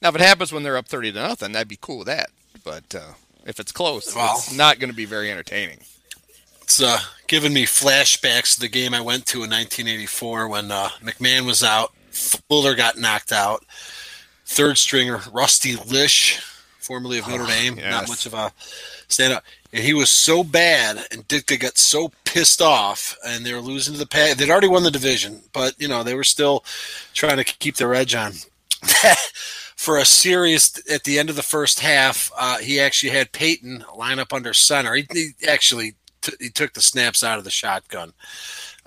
Now, 0.00 0.08
if 0.08 0.16
it 0.16 0.20
happens 0.20 0.52
when 0.52 0.62
they're 0.64 0.76
up 0.76 0.88
thirty 0.88 1.12
to 1.12 1.18
nothing, 1.22 1.52
that'd 1.52 1.68
be 1.68 1.78
cool 1.80 1.98
with 1.98 2.08
that. 2.08 2.30
But 2.64 2.94
uh, 2.94 3.12
if 3.46 3.60
it's 3.60 3.72
close, 3.72 4.14
Well- 4.14 4.36
it's 4.36 4.52
not 4.52 4.78
going 4.78 4.90
to 4.90 4.96
be 4.96 5.04
very 5.04 5.30
entertaining. 5.30 5.78
It's 6.62 6.80
uh, 6.80 7.00
giving 7.26 7.52
me 7.52 7.64
flashbacks 7.66 8.54
to 8.54 8.60
the 8.60 8.68
game 8.68 8.94
I 8.94 9.00
went 9.00 9.26
to 9.26 9.38
in 9.38 9.50
1984 9.50 10.48
when 10.48 10.70
uh, 10.70 10.88
McMahon 11.02 11.44
was 11.44 11.62
out, 11.62 11.92
Fuller 12.10 12.74
got 12.74 12.96
knocked 12.96 13.32
out, 13.32 13.64
third 14.46 14.78
stringer 14.78 15.20
Rusty 15.32 15.76
Lisch, 15.76 16.40
formerly 16.78 17.18
of 17.18 17.28
Notre 17.28 17.46
Dame, 17.46 17.76
not 17.76 17.84
yes. 17.84 18.08
much 18.08 18.26
of 18.26 18.34
a 18.34 18.52
stand 19.08 19.32
up, 19.32 19.44
and 19.72 19.82
he 19.82 19.94
was 19.94 20.10
so 20.10 20.44
bad, 20.44 20.98
and 21.10 21.26
Ditka 21.28 21.58
got 21.58 21.78
so 21.78 22.12
pissed 22.24 22.60
off, 22.60 23.16
and 23.26 23.44
they 23.44 23.52
were 23.52 23.60
losing 23.60 23.94
to 23.94 23.98
the 23.98 24.06
pack. 24.06 24.36
They'd 24.36 24.50
already 24.50 24.68
won 24.68 24.82
the 24.82 24.90
division, 24.90 25.42
but 25.52 25.74
you 25.78 25.88
know 25.88 26.02
they 26.02 26.14
were 26.14 26.24
still 26.24 26.64
trying 27.14 27.38
to 27.38 27.44
keep 27.44 27.76
their 27.76 27.94
edge 27.94 28.14
on. 28.14 28.32
For 29.82 29.98
a 29.98 30.04
series 30.04 30.80
at 30.88 31.02
the 31.02 31.18
end 31.18 31.28
of 31.28 31.34
the 31.34 31.42
first 31.42 31.80
half, 31.80 32.30
uh, 32.38 32.58
he 32.58 32.78
actually 32.78 33.10
had 33.10 33.32
Peyton 33.32 33.84
line 33.96 34.20
up 34.20 34.32
under 34.32 34.54
center. 34.54 34.94
He, 34.94 35.06
he 35.12 35.32
actually 35.48 35.96
t- 36.20 36.36
he 36.38 36.50
took 36.50 36.74
the 36.74 36.80
snaps 36.80 37.24
out 37.24 37.38
of 37.38 37.42
the 37.42 37.50
shotgun. 37.50 38.12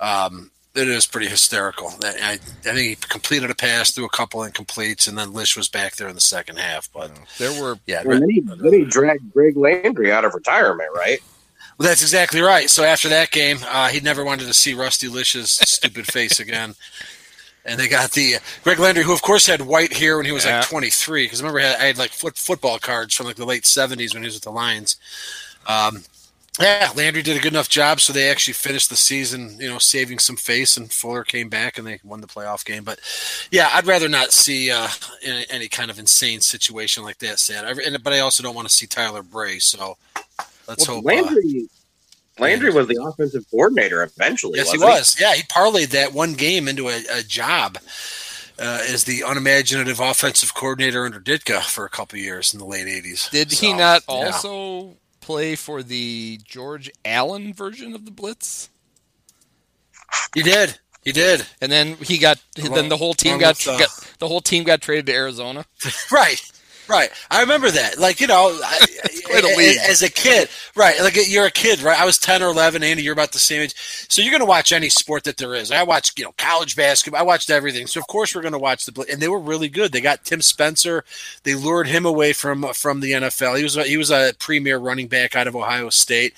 Um, 0.00 0.50
it 0.74 0.88
is 0.88 1.06
pretty 1.06 1.26
hysterical. 1.26 1.92
I, 2.02 2.08
I, 2.08 2.32
I 2.32 2.36
think 2.38 2.78
he 2.78 2.94
completed 2.94 3.50
a 3.50 3.54
pass, 3.54 3.90
threw 3.90 4.06
a 4.06 4.08
couple 4.08 4.40
incompletes, 4.40 5.06
and 5.06 5.18
then 5.18 5.34
Lisch 5.34 5.54
was 5.54 5.68
back 5.68 5.96
there 5.96 6.08
in 6.08 6.14
the 6.14 6.20
second 6.22 6.58
half. 6.58 6.90
But 6.94 7.10
There 7.36 7.52
were 7.60 7.76
yeah, 7.86 8.00
and 8.00 8.22
then 8.22 8.30
he, 8.30 8.40
then 8.40 8.72
he 8.72 8.84
dragged 8.86 9.34
Greg 9.34 9.54
Landry 9.54 10.10
out 10.10 10.24
of 10.24 10.32
retirement, 10.32 10.88
right? 10.96 11.18
Well, 11.76 11.90
that's 11.90 12.00
exactly 12.00 12.40
right. 12.40 12.70
So 12.70 12.84
after 12.84 13.10
that 13.10 13.32
game, 13.32 13.58
uh, 13.68 13.88
he 13.88 14.00
never 14.00 14.24
wanted 14.24 14.46
to 14.46 14.54
see 14.54 14.72
Rusty 14.72 15.08
Lisch's 15.08 15.50
stupid 15.50 16.06
face 16.06 16.40
again. 16.40 16.74
And 17.66 17.78
they 17.80 17.88
got 17.88 18.12
the 18.12 18.36
uh, 18.36 18.38
Greg 18.62 18.78
Landry, 18.78 19.02
who 19.04 19.12
of 19.12 19.22
course 19.22 19.46
had 19.46 19.60
white 19.62 19.92
hair 19.92 20.16
when 20.16 20.26
he 20.26 20.32
was 20.32 20.44
Yeah. 20.44 20.58
like 20.60 20.68
23. 20.68 21.24
Because 21.24 21.42
remember, 21.42 21.60
I 21.60 21.64
had, 21.64 21.80
I 21.80 21.84
had 21.86 21.98
like 21.98 22.12
foot, 22.12 22.36
football 22.38 22.78
cards 22.78 23.14
from 23.14 23.26
like 23.26 23.36
the 23.36 23.44
late 23.46 23.64
70s 23.64 24.14
when 24.14 24.22
he 24.22 24.26
was 24.28 24.34
with 24.36 24.44
the 24.44 24.52
Lions. 24.52 24.96
Um, 25.66 26.04
yeah, 26.60 26.90
Landry 26.96 27.20
did 27.22 27.36
a 27.36 27.40
good 27.40 27.52
enough 27.52 27.68
job, 27.68 28.00
so 28.00 28.14
they 28.14 28.30
actually 28.30 28.54
finished 28.54 28.88
the 28.88 28.96
season, 28.96 29.58
you 29.60 29.68
know, 29.68 29.78
saving 29.78 30.20
some 30.20 30.36
face, 30.36 30.78
and 30.78 30.90
Fuller 30.90 31.22
came 31.22 31.50
back 31.50 31.76
and 31.76 31.86
they 31.86 32.00
won 32.02 32.22
the 32.22 32.26
playoff 32.26 32.64
game. 32.64 32.82
But 32.82 32.98
yeah, 33.50 33.68
I'd 33.74 33.86
rather 33.86 34.08
not 34.08 34.32
see 34.32 34.70
uh, 34.70 34.88
any, 35.22 35.44
any 35.50 35.68
kind 35.68 35.90
of 35.90 35.98
insane 35.98 36.40
situation 36.40 37.02
like 37.04 37.18
that. 37.18 37.40
Sad, 37.40 37.64
I, 37.66 37.82
and, 37.84 38.02
but 38.02 38.14
I 38.14 38.20
also 38.20 38.42
don't 38.42 38.54
want 38.54 38.68
to 38.68 38.74
see 38.74 38.86
Tyler 38.86 39.22
Bray. 39.22 39.58
So 39.58 39.98
let's 40.66 40.88
Well, 40.88 41.24
hope. 41.24 41.28
uh, 41.28 41.34
Landry, 42.38 42.70
Landry 42.70 42.80
was 42.80 42.88
the 42.88 43.02
offensive 43.02 43.44
coordinator 43.50 44.02
eventually. 44.02 44.58
Yes, 44.58 44.70
he 44.70 44.78
wasn't 44.78 44.98
was. 44.98 45.20
Yeah, 45.20 45.34
he 45.34 45.42
parlayed 45.44 45.88
that 45.88 46.12
one 46.12 46.34
game 46.34 46.68
into 46.68 46.88
a, 46.88 47.02
a 47.10 47.22
job 47.22 47.78
uh, 48.58 48.84
as 48.88 49.04
the 49.04 49.22
unimaginative 49.26 50.00
offensive 50.00 50.54
coordinator 50.54 51.04
under 51.04 51.20
Ditka 51.20 51.62
for 51.62 51.84
a 51.84 51.90
couple 51.90 52.18
years 52.18 52.52
in 52.52 52.58
the 52.58 52.66
late 52.66 52.86
'80s. 52.86 53.30
Did 53.30 53.50
he 53.52 53.70
So, 53.70 53.76
not 53.76 54.02
yeah. 54.08 54.14
also 54.14 54.96
play 55.20 55.56
for 55.56 55.82
the 55.82 56.38
George 56.44 56.90
Allen 57.04 57.52
version 57.52 57.94
of 57.94 58.04
the 58.04 58.10
Blitz? 58.10 58.70
He 60.34 60.42
did. 60.42 60.78
He 61.02 61.12
did. 61.12 61.46
And 61.60 61.70
then 61.70 61.94
he 61.96 62.18
got 62.18 62.42
then 62.54 62.88
the 62.88 62.96
whole 62.96 63.14
team 63.14 63.38
got, 63.38 63.56
with, 63.58 63.68
uh, 63.68 63.78
got 63.78 64.14
the 64.18 64.28
whole 64.28 64.40
team 64.40 64.64
got 64.64 64.80
traded 64.80 65.06
to 65.06 65.12
Arizona. 65.14 65.64
Right. 66.10 66.40
Right. 66.88 67.10
I 67.30 67.40
remember 67.40 67.70
that. 67.70 67.98
Like, 67.98 68.20
you 68.20 68.26
know, 68.26 68.58
I, 68.62 68.78
quite 69.24 69.44
a 69.44 69.78
as 69.88 70.02
a 70.02 70.10
kid, 70.10 70.48
right. 70.74 71.00
Like 71.00 71.16
you're 71.28 71.46
a 71.46 71.50
kid, 71.50 71.82
right? 71.82 71.98
I 71.98 72.04
was 72.04 72.18
10 72.18 72.42
or 72.42 72.48
11. 72.48 72.82
Andy, 72.82 73.02
you're 73.02 73.12
about 73.12 73.32
the 73.32 73.38
same 73.38 73.62
age. 73.62 73.74
So 74.08 74.22
you're 74.22 74.30
going 74.30 74.40
to 74.40 74.46
watch 74.46 74.72
any 74.72 74.88
sport 74.88 75.24
that 75.24 75.36
there 75.36 75.54
is. 75.54 75.72
I 75.72 75.82
watched, 75.82 76.18
you 76.18 76.24
know, 76.24 76.34
college 76.38 76.76
basketball. 76.76 77.20
I 77.20 77.24
watched 77.24 77.50
everything. 77.50 77.86
So 77.86 78.00
of 78.00 78.06
course 78.06 78.34
we're 78.34 78.42
going 78.42 78.52
to 78.52 78.58
watch 78.58 78.86
the, 78.86 79.06
and 79.10 79.20
they 79.20 79.28
were 79.28 79.40
really 79.40 79.68
good. 79.68 79.92
They 79.92 80.00
got 80.00 80.24
Tim 80.24 80.40
Spencer. 80.40 81.04
They 81.42 81.54
lured 81.54 81.88
him 81.88 82.06
away 82.06 82.32
from, 82.32 82.62
from 82.72 83.00
the 83.00 83.12
NFL. 83.12 83.56
He 83.56 83.64
was, 83.64 83.76
a, 83.76 83.84
he 83.84 83.96
was 83.96 84.10
a 84.10 84.32
premier 84.38 84.78
running 84.78 85.08
back 85.08 85.34
out 85.34 85.46
of 85.46 85.56
Ohio 85.56 85.90
State. 85.90 86.34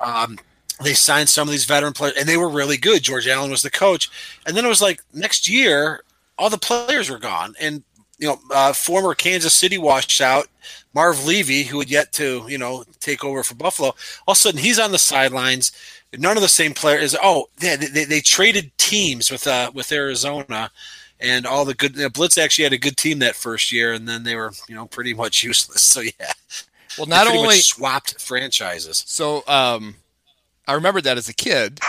Um, 0.00 0.38
they 0.82 0.94
signed 0.94 1.28
some 1.28 1.48
of 1.48 1.52
these 1.52 1.64
veteran 1.64 1.92
players 1.92 2.16
and 2.18 2.28
they 2.28 2.36
were 2.36 2.48
really 2.48 2.76
good. 2.76 3.02
George 3.02 3.28
Allen 3.28 3.50
was 3.50 3.62
the 3.62 3.70
coach. 3.70 4.10
And 4.46 4.56
then 4.56 4.64
it 4.64 4.68
was 4.68 4.82
like 4.82 5.02
next 5.12 5.48
year, 5.48 6.02
all 6.38 6.50
the 6.50 6.58
players 6.58 7.08
were 7.08 7.18
gone. 7.18 7.54
And, 7.60 7.82
you 8.18 8.28
know, 8.28 8.38
uh, 8.50 8.72
former 8.72 9.14
Kansas 9.14 9.54
City 9.54 9.78
washout 9.78 10.48
Marv 10.94 11.26
Levy, 11.26 11.64
who 11.64 11.78
had 11.78 11.90
yet 11.90 12.12
to, 12.14 12.44
you 12.48 12.56
know, 12.58 12.84
take 13.00 13.24
over 13.24 13.42
for 13.42 13.54
Buffalo, 13.54 13.88
all 14.26 14.32
of 14.32 14.36
a 14.36 14.40
sudden 14.40 14.60
he's 14.60 14.78
on 14.78 14.92
the 14.92 14.98
sidelines. 14.98 15.72
None 16.16 16.36
of 16.36 16.42
the 16.42 16.48
same 16.48 16.72
players. 16.72 17.14
Oh, 17.22 17.46
they, 17.58 17.76
they, 17.76 18.04
they 18.04 18.20
traded 18.20 18.70
teams 18.78 19.30
with 19.30 19.46
uh, 19.46 19.70
with 19.74 19.92
Arizona, 19.92 20.70
and 21.20 21.44
all 21.46 21.64
the 21.64 21.74
good. 21.74 21.96
You 21.96 22.04
know, 22.04 22.10
Blitz 22.10 22.38
actually 22.38 22.64
had 22.64 22.72
a 22.72 22.78
good 22.78 22.96
team 22.96 23.18
that 23.18 23.34
first 23.34 23.70
year, 23.72 23.92
and 23.92 24.08
then 24.08 24.22
they 24.22 24.34
were, 24.36 24.52
you 24.68 24.74
know, 24.74 24.86
pretty 24.86 25.12
much 25.12 25.42
useless. 25.42 25.82
So 25.82 26.00
yeah, 26.00 26.32
Well, 26.96 27.06
not 27.06 27.26
only 27.26 27.56
swapped 27.56 28.20
franchises. 28.20 29.04
so 29.06 29.42
um, 29.46 29.96
I 30.66 30.72
remember 30.72 31.00
that 31.02 31.18
as 31.18 31.28
a 31.28 31.34
kid. 31.34 31.80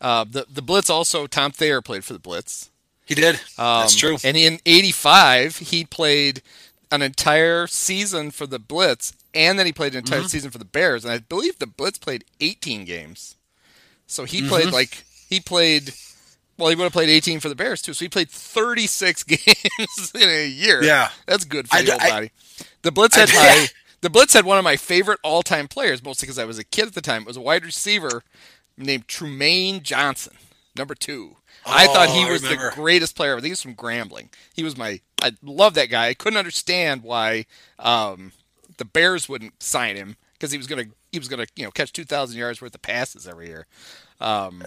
Uh, 0.00 0.24
the 0.28 0.46
the 0.52 0.60
Blitz 0.60 0.90
also 0.90 1.26
Tom 1.26 1.52
Thayer 1.52 1.80
played 1.80 2.04
for 2.04 2.12
the 2.12 2.18
Blitz. 2.18 2.70
He 3.06 3.14
did. 3.14 3.36
Um, 3.56 3.80
That's 3.82 3.94
true. 3.94 4.16
And 4.24 4.36
in 4.36 4.58
'85, 4.66 5.58
he 5.58 5.84
played 5.84 6.42
an 6.90 7.02
entire 7.02 7.66
season 7.66 8.30
for 8.30 8.46
the 8.46 8.58
Blitz, 8.58 9.12
and 9.34 9.58
then 9.58 9.66
he 9.66 9.72
played 9.72 9.92
an 9.92 9.98
entire 9.98 10.20
Mm-hmm. 10.20 10.28
season 10.28 10.50
for 10.50 10.58
the 10.58 10.64
Bears. 10.64 11.04
And 11.04 11.12
I 11.12 11.18
believe 11.18 11.58
the 11.58 11.66
Blitz 11.66 11.98
played 11.98 12.24
18 12.40 12.84
games. 12.84 13.36
So 14.06 14.24
he 14.24 14.40
Mm-hmm. 14.40 14.48
played 14.48 14.72
like 14.72 15.04
he 15.28 15.40
played. 15.40 15.92
Well, 16.58 16.68
he 16.70 16.74
would 16.76 16.84
have 16.84 16.92
played 16.92 17.10
18 17.10 17.40
for 17.40 17.48
the 17.48 17.54
Bears 17.54 17.82
too. 17.82 17.92
So 17.92 18.04
he 18.04 18.08
played 18.08 18.30
36 18.30 19.22
games 19.24 20.12
in 20.14 20.28
a 20.28 20.46
year. 20.48 20.82
Yeah. 20.82 21.10
that's 21.26 21.44
good 21.44 21.68
for 21.68 21.76
I 21.76 21.82
the 21.82 21.92
old 21.92 22.00
I- 22.02 22.10
body. 22.10 22.30
The 22.82 22.92
Blitz 22.92 23.14
had 23.16 23.28
d- 23.28 23.34
my 23.34 23.66
the 24.00 24.10
Blitz 24.10 24.32
had 24.32 24.44
one 24.44 24.56
of 24.58 24.64
my 24.64 24.76
favorite 24.76 25.18
all-time 25.22 25.68
players, 25.68 26.02
mostly 26.02 26.26
because 26.26 26.38
I 26.38 26.44
was 26.44 26.58
a 26.58 26.64
kid 26.64 26.86
at 26.86 26.94
the 26.94 27.00
time. 27.02 27.22
It 27.22 27.28
was 27.28 27.36
a 27.36 27.40
wide 27.42 27.64
receiver 27.64 28.22
named 28.78 29.06
Trumaine 29.08 29.82
Johnson, 29.82 30.34
number 30.76 30.94
two. 30.94 31.36
I 31.66 31.86
thought 31.86 32.08
he 32.10 32.24
Oh, 32.24 32.32
was 32.32 32.42
the 32.42 32.70
greatest 32.74 33.16
player. 33.16 33.32
I 33.32 33.36
think 33.36 33.46
he 33.46 33.50
was 33.50 33.62
from 33.62 33.74
Grambling. 33.74 34.28
He 34.54 34.62
was 34.62 34.76
my. 34.76 35.00
I 35.22 35.32
love 35.42 35.74
that 35.74 35.86
guy. 35.90 36.08
I 36.08 36.14
couldn't 36.14 36.38
understand 36.38 37.02
why 37.02 37.46
um, 37.78 38.32
the 38.76 38.84
Bears 38.84 39.28
wouldn't 39.28 39.62
sign 39.62 39.96
him 39.96 40.16
because 40.34 40.52
he 40.52 40.58
was 40.58 40.66
gonna 40.66 40.84
he 41.12 41.18
was 41.18 41.28
gonna 41.28 41.46
you 41.56 41.64
know 41.64 41.70
catch 41.70 41.92
two 41.92 42.04
thousand 42.04 42.38
yards 42.38 42.60
worth 42.62 42.74
of 42.74 42.82
passes 42.82 43.26
every 43.26 43.48
year. 43.48 43.66
Um, 44.20 44.62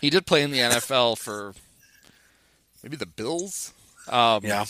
he 0.00 0.10
did 0.10 0.26
play 0.26 0.42
in 0.42 0.50
the 0.50 0.58
NFL 0.58 1.18
for 1.22 1.54
maybe 2.82 2.96
the 2.96 3.06
Bills. 3.06 3.72
Um, 4.08 4.44
Yeah. 4.44 4.64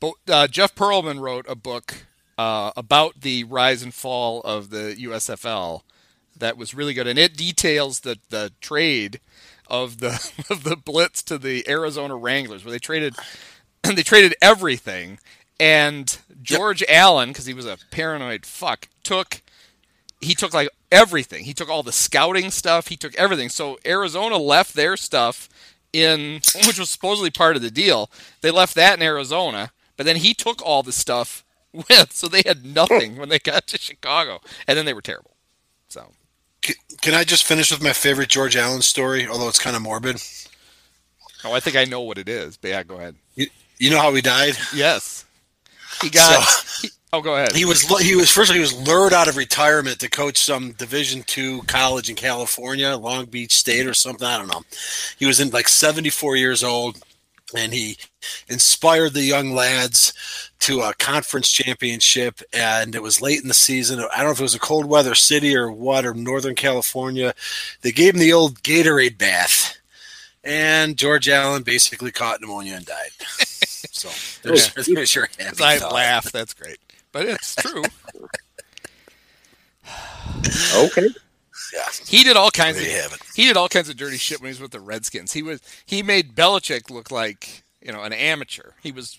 but 0.00 0.14
uh, 0.28 0.46
Jeff 0.48 0.74
Pearlman 0.74 1.20
wrote 1.20 1.44
a 1.48 1.54
book 1.54 2.06
uh, 2.38 2.72
about 2.76 3.20
the 3.20 3.44
rise 3.44 3.82
and 3.82 3.92
fall 3.92 4.40
of 4.42 4.70
the 4.70 4.96
USFL 4.98 5.82
that 6.36 6.56
was 6.56 6.74
really 6.74 6.94
good, 6.94 7.06
and 7.06 7.18
it 7.18 7.36
details 7.36 8.00
the 8.00 8.18
the 8.30 8.52
trade 8.60 9.20
of 9.68 9.98
the 9.98 10.32
of 10.50 10.64
the 10.64 10.76
Blitz 10.76 11.22
to 11.24 11.38
the 11.38 11.68
Arizona 11.68 12.16
Wranglers, 12.16 12.64
where 12.64 12.72
they 12.72 12.78
traded 12.78 13.14
they 13.82 14.02
traded 14.02 14.34
everything, 14.40 15.18
and 15.58 16.18
George 16.42 16.82
Allen, 16.88 17.30
because 17.30 17.46
he 17.46 17.54
was 17.54 17.66
a 17.66 17.78
paranoid 17.90 18.46
fuck, 18.46 18.88
took 19.02 19.42
he 20.20 20.34
took 20.34 20.54
like 20.54 20.68
everything. 20.90 21.44
He 21.44 21.54
took 21.54 21.68
all 21.68 21.82
the 21.82 21.92
scouting 21.92 22.50
stuff. 22.50 22.88
He 22.88 22.96
took 22.96 23.14
everything. 23.16 23.48
So 23.48 23.78
Arizona 23.84 24.36
left 24.36 24.74
their 24.74 24.96
stuff 24.96 25.48
in, 25.92 26.40
which 26.66 26.78
was 26.78 26.90
supposedly 26.90 27.30
part 27.30 27.56
of 27.56 27.62
the 27.62 27.70
deal. 27.70 28.10
They 28.40 28.50
left 28.50 28.74
that 28.74 28.98
in 28.98 29.02
Arizona, 29.02 29.72
but 29.96 30.06
then 30.06 30.16
he 30.16 30.34
took 30.34 30.62
all 30.62 30.82
the 30.82 30.92
stuff 30.92 31.44
with, 31.72 32.12
so 32.12 32.28
they 32.28 32.42
had 32.46 32.64
nothing 32.64 33.16
when 33.16 33.28
they 33.28 33.38
got 33.38 33.66
to 33.68 33.78
Chicago, 33.78 34.40
and 34.66 34.78
then 34.78 34.86
they 34.86 34.94
were 34.94 35.02
terrible. 35.02 35.32
So 35.88 36.12
Can, 36.64 36.74
can 37.00 37.14
I 37.14 37.22
just 37.22 37.44
finish 37.44 37.70
with 37.70 37.82
my 37.82 37.92
favorite 37.92 38.28
George 38.30 38.56
Allen 38.56 38.82
story, 38.82 39.28
although 39.28 39.48
it's 39.48 39.58
kind 39.60 39.76
of 39.76 39.82
morbid? 39.82 40.20
Oh, 41.44 41.52
I 41.52 41.60
think 41.60 41.76
I 41.76 41.84
know 41.84 42.00
what 42.00 42.18
it 42.18 42.28
is. 42.28 42.56
But 42.56 42.68
yeah, 42.68 42.82
go 42.82 42.96
ahead. 42.96 43.14
You, 43.36 43.46
you 43.78 43.90
know 43.90 44.00
how 44.00 44.12
he 44.14 44.22
died? 44.22 44.54
Yes, 44.74 45.24
he 46.02 46.10
got. 46.10 46.42
So- 46.42 46.78
he- 46.82 46.88
oh, 47.12 47.20
go 47.20 47.34
ahead. 47.36 47.52
He 47.54 47.64
was 47.64 47.82
he 48.00 48.16
was 48.16 48.30
first 48.30 48.50
he 48.52 48.58
was 48.58 48.72
lured 48.74 49.12
out 49.12 49.28
of 49.28 49.36
retirement 49.36 50.00
to 50.00 50.08
coach 50.10 50.38
some 50.38 50.72
Division 50.72 51.22
two 51.26 51.62
college 51.64 52.08
in 52.10 52.16
California, 52.16 52.96
Long 52.96 53.26
Beach 53.26 53.54
State 53.54 53.86
or 53.86 53.94
something. 53.94 54.26
I 54.26 54.38
don't 54.38 54.48
know. 54.48 54.62
He 55.18 55.26
was 55.26 55.38
in 55.40 55.50
like 55.50 55.68
seventy 55.68 56.10
four 56.10 56.34
years 56.34 56.64
old, 56.64 56.98
and 57.56 57.72
he 57.74 57.98
inspired 58.48 59.12
the 59.12 59.22
young 59.22 59.52
lads 59.52 60.12
to 60.60 60.80
a 60.80 60.94
conference 60.94 61.50
championship. 61.50 62.40
And 62.52 62.94
it 62.94 63.02
was 63.02 63.20
late 63.20 63.42
in 63.42 63.48
the 63.48 63.54
season. 63.54 64.00
I 64.00 64.18
don't 64.18 64.26
know 64.26 64.30
if 64.32 64.40
it 64.40 64.42
was 64.42 64.54
a 64.54 64.60
cold 64.60 64.86
weather 64.86 65.14
city 65.14 65.54
or 65.56 65.70
what 65.70 66.06
or 66.06 66.14
Northern 66.14 66.54
California. 66.54 67.34
They 67.82 67.92
gave 67.92 68.14
him 68.14 68.20
the 68.20 68.32
old 68.32 68.62
Gatorade 68.62 69.18
bath, 69.18 69.76
and 70.42 70.96
George 70.96 71.28
Allen 71.28 71.62
basically 71.62 72.10
caught 72.12 72.40
pneumonia 72.40 72.76
and 72.76 72.86
died. 72.86 73.10
so 73.28 74.08
there's, 74.42 74.72
there's 74.86 75.14
your 75.14 75.28
happy 75.38 75.62
I 75.62 75.78
thought. 75.78 75.92
laugh. 75.92 76.32
That's 76.32 76.54
great, 76.54 76.78
but 77.12 77.26
it's 77.26 77.54
true. 77.56 77.84
Okay. 80.76 81.08
Yeah. 81.74 81.82
He 82.06 82.22
did 82.22 82.36
all 82.36 82.50
kinds 82.52 82.78
There 82.78 82.86
of 82.86 83.02
have 83.10 83.12
it. 83.20 83.26
he 83.34 83.46
did 83.46 83.56
all 83.56 83.68
kinds 83.68 83.88
of 83.88 83.96
dirty 83.96 84.16
shit 84.16 84.40
when 84.40 84.46
he 84.48 84.52
was 84.52 84.60
with 84.60 84.70
the 84.70 84.80
Redskins. 84.80 85.32
He 85.32 85.42
was 85.42 85.60
he 85.84 86.02
made 86.02 86.34
Belichick 86.36 86.88
look 86.90 87.10
like 87.10 87.64
you 87.82 87.92
know 87.92 88.02
an 88.02 88.12
amateur. 88.12 88.70
He 88.82 88.92
was 88.92 89.18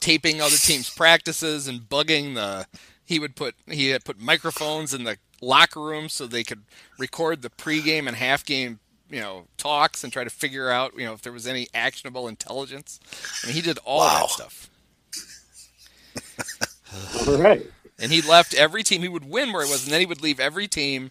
taping 0.00 0.40
other 0.40 0.56
teams' 0.56 0.90
practices 0.96 1.66
and 1.66 1.80
bugging 1.80 2.34
the. 2.34 2.66
He 3.06 3.18
would 3.18 3.36
put 3.36 3.54
he 3.70 3.88
had 3.88 4.04
put 4.04 4.20
microphones 4.20 4.92
in 4.94 5.04
the 5.04 5.16
locker 5.40 5.80
room 5.80 6.08
so 6.10 6.26
they 6.26 6.44
could 6.44 6.62
record 6.98 7.42
the 7.42 7.50
pregame 7.50 8.06
and 8.06 8.16
half-game 8.16 8.80
you 9.10 9.20
know 9.20 9.46
talks 9.58 10.02
and 10.04 10.12
try 10.12 10.24
to 10.24 10.30
figure 10.30 10.70
out 10.70 10.92
you 10.98 11.04
know 11.06 11.12
if 11.14 11.22
there 11.22 11.32
was 11.32 11.46
any 11.46 11.68
actionable 11.74 12.28
intelligence. 12.28 13.00
I 13.42 13.46
mean, 13.46 13.56
he 13.56 13.62
did 13.62 13.78
all 13.84 14.00
Wow. 14.00 14.20
that 14.26 14.30
stuff. 14.30 14.70
All 17.28 17.36
right. 17.38 17.66
And 17.98 18.10
he 18.12 18.22
left 18.22 18.54
every 18.54 18.82
team. 18.82 19.02
He 19.02 19.08
would 19.08 19.28
win 19.28 19.52
where 19.52 19.64
he 19.64 19.70
was, 19.70 19.84
and 19.84 19.92
then 19.92 20.00
he 20.00 20.06
would 20.06 20.22
leave 20.22 20.40
every 20.40 20.66
team 20.68 21.10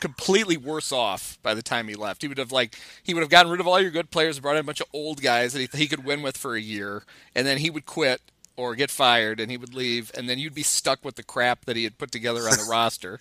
completely 0.00 0.56
worse 0.56 0.92
off 0.92 1.38
by 1.42 1.54
the 1.54 1.62
time 1.62 1.88
he 1.88 1.94
left. 1.94 2.22
He 2.22 2.28
would 2.28 2.38
have 2.38 2.52
like 2.52 2.76
he 3.02 3.14
would 3.14 3.22
have 3.22 3.30
gotten 3.30 3.50
rid 3.50 3.60
of 3.60 3.66
all 3.66 3.80
your 3.80 3.90
good 3.90 4.10
players, 4.10 4.40
brought 4.40 4.56
in 4.56 4.60
a 4.60 4.64
bunch 4.64 4.80
of 4.80 4.88
old 4.92 5.22
guys 5.22 5.52
that 5.52 5.60
he, 5.60 5.78
he 5.78 5.86
could 5.86 6.04
win 6.04 6.22
with 6.22 6.36
for 6.36 6.54
a 6.54 6.60
year, 6.60 7.04
and 7.34 7.46
then 7.46 7.58
he 7.58 7.70
would 7.70 7.86
quit 7.86 8.20
or 8.56 8.74
get 8.74 8.90
fired, 8.90 9.40
and 9.40 9.50
he 9.50 9.56
would 9.56 9.74
leave, 9.74 10.12
and 10.14 10.28
then 10.28 10.38
you'd 10.38 10.54
be 10.54 10.62
stuck 10.62 11.04
with 11.04 11.16
the 11.16 11.22
crap 11.22 11.64
that 11.64 11.76
he 11.76 11.84
had 11.84 11.98
put 11.98 12.12
together 12.12 12.42
on 12.42 12.56
the 12.56 12.66
roster, 12.70 13.18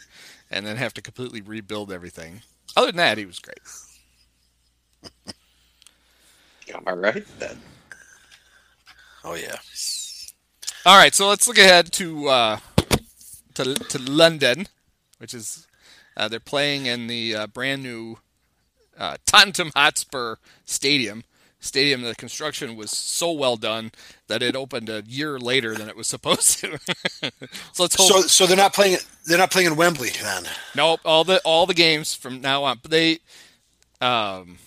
and 0.51 0.65
then 0.65 0.77
have 0.77 0.93
to 0.93 1.01
completely 1.01 1.41
rebuild 1.41 1.91
everything. 1.91 2.41
Other 2.75 2.87
than 2.87 2.97
that, 2.97 3.17
he 3.17 3.25
was 3.25 3.39
great. 3.39 3.59
All 6.87 6.95
right 6.95 7.25
then. 7.39 7.59
Oh 9.23 9.35
yeah. 9.35 9.57
All 10.85 10.97
right, 10.97 11.13
so 11.13 11.29
let's 11.29 11.47
look 11.47 11.57
ahead 11.57 11.91
to 11.93 12.27
uh, 12.27 12.59
to 13.53 13.75
to 13.75 13.99
London, 13.99 14.67
which 15.17 15.33
is 15.33 15.67
uh, 16.15 16.27
they're 16.27 16.39
playing 16.39 16.85
in 16.85 17.07
the 17.07 17.35
uh, 17.35 17.47
brand 17.47 17.83
new 17.83 18.17
uh, 18.97 19.17
Tottenham 19.25 19.71
Hotspur 19.75 20.35
Stadium. 20.65 21.23
Stadium, 21.59 22.01
the 22.01 22.13
construction 22.15 22.75
was 22.75 22.91
so 22.91 23.31
well 23.31 23.55
done 23.55 23.93
that 24.27 24.43
it 24.43 24.53
opened 24.53 24.89
a 24.89 25.01
year 25.07 25.39
later 25.39 25.75
than 25.75 25.87
it 25.87 25.95
was 25.95 26.07
supposed 26.15 26.59
to. 26.59 26.77
so 27.71 27.83
let's 27.83 27.95
hope. 27.95 28.11
So 28.11 28.21
so 28.21 28.45
they're 28.45 28.57
not 28.57 28.73
playing 28.73 28.97
they're 29.25 29.37
not 29.37 29.51
playing 29.51 29.67
in 29.67 29.75
Wembley 29.77 30.09
then. 30.09 30.43
nope, 30.75 30.99
all 31.05 31.23
the 31.23 31.39
all 31.45 31.65
the 31.65 31.73
games 31.73 32.13
from 32.13 32.41
now 32.41 32.63
on. 32.65 32.79
But 32.81 32.91
they, 32.91 33.19
um, 34.01 34.57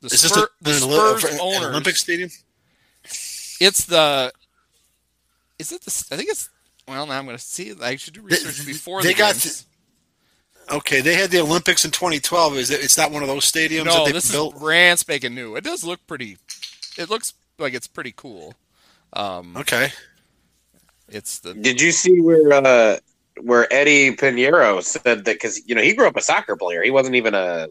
the, 0.00 0.06
Is 0.06 0.20
Spur, 0.22 0.48
this 0.62 0.80
the 0.80 0.86
an, 0.86 0.92
Spurs 0.92 1.24
an 1.24 1.40
owners. 1.40 1.68
Olympic 1.68 1.96
Stadium? 1.96 2.30
It's 3.60 3.84
the. 3.84 4.32
Is 5.58 5.72
it 5.72 5.82
the? 5.82 6.06
I 6.10 6.16
think 6.16 6.30
it's. 6.30 6.48
Well, 6.88 7.06
now 7.06 7.18
I'm 7.18 7.24
going 7.26 7.36
to 7.36 7.42
see. 7.42 7.72
I 7.82 7.96
should 7.96 8.14
do 8.14 8.22
research 8.22 8.66
before 8.66 9.02
they 9.02 9.12
the 9.12 9.18
got 9.18 9.34
games. 9.34 9.66
Okay, 10.70 11.00
they 11.00 11.14
had 11.14 11.30
the 11.30 11.40
Olympics 11.40 11.84
in 11.84 11.90
2012. 11.90 12.56
Is 12.56 12.70
it? 12.70 12.82
It's 12.82 12.96
not 12.96 13.10
one 13.10 13.22
of 13.22 13.28
those 13.28 13.50
stadiums 13.50 13.84
No, 13.86 13.98
that 13.98 14.04
they 14.06 14.12
this 14.12 14.30
built. 14.32 14.54
is 14.54 14.60
brand 14.60 14.98
spanking 14.98 15.34
new. 15.34 15.56
It 15.56 15.64
does 15.64 15.84
look 15.84 16.04
pretty. 16.06 16.38
It 16.96 17.10
looks 17.10 17.34
like 17.58 17.74
it's 17.74 17.86
pretty 17.86 18.12
cool. 18.16 18.54
Um, 19.12 19.56
Okay. 19.56 19.90
it's 21.08 21.38
the 21.40 21.54
Did 21.54 21.80
you 21.80 21.92
see 21.92 22.20
where 22.20 22.52
uh, 22.52 22.98
where 23.42 23.72
Eddy 23.72 24.14
Piñeiro 24.16 24.82
said 24.82 25.02
that 25.04 25.24
because 25.24 25.60
you 25.66 25.74
know 25.74 25.82
he 25.82 25.92
grew 25.94 26.06
up 26.06 26.16
a 26.16 26.22
soccer 26.22 26.56
player. 26.56 26.82
He 26.82 26.90
wasn't 26.90 27.16
even 27.16 27.34
a 27.34 27.68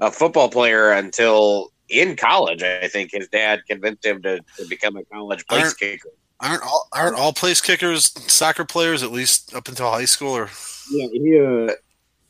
a 0.00 0.10
football 0.10 0.48
player 0.48 0.92
until 0.92 1.72
in 1.88 2.16
college. 2.16 2.62
I 2.62 2.88
think 2.88 3.10
his 3.12 3.28
dad 3.28 3.60
convinced 3.68 4.04
him 4.04 4.20
to, 4.22 4.40
to 4.58 4.66
become 4.68 4.96
a 4.96 5.04
college 5.04 5.46
place 5.46 5.62
Aren't- 5.64 5.78
kicker. 5.78 6.08
Aren't 6.40 6.62
all 6.62 6.88
aren't 6.92 7.16
all 7.16 7.32
place 7.32 7.60
kickers 7.62 8.12
soccer 8.30 8.64
players 8.66 9.02
at 9.02 9.10
least 9.10 9.54
up 9.54 9.68
until 9.68 9.90
high 9.90 10.04
school 10.04 10.36
or? 10.36 10.50
Yeah, 10.90 11.06
he 11.12 11.40
uh, 11.40 11.72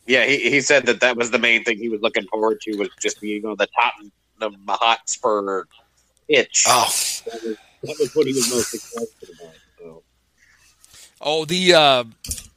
yeah 0.06 0.24
he, 0.24 0.50
he 0.50 0.60
said 0.60 0.86
that 0.86 1.00
that 1.00 1.16
was 1.16 1.30
the 1.30 1.38
main 1.38 1.64
thing 1.64 1.78
he 1.78 1.88
was 1.88 2.00
looking 2.00 2.24
forward 2.26 2.60
to 2.62 2.76
was 2.76 2.88
just 3.00 3.20
being 3.20 3.44
on 3.46 3.56
the 3.56 3.66
top 3.78 3.94
of 4.40 4.52
the 4.52 4.72
Hotspur 4.72 5.64
pitch. 6.28 6.64
Oh, 6.68 6.88
That, 7.26 7.42
was, 7.42 7.56
that 7.82 7.96
was 7.98 8.14
what 8.14 8.26
he 8.26 8.32
was 8.34 8.50
most 8.52 8.74
excited 8.74 9.08
about. 9.40 9.54
So. 9.78 10.02
oh 11.20 11.44
the 11.44 11.72
uh, 11.74 12.04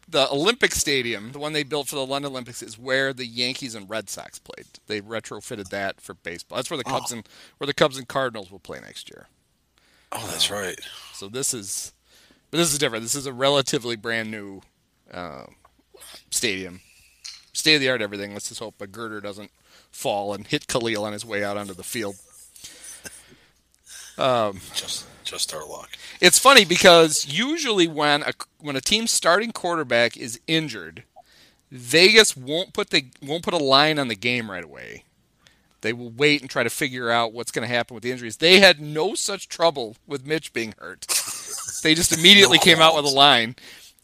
the 0.07 0.27
Olympic 0.31 0.73
Stadium, 0.73 1.31
the 1.33 1.39
one 1.39 1.53
they 1.53 1.61
built 1.63 1.87
for 1.87 1.95
the 1.95 2.05
London 2.05 2.31
Olympics, 2.31 2.63
is 2.63 2.79
where 2.79 3.13
the 3.13 3.25
Yankees 3.27 3.75
and 3.75 3.87
Red 3.89 4.09
Sox 4.09 4.39
played. 4.39 4.65
They 4.87 5.01
retrofitted 5.01 5.69
that 5.69 6.01
for 6.01 6.15
baseball. 6.15 6.55
That's 6.55 6.69
where 6.71 6.77
the 6.79 6.83
Cubs 6.83 7.11
Oh. 7.11 7.17
and 7.17 7.29
where 7.59 7.67
the 7.67 7.75
Cubs 7.75 7.95
and 7.97 8.07
Cardinals 8.07 8.49
will 8.51 8.59
play 8.59 8.79
next 8.79 9.09
year. 9.09 9.27
oh, 10.11 10.27
that's 10.31 10.49
right. 10.49 10.79
So 11.13 11.27
this 11.29 11.53
is, 11.53 11.93
but 12.49 12.57
this 12.57 12.73
is 12.73 12.79
different. 12.79 13.03
This 13.03 13.13
is 13.13 13.27
a 13.27 13.33
relatively 13.33 13.95
brand 13.95 14.31
new 14.31 14.61
uh, 15.13 15.43
stadium, 16.31 16.81
state 17.59 17.75
of 17.75 17.81
the 17.81 17.89
art. 17.89 18.01
Everything. 18.01 18.33
Let's 18.33 18.49
just 18.49 18.59
hope 18.59 18.81
a 18.81 18.87
girder 18.87 19.21
doesn't 19.21 19.51
fall 19.91 20.33
and 20.33 20.47
hit 20.47 20.67
Khalil 20.67 21.03
on 21.05 21.13
his 21.13 21.25
way 21.25 21.43
out 21.43 21.57
onto 21.57 21.73
the 21.73 21.83
field. 21.83 22.15
Um, 24.17 24.59
Just 24.73 25.05
just 25.23 25.53
our 25.53 25.65
luck. 25.65 25.91
it's 26.19 26.39
funny 26.39 26.65
because 26.65 27.25
usually 27.27 27.87
when 27.87 28.23
a 28.23 28.33
when 28.59 28.75
a 28.75 28.81
team's 28.81 29.11
starting 29.11 29.51
quarterback 29.51 30.17
is 30.17 30.39
injured, 30.47 31.03
Vegas 31.71 32.35
won't 32.35 32.73
put 32.73 32.89
the 32.89 33.05
won't 33.21 33.43
put 33.43 33.53
a 33.53 33.57
line 33.57 33.97
on 33.97 34.07
the 34.09 34.15
game 34.15 34.51
right 34.51 34.63
away. 34.63 35.03
They 35.81 35.93
will 35.93 36.09
wait 36.09 36.41
and 36.41 36.49
try 36.49 36.63
to 36.63 36.69
figure 36.69 37.09
out 37.09 37.31
what's 37.31 37.51
going 37.51 37.65
to 37.65 37.73
happen 37.73 37.93
with 37.95 38.03
the 38.03 38.11
injuries. 38.11 38.37
They 38.37 38.59
had 38.59 38.81
no 38.81 39.15
such 39.15 39.47
trouble 39.47 39.95
with 40.05 40.25
Mitch 40.27 40.51
being 40.51 40.73
hurt. 40.77 41.07
They 41.83 41.95
just 41.95 42.11
immediately 42.17 42.57
No 42.57 42.63
came 42.63 42.79
out 42.79 42.95
with 42.97 43.05
a 43.05 43.15
line, 43.15 43.55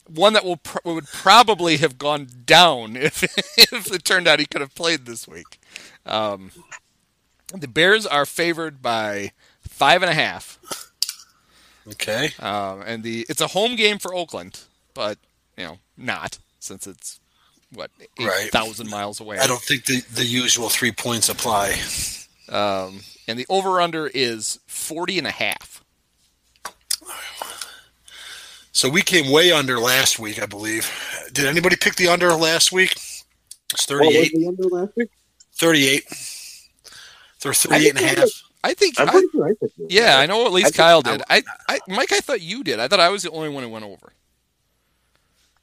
one 0.07 0.33
that 0.33 0.45
will 0.45 0.57
pr- 0.57 0.77
would 0.85 1.07
probably 1.07 1.77
have 1.77 1.97
gone 1.97 2.27
down 2.45 2.95
if 2.97 3.23
if 3.57 3.91
it 3.93 4.03
turned 4.05 4.27
out 4.27 4.39
he 4.39 4.45
could 4.45 4.61
have 4.61 4.75
played 4.75 5.05
this 5.05 5.27
week. 5.27 5.59
Um, 6.05 6.51
the 7.53 7.67
Bears 7.67 8.05
are 8.05 8.25
favored 8.25 8.81
by 8.81 9.31
five 9.61 10.01
and 10.03 10.11
a 10.11 10.15
half. 10.15 10.59
Okay. 11.87 12.29
Um, 12.39 12.81
and 12.85 13.03
the 13.03 13.25
it's 13.29 13.41
a 13.41 13.47
home 13.47 13.75
game 13.75 13.99
for 13.99 14.13
Oakland, 14.13 14.61
but 14.93 15.17
you 15.57 15.65
know 15.65 15.77
not 15.97 16.39
since 16.59 16.87
it's 16.87 17.19
what 17.73 17.91
eight 17.99 18.09
Right. 18.25 18.51
thousand 18.51 18.89
miles 18.89 19.19
away. 19.19 19.37
I 19.39 19.47
don't 19.47 19.61
think 19.61 19.85
the 19.85 20.01
the 20.13 20.25
usual 20.25 20.69
three 20.69 20.91
points 20.91 21.29
apply. 21.29 21.79
Um, 22.49 23.01
and 23.27 23.39
the 23.39 23.45
over 23.49 23.81
under 23.81 24.05
is 24.07 24.59
40 24.67 25.17
and 25.17 25.25
a 25.27 25.31
half. 25.31 25.83
So 28.75 28.89
we 28.89 29.01
came 29.01 29.31
way 29.31 29.53
under 29.53 29.79
last 29.79 30.19
week, 30.19 30.41
I 30.43 30.45
believe. 30.45 30.91
Did 31.31 31.45
anybody 31.45 31.77
pick 31.77 31.95
the 31.95 32.09
under 32.09 32.33
last 32.33 32.73
week? 32.73 32.91
It's 33.71 33.85
38. 33.85 34.33
the 34.33 34.47
under 34.49 34.63
last 34.63 34.91
week? 34.97 35.09
38. 35.53 36.03
They're 37.41 37.53
38 37.53 37.89
and 37.91 37.99
a 37.99 38.07
half. 38.19 38.29
I 38.65 38.73
think. 38.73 38.99
I'm 38.99 39.07
I, 39.07 39.11
pretty 39.11 39.27
sure 39.31 39.45
I 39.45 39.51
picked 39.51 39.79
it. 39.79 39.91
yeah, 39.91 40.17
I 40.19 40.25
know. 40.25 40.45
At 40.45 40.51
least 40.51 40.73
I 40.73 40.77
Kyle 40.77 41.01
did. 41.01 41.21
I, 41.29 41.41
I, 41.69 41.79
Mike, 41.87 42.11
I 42.11 42.19
thought 42.19 42.41
you 42.41 42.65
did. 42.65 42.79
I 42.81 42.89
thought 42.89 42.99
I 42.99 43.07
was 43.09 43.23
the 43.23 43.31
only 43.31 43.47
one 43.47 43.63
who 43.63 43.69
went 43.69 43.85
over. 43.85 44.11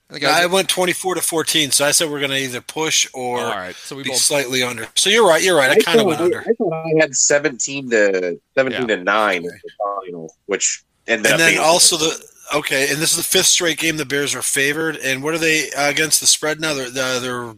I 0.08 0.14
think 0.14 0.24
I 0.24 0.44
I 0.44 0.46
went 0.46 0.70
24 0.70 1.16
to 1.16 1.22
14, 1.22 1.70
so 1.70 1.84
I 1.84 1.90
said 1.90 2.10
we're 2.10 2.18
going 2.20 2.30
to 2.30 2.38
either 2.38 2.60
push 2.62 3.06
or 3.12 3.40
all 3.40 3.44
right. 3.56 3.74
So 3.74 3.94
we 3.94 4.04
be 4.04 4.10
both. 4.10 4.18
slightly 4.20 4.62
under. 4.62 4.86
So 4.94 5.10
you're 5.10 5.26
right. 5.26 5.42
You're 5.42 5.56
right. 5.56 5.70
I 5.70 5.78
kind 5.80 6.00
of 6.00 6.06
went 6.06 6.20
I, 6.20 6.24
under. 6.24 6.40
I 6.40 6.52
thought 6.54 6.72
I 6.72 6.92
had 6.98 7.14
seventeen 7.14 7.90
to 7.90 8.40
seventeen 8.54 8.88
to 8.88 8.96
nine 9.04 9.38
in 9.38 9.50
the 9.50 9.70
final, 9.78 10.34
which 10.46 10.82
ended 11.06 11.26
And 11.26 11.34
up 11.34 11.38
then 11.40 11.52
being 11.52 11.62
also 11.62 11.96
the 11.98 12.31
okay, 12.54 12.90
and 12.90 12.98
this 12.98 13.12
is 13.12 13.18
the 13.18 13.22
fifth 13.22 13.46
straight 13.46 13.78
game 13.78 13.96
the 13.96 14.04
Bears 14.04 14.34
are 14.34 14.42
favored. 14.42 14.96
And 14.96 15.22
what 15.22 15.34
are 15.34 15.38
they 15.38 15.70
uh, 15.72 15.90
against 15.90 16.20
the 16.20 16.26
spread 16.26 16.60
now? 16.60 16.74
They're 16.74 16.90
they're, 16.90 17.20
they're 17.20 17.54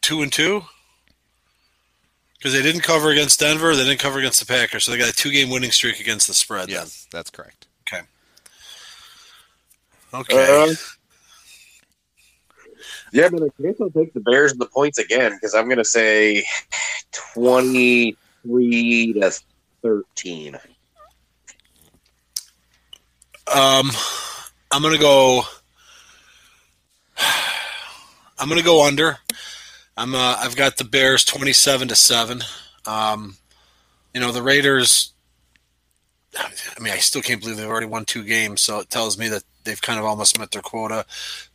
two 0.00 0.22
and 0.22 0.32
two 0.32 0.62
because 2.38 2.52
they 2.52 2.62
didn't 2.62 2.82
cover 2.82 3.10
against 3.10 3.40
Denver. 3.40 3.74
They 3.74 3.84
didn't 3.84 4.00
cover 4.00 4.18
against 4.18 4.40
the 4.40 4.46
Packers, 4.46 4.84
so 4.84 4.92
they 4.92 4.98
got 4.98 5.10
a 5.10 5.12
two 5.12 5.30
game 5.30 5.50
winning 5.50 5.70
streak 5.70 6.00
against 6.00 6.26
the 6.26 6.34
spread. 6.34 6.68
Yes, 6.68 7.06
that's 7.12 7.30
correct. 7.30 7.66
Okay. 7.88 8.02
okay. 10.12 10.70
Uh, 10.70 10.74
yeah, 13.12 13.28
but 13.28 13.42
I 13.42 13.62
guess 13.62 13.80
I'll 13.80 13.90
take 13.90 14.14
the 14.14 14.20
Bears 14.20 14.52
and 14.52 14.60
the 14.60 14.66
points 14.66 14.98
again 14.98 15.32
because 15.32 15.54
I'm 15.54 15.66
going 15.66 15.78
to 15.78 15.84
say 15.84 16.44
twenty-three 17.12 19.12
to 19.14 19.40
thirteen. 19.82 20.58
Um, 23.54 23.90
I'm 24.70 24.82
gonna 24.82 24.98
go. 24.98 25.42
I'm 28.38 28.48
gonna 28.48 28.62
go 28.62 28.86
under. 28.86 29.18
I'm. 29.96 30.14
Uh, 30.14 30.36
I've 30.38 30.56
got 30.56 30.78
the 30.78 30.84
Bears 30.84 31.24
27 31.24 31.88
to 31.88 31.94
seven. 31.94 32.42
Um, 32.86 33.36
you 34.14 34.20
know 34.20 34.32
the 34.32 34.42
Raiders. 34.42 35.12
I 36.34 36.80
mean, 36.80 36.94
I 36.94 36.96
still 36.96 37.20
can't 37.20 37.42
believe 37.42 37.58
they've 37.58 37.68
already 37.68 37.86
won 37.86 38.06
two 38.06 38.24
games. 38.24 38.62
So 38.62 38.80
it 38.80 38.88
tells 38.88 39.18
me 39.18 39.28
that 39.28 39.42
they've 39.64 39.80
kind 39.80 39.98
of 39.98 40.06
almost 40.06 40.38
met 40.38 40.50
their 40.50 40.62
quota. 40.62 41.04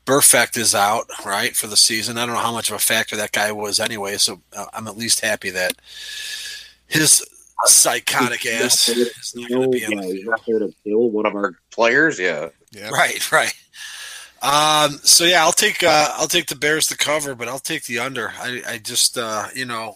Burfict 0.05 0.55
is 0.55 0.75
out, 0.75 1.07
right, 1.25 1.55
for 1.55 1.65
the 1.65 1.75
season. 1.75 2.17
I 2.17 2.25
don't 2.27 2.35
know 2.35 2.41
how 2.41 2.51
much 2.51 2.69
of 2.69 2.75
a 2.75 2.79
factor 2.79 3.15
that 3.15 3.31
guy 3.31 3.51
was 3.51 3.79
anyway. 3.79 4.17
So 4.17 4.41
uh, 4.55 4.67
I'm 4.73 4.87
at 4.87 4.95
least 4.97 5.21
happy 5.21 5.49
that 5.49 5.73
his 6.87 7.25
psychotic 7.65 8.45
ass 8.45 8.87
is 8.89 9.33
not 9.35 9.49
going 9.49 9.63
to 9.63 9.69
be 9.69 9.85
on 9.85 9.91
yeah, 9.93 10.01
the 10.01 10.13
he's 10.13 10.25
not 10.25 10.41
there 10.47 10.59
to 10.59 10.73
kill 10.83 11.09
one 11.09 11.25
of 11.25 11.35
our 11.35 11.53
players. 11.77 12.19
Yeah, 12.19 12.49
Yeah. 12.71 12.89
Right, 12.89 13.31
right. 13.31 13.53
Um, 14.41 14.99
so 15.03 15.23
yeah, 15.23 15.43
I'll 15.43 15.53
take 15.53 15.81
uh, 15.83 16.09
I'll 16.15 16.27
take 16.27 16.47
the 16.47 16.55
Bears 16.55 16.87
to 16.87 16.97
cover, 16.97 17.33
but 17.35 17.47
I'll 17.47 17.59
take 17.59 17.85
the 17.85 17.99
under. 17.99 18.33
I, 18.39 18.61
I 18.67 18.77
just 18.79 19.17
uh, 19.17 19.47
you 19.55 19.65
know, 19.65 19.95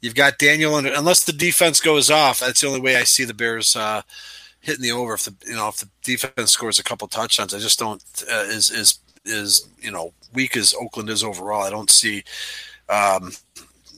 you've 0.00 0.14
got 0.14 0.38
Daniel 0.38 0.74
under. 0.74 0.92
Unless 0.94 1.24
the 1.24 1.32
defense 1.32 1.80
goes 1.80 2.10
off, 2.10 2.40
that's 2.40 2.60
the 2.60 2.68
only 2.68 2.80
way 2.80 2.96
I 2.96 3.04
see 3.04 3.24
the 3.24 3.34
Bears 3.34 3.74
uh, 3.74 4.02
hitting 4.60 4.82
the 4.82 4.92
over. 4.92 5.14
If 5.14 5.24
the 5.24 5.34
you 5.46 5.56
know 5.56 5.68
if 5.68 5.76
the 5.78 5.88
defense 6.02 6.52
scores 6.52 6.78
a 6.78 6.84
couple 6.84 7.08
touchdowns, 7.08 7.52
I 7.52 7.58
just 7.58 7.78
don't 7.78 8.02
uh, 8.30 8.44
is 8.44 8.70
is 8.70 8.98
is 9.24 9.68
you 9.80 9.90
know 9.90 10.12
weak 10.32 10.56
as 10.56 10.74
Oakland 10.80 11.10
is 11.10 11.24
overall. 11.24 11.62
I 11.62 11.70
don't 11.70 11.90
see. 11.90 12.24
Um, 12.88 13.32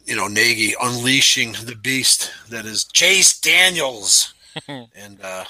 you 0.07 0.15
know, 0.15 0.29
Nagy 0.29 0.75
unleashing 0.81 1.53
the 1.65 1.75
beast 1.75 2.33
that 2.49 2.65
is 2.65 2.85
Chase 2.85 3.39
Daniels, 3.41 4.35
and 4.69 5.21
uh, 5.23 5.45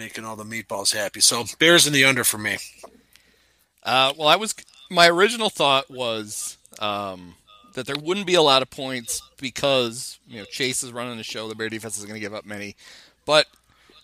making 0.00 0.24
all 0.24 0.34
the 0.34 0.44
meatballs 0.44 0.94
happy. 0.94 1.20
So 1.20 1.44
Bears 1.58 1.86
in 1.86 1.92
the 1.92 2.06
under 2.06 2.24
for 2.24 2.38
me. 2.38 2.56
Uh, 3.82 4.14
well, 4.16 4.28
I 4.28 4.36
was 4.36 4.54
my 4.90 5.08
original 5.08 5.50
thought 5.50 5.90
was 5.90 6.56
um, 6.78 7.34
that 7.74 7.86
there 7.86 7.96
wouldn't 8.02 8.26
be 8.26 8.34
a 8.34 8.42
lot 8.42 8.62
of 8.62 8.70
points 8.70 9.22
because 9.38 10.18
you 10.26 10.38
know 10.38 10.46
Chase 10.46 10.82
is 10.82 10.90
running 10.90 11.18
the 11.18 11.22
show. 11.22 11.48
The 11.48 11.54
Bear 11.54 11.68
defense 11.68 11.98
is 11.98 12.04
going 12.04 12.14
to 12.14 12.20
give 12.20 12.34
up 12.34 12.46
many, 12.46 12.76
but 13.26 13.46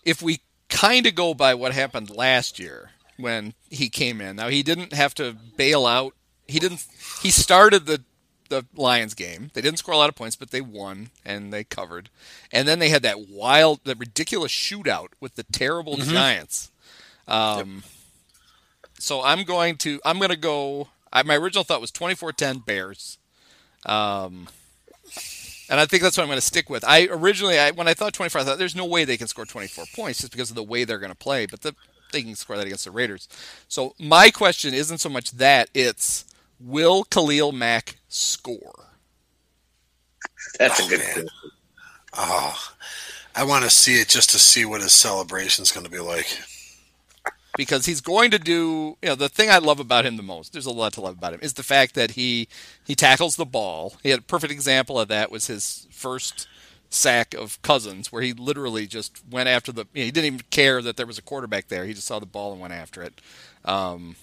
if 0.05 0.21
we 0.21 0.41
kind 0.69 1.07
of 1.07 1.15
go 1.15 1.33
by 1.33 1.55
what 1.55 1.73
happened 1.73 2.11
last 2.11 2.59
year 2.59 2.91
when 3.17 3.55
he 3.69 3.89
came 3.89 4.21
in, 4.21 4.35
now 4.35 4.49
he 4.49 4.61
didn't 4.61 4.93
have 4.93 5.15
to 5.15 5.35
bail 5.57 5.87
out. 5.87 6.13
He 6.47 6.59
didn't. 6.59 6.85
He 7.21 7.31
started 7.31 7.87
the 7.87 8.03
the 8.49 8.65
Lions 8.75 9.13
game. 9.13 9.51
They 9.53 9.61
didn't 9.61 9.79
score 9.79 9.93
a 9.93 9.97
lot 9.97 10.09
of 10.09 10.15
points, 10.15 10.35
but 10.35 10.51
they 10.51 10.61
won 10.61 11.09
and 11.25 11.51
they 11.53 11.63
covered. 11.63 12.09
And 12.51 12.67
then 12.67 12.79
they 12.79 12.89
had 12.89 13.03
that 13.03 13.27
wild, 13.29 13.81
that 13.85 13.97
ridiculous 13.99 14.51
shootout 14.51 15.09
with 15.19 15.35
the 15.35 15.43
terrible 15.43 15.97
Giants. 15.97 16.71
Um, 17.27 17.83
So 18.99 19.21
I'm 19.23 19.43
going 19.43 19.75
to 19.77 19.99
I'm 20.05 20.17
going 20.17 20.31
to 20.31 20.37
go. 20.37 20.87
I, 21.13 21.23
my 21.23 21.35
original 21.35 21.63
thought 21.63 21.81
was 21.81 21.91
24-10 21.91 22.65
Bears. 22.65 23.17
Um, 23.85 24.47
and 25.69 25.79
I 25.79 25.85
think 25.85 26.03
that's 26.03 26.17
what 26.17 26.23
I'm 26.23 26.29
going 26.29 26.37
to 26.37 26.45
stick 26.45 26.69
with. 26.69 26.83
I 26.85 27.07
originally, 27.07 27.59
I, 27.59 27.71
when 27.71 27.87
I 27.87 27.93
thought 27.93 28.13
24, 28.13 28.41
I 28.41 28.43
thought 28.43 28.57
there's 28.57 28.75
no 28.75 28.85
way 28.85 29.05
they 29.05 29.17
can 29.17 29.27
score 29.27 29.45
24 29.45 29.85
points 29.93 30.19
just 30.19 30.31
because 30.31 30.49
of 30.49 30.55
the 30.55 30.63
way 30.63 30.83
they're 30.83 30.97
going 30.97 31.11
to 31.11 31.15
play. 31.17 31.45
But 31.45 31.61
the, 31.61 31.75
they 32.11 32.23
can 32.23 32.35
score 32.35 32.57
that 32.57 32.65
against 32.65 32.85
the 32.85 32.91
Raiders. 32.91 33.27
So 33.67 33.93
my 33.99 34.29
question 34.29 34.73
isn't 34.73 34.99
so 34.99 35.09
much 35.09 35.31
that 35.31 35.69
it's 35.73 36.25
will 36.59 37.03
Khalil 37.05 37.51
Mack 37.51 37.97
score? 38.07 38.89
that's 40.59 40.79
Oh, 40.79 40.85
a 40.85 40.89
good. 40.89 40.99
man. 40.99 41.23
question. 41.23 41.29
Oh, 42.13 42.73
I 43.35 43.43
want 43.43 43.63
to 43.65 43.69
see 43.69 44.01
it 44.01 44.09
just 44.09 44.31
to 44.31 44.39
see 44.39 44.65
what 44.65 44.81
his 44.81 44.93
celebration 44.93 45.63
is 45.63 45.71
going 45.71 45.85
to 45.85 45.91
be 45.91 45.99
like. 45.99 46.27
because 47.55 47.85
he's 47.85 48.01
going 48.01 48.31
to 48.31 48.39
do 48.39 48.97
you 49.01 49.09
know 49.09 49.15
the 49.15 49.29
thing 49.29 49.49
I 49.49 49.57
love 49.57 49.79
about 49.79 50.05
him 50.05 50.17
the 50.17 50.23
most 50.23 50.53
there's 50.53 50.65
a 50.65 50.71
lot 50.71 50.93
to 50.93 51.01
love 51.01 51.17
about 51.17 51.33
him 51.33 51.39
is 51.41 51.53
the 51.53 51.63
fact 51.63 51.95
that 51.95 52.11
he 52.11 52.47
he 52.85 52.95
tackles 52.95 53.35
the 53.35 53.45
ball 53.45 53.95
he 54.03 54.09
had 54.09 54.19
a 54.19 54.23
perfect 54.23 54.53
example 54.53 54.99
of 54.99 55.07
that 55.09 55.31
was 55.31 55.47
his 55.47 55.87
first 55.91 56.47
sack 56.89 57.33
of 57.33 57.61
Cousins 57.63 58.11
where 58.11 58.21
he 58.21 58.33
literally 58.33 58.87
just 58.87 59.21
went 59.29 59.49
after 59.49 59.71
the 59.71 59.85
you 59.93 60.01
know, 60.01 60.05
he 60.05 60.11
didn't 60.11 60.27
even 60.27 60.41
care 60.51 60.81
that 60.81 60.97
there 60.97 61.05
was 61.07 61.17
a 61.17 61.23
quarterback 61.23 61.67
there 61.67 61.85
he 61.85 61.93
just 61.93 62.07
saw 62.07 62.19
the 62.19 62.25
ball 62.25 62.51
and 62.51 62.61
went 62.61 62.73
after 62.73 63.01
it 63.01 63.19
um, 63.65 64.15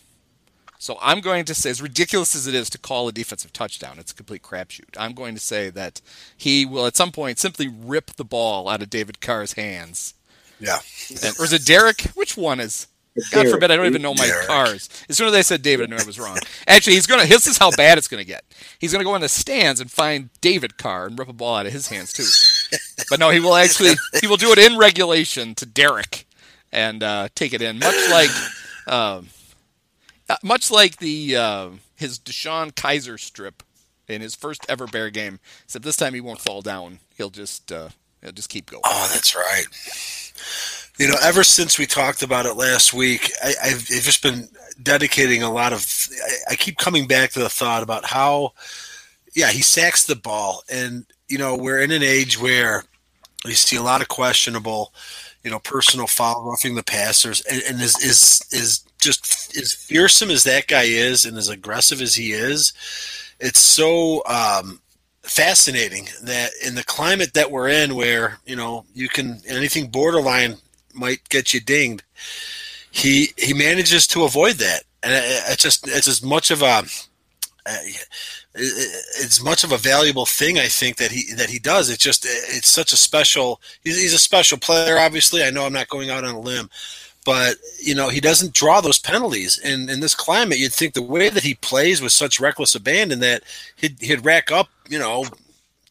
so 0.84 0.98
I'm 1.00 1.20
going 1.20 1.44
to 1.46 1.54
say 1.54 1.70
as 1.70 1.80
ridiculous 1.80 2.34
as 2.36 2.46
it 2.46 2.54
is 2.54 2.68
to 2.70 2.78
call 2.78 3.08
a 3.08 3.12
defensive 3.12 3.52
touchdown 3.52 3.96
it's 3.98 4.12
a 4.12 4.14
complete 4.14 4.42
crapshoot 4.42 4.96
I'm 4.98 5.14
going 5.14 5.34
to 5.34 5.40
say 5.40 5.70
that 5.70 6.00
he 6.36 6.66
will 6.66 6.86
at 6.86 6.96
some 6.96 7.10
point 7.12 7.38
simply 7.38 7.68
rip 7.68 8.12
the 8.16 8.24
ball 8.24 8.68
out 8.68 8.82
of 8.82 8.90
David 8.90 9.20
Carr's 9.20 9.54
hands 9.54 10.14
Yeah. 10.60 10.78
and, 11.10 11.34
or 11.38 11.44
is 11.44 11.52
it 11.52 11.64
Derek 11.64 12.02
which 12.14 12.36
one 12.36 12.60
is 12.60 12.86
God 13.30 13.48
forbid 13.48 13.70
I 13.70 13.76
don't 13.76 13.86
even 13.86 14.02
know 14.02 14.14
my 14.14 14.26
Derek. 14.26 14.48
cars. 14.48 14.88
As 15.08 15.16
soon 15.16 15.28
as 15.28 15.34
I 15.34 15.42
said 15.42 15.62
David, 15.62 15.86
I 15.86 15.90
knew 15.94 16.02
I 16.02 16.04
was 16.04 16.18
wrong. 16.18 16.36
Actually, 16.66 16.94
he's 16.94 17.06
gonna. 17.06 17.24
This 17.26 17.46
is 17.46 17.58
how 17.58 17.70
bad 17.70 17.96
it's 17.96 18.08
gonna 18.08 18.24
get. 18.24 18.42
He's 18.80 18.90
gonna 18.90 19.04
go 19.04 19.14
in 19.14 19.20
the 19.20 19.28
stands 19.28 19.78
and 19.80 19.88
find 19.88 20.30
David 20.40 20.78
Carr 20.78 21.06
and 21.06 21.16
rip 21.16 21.28
a 21.28 21.32
ball 21.32 21.54
out 21.58 21.66
of 21.66 21.72
his 21.72 21.86
hands 21.86 22.12
too. 22.12 22.26
But 23.08 23.20
no, 23.20 23.30
he 23.30 23.38
will 23.38 23.54
actually. 23.54 23.94
He 24.20 24.26
will 24.26 24.36
do 24.36 24.50
it 24.50 24.58
in 24.58 24.76
regulation 24.76 25.54
to 25.54 25.64
Derek 25.64 26.26
and 26.72 27.04
uh, 27.04 27.28
take 27.36 27.52
it 27.52 27.62
in, 27.62 27.78
much 27.78 27.94
like, 28.10 28.30
um, 28.92 29.28
uh, 30.28 30.36
much 30.42 30.70
like 30.70 30.98
the 30.98 31.36
uh, 31.36 31.70
his 31.96 32.18
DeShone 32.18 32.72
Kizer 32.72 33.18
strip 33.18 33.62
in 34.08 34.20
his 34.20 34.34
first 34.34 34.64
ever 34.68 34.86
Bear 34.86 35.10
game. 35.10 35.38
Except 35.64 35.84
this 35.84 35.96
time 35.96 36.14
he 36.14 36.20
won't 36.20 36.40
fall 36.40 36.62
down. 36.62 36.98
He'll 37.16 37.30
just 37.30 37.70
uh, 37.70 37.90
he'll 38.22 38.32
just 38.32 38.48
keep 38.48 38.70
going. 38.70 38.82
Oh, 38.84 39.10
that's 39.12 39.34
right. 39.34 39.66
You 40.98 41.08
know, 41.08 41.16
ever 41.22 41.42
since 41.42 41.78
we 41.78 41.86
talked 41.86 42.22
about 42.22 42.46
it 42.46 42.54
last 42.54 42.94
week, 42.94 43.30
I, 43.42 43.54
I've, 43.64 43.84
just 43.84 44.22
been 44.22 44.48
dedicating 44.82 45.42
a 45.42 45.52
lot 45.52 45.72
of. 45.72 45.84
I, 46.48 46.52
I 46.52 46.56
keep 46.56 46.78
coming 46.78 47.06
back 47.06 47.30
to 47.30 47.40
the 47.40 47.48
thought 47.48 47.82
about 47.82 48.04
how, 48.04 48.52
yeah, 49.34 49.50
he 49.50 49.60
sacks 49.60 50.04
the 50.04 50.16
ball, 50.16 50.62
and 50.70 51.04
you 51.28 51.38
know, 51.38 51.56
we're 51.56 51.80
in 51.80 51.90
an 51.90 52.02
age 52.02 52.40
where 52.40 52.84
we 53.44 53.54
see 53.54 53.76
a 53.76 53.82
lot 53.82 54.02
of 54.02 54.08
questionable, 54.08 54.94
you 55.42 55.50
know, 55.50 55.58
personal 55.58 56.06
foul 56.06 56.44
roughing 56.44 56.76
the 56.76 56.82
passers, 56.82 57.42
and, 57.50 57.62
and 57.68 57.80
is 57.80 57.98
is 57.98 58.44
is 58.52 58.84
just 59.04 59.56
as 59.56 59.72
fearsome 59.72 60.30
as 60.30 60.44
that 60.44 60.66
guy 60.66 60.84
is, 60.84 61.24
and 61.24 61.36
as 61.36 61.48
aggressive 61.48 62.00
as 62.00 62.14
he 62.14 62.32
is, 62.32 62.72
it's 63.38 63.60
so 63.60 64.24
um, 64.26 64.80
fascinating 65.22 66.08
that 66.22 66.50
in 66.66 66.74
the 66.74 66.84
climate 66.84 67.34
that 67.34 67.50
we're 67.50 67.68
in, 67.68 67.94
where 67.94 68.38
you 68.46 68.56
know 68.56 68.84
you 68.94 69.08
can 69.08 69.40
anything 69.48 69.88
borderline 69.88 70.56
might 70.94 71.28
get 71.28 71.54
you 71.54 71.60
dinged, 71.60 72.02
he 72.90 73.28
he 73.36 73.54
manages 73.54 74.06
to 74.08 74.24
avoid 74.24 74.56
that, 74.56 74.82
and 75.02 75.12
it, 75.12 75.22
it's 75.48 75.62
just 75.62 75.86
it's 75.86 76.08
as 76.08 76.22
much 76.22 76.50
of 76.50 76.62
a 76.62 76.82
uh, 77.66 77.78
it's 78.54 79.42
much 79.42 79.64
of 79.64 79.72
a 79.72 79.78
valuable 79.78 80.26
thing 80.26 80.58
I 80.58 80.66
think 80.66 80.96
that 80.96 81.10
he 81.10 81.32
that 81.34 81.50
he 81.50 81.58
does. 81.58 81.90
It's 81.90 82.02
just 82.02 82.24
it's 82.26 82.70
such 82.70 82.92
a 82.92 82.96
special. 82.96 83.60
He's 83.82 84.14
a 84.14 84.18
special 84.18 84.58
player. 84.58 84.98
Obviously, 84.98 85.42
I 85.42 85.50
know 85.50 85.64
I'm 85.66 85.72
not 85.72 85.88
going 85.88 86.10
out 86.10 86.24
on 86.24 86.34
a 86.34 86.40
limb, 86.40 86.70
but 87.24 87.56
you 87.82 87.94
know 87.94 88.08
he 88.08 88.20
doesn't 88.20 88.54
draw 88.54 88.80
those 88.80 88.98
penalties. 88.98 89.58
And 89.62 89.88
in 89.90 90.00
this 90.00 90.14
climate, 90.14 90.58
you'd 90.58 90.72
think 90.72 90.94
the 90.94 91.02
way 91.02 91.28
that 91.28 91.42
he 91.42 91.54
plays 91.54 92.00
with 92.02 92.12
such 92.12 92.40
reckless 92.40 92.74
abandon 92.74 93.20
that 93.20 93.42
he'd 93.76 94.00
he'd 94.00 94.24
rack 94.24 94.50
up 94.50 94.68
you 94.88 94.98
know 94.98 95.24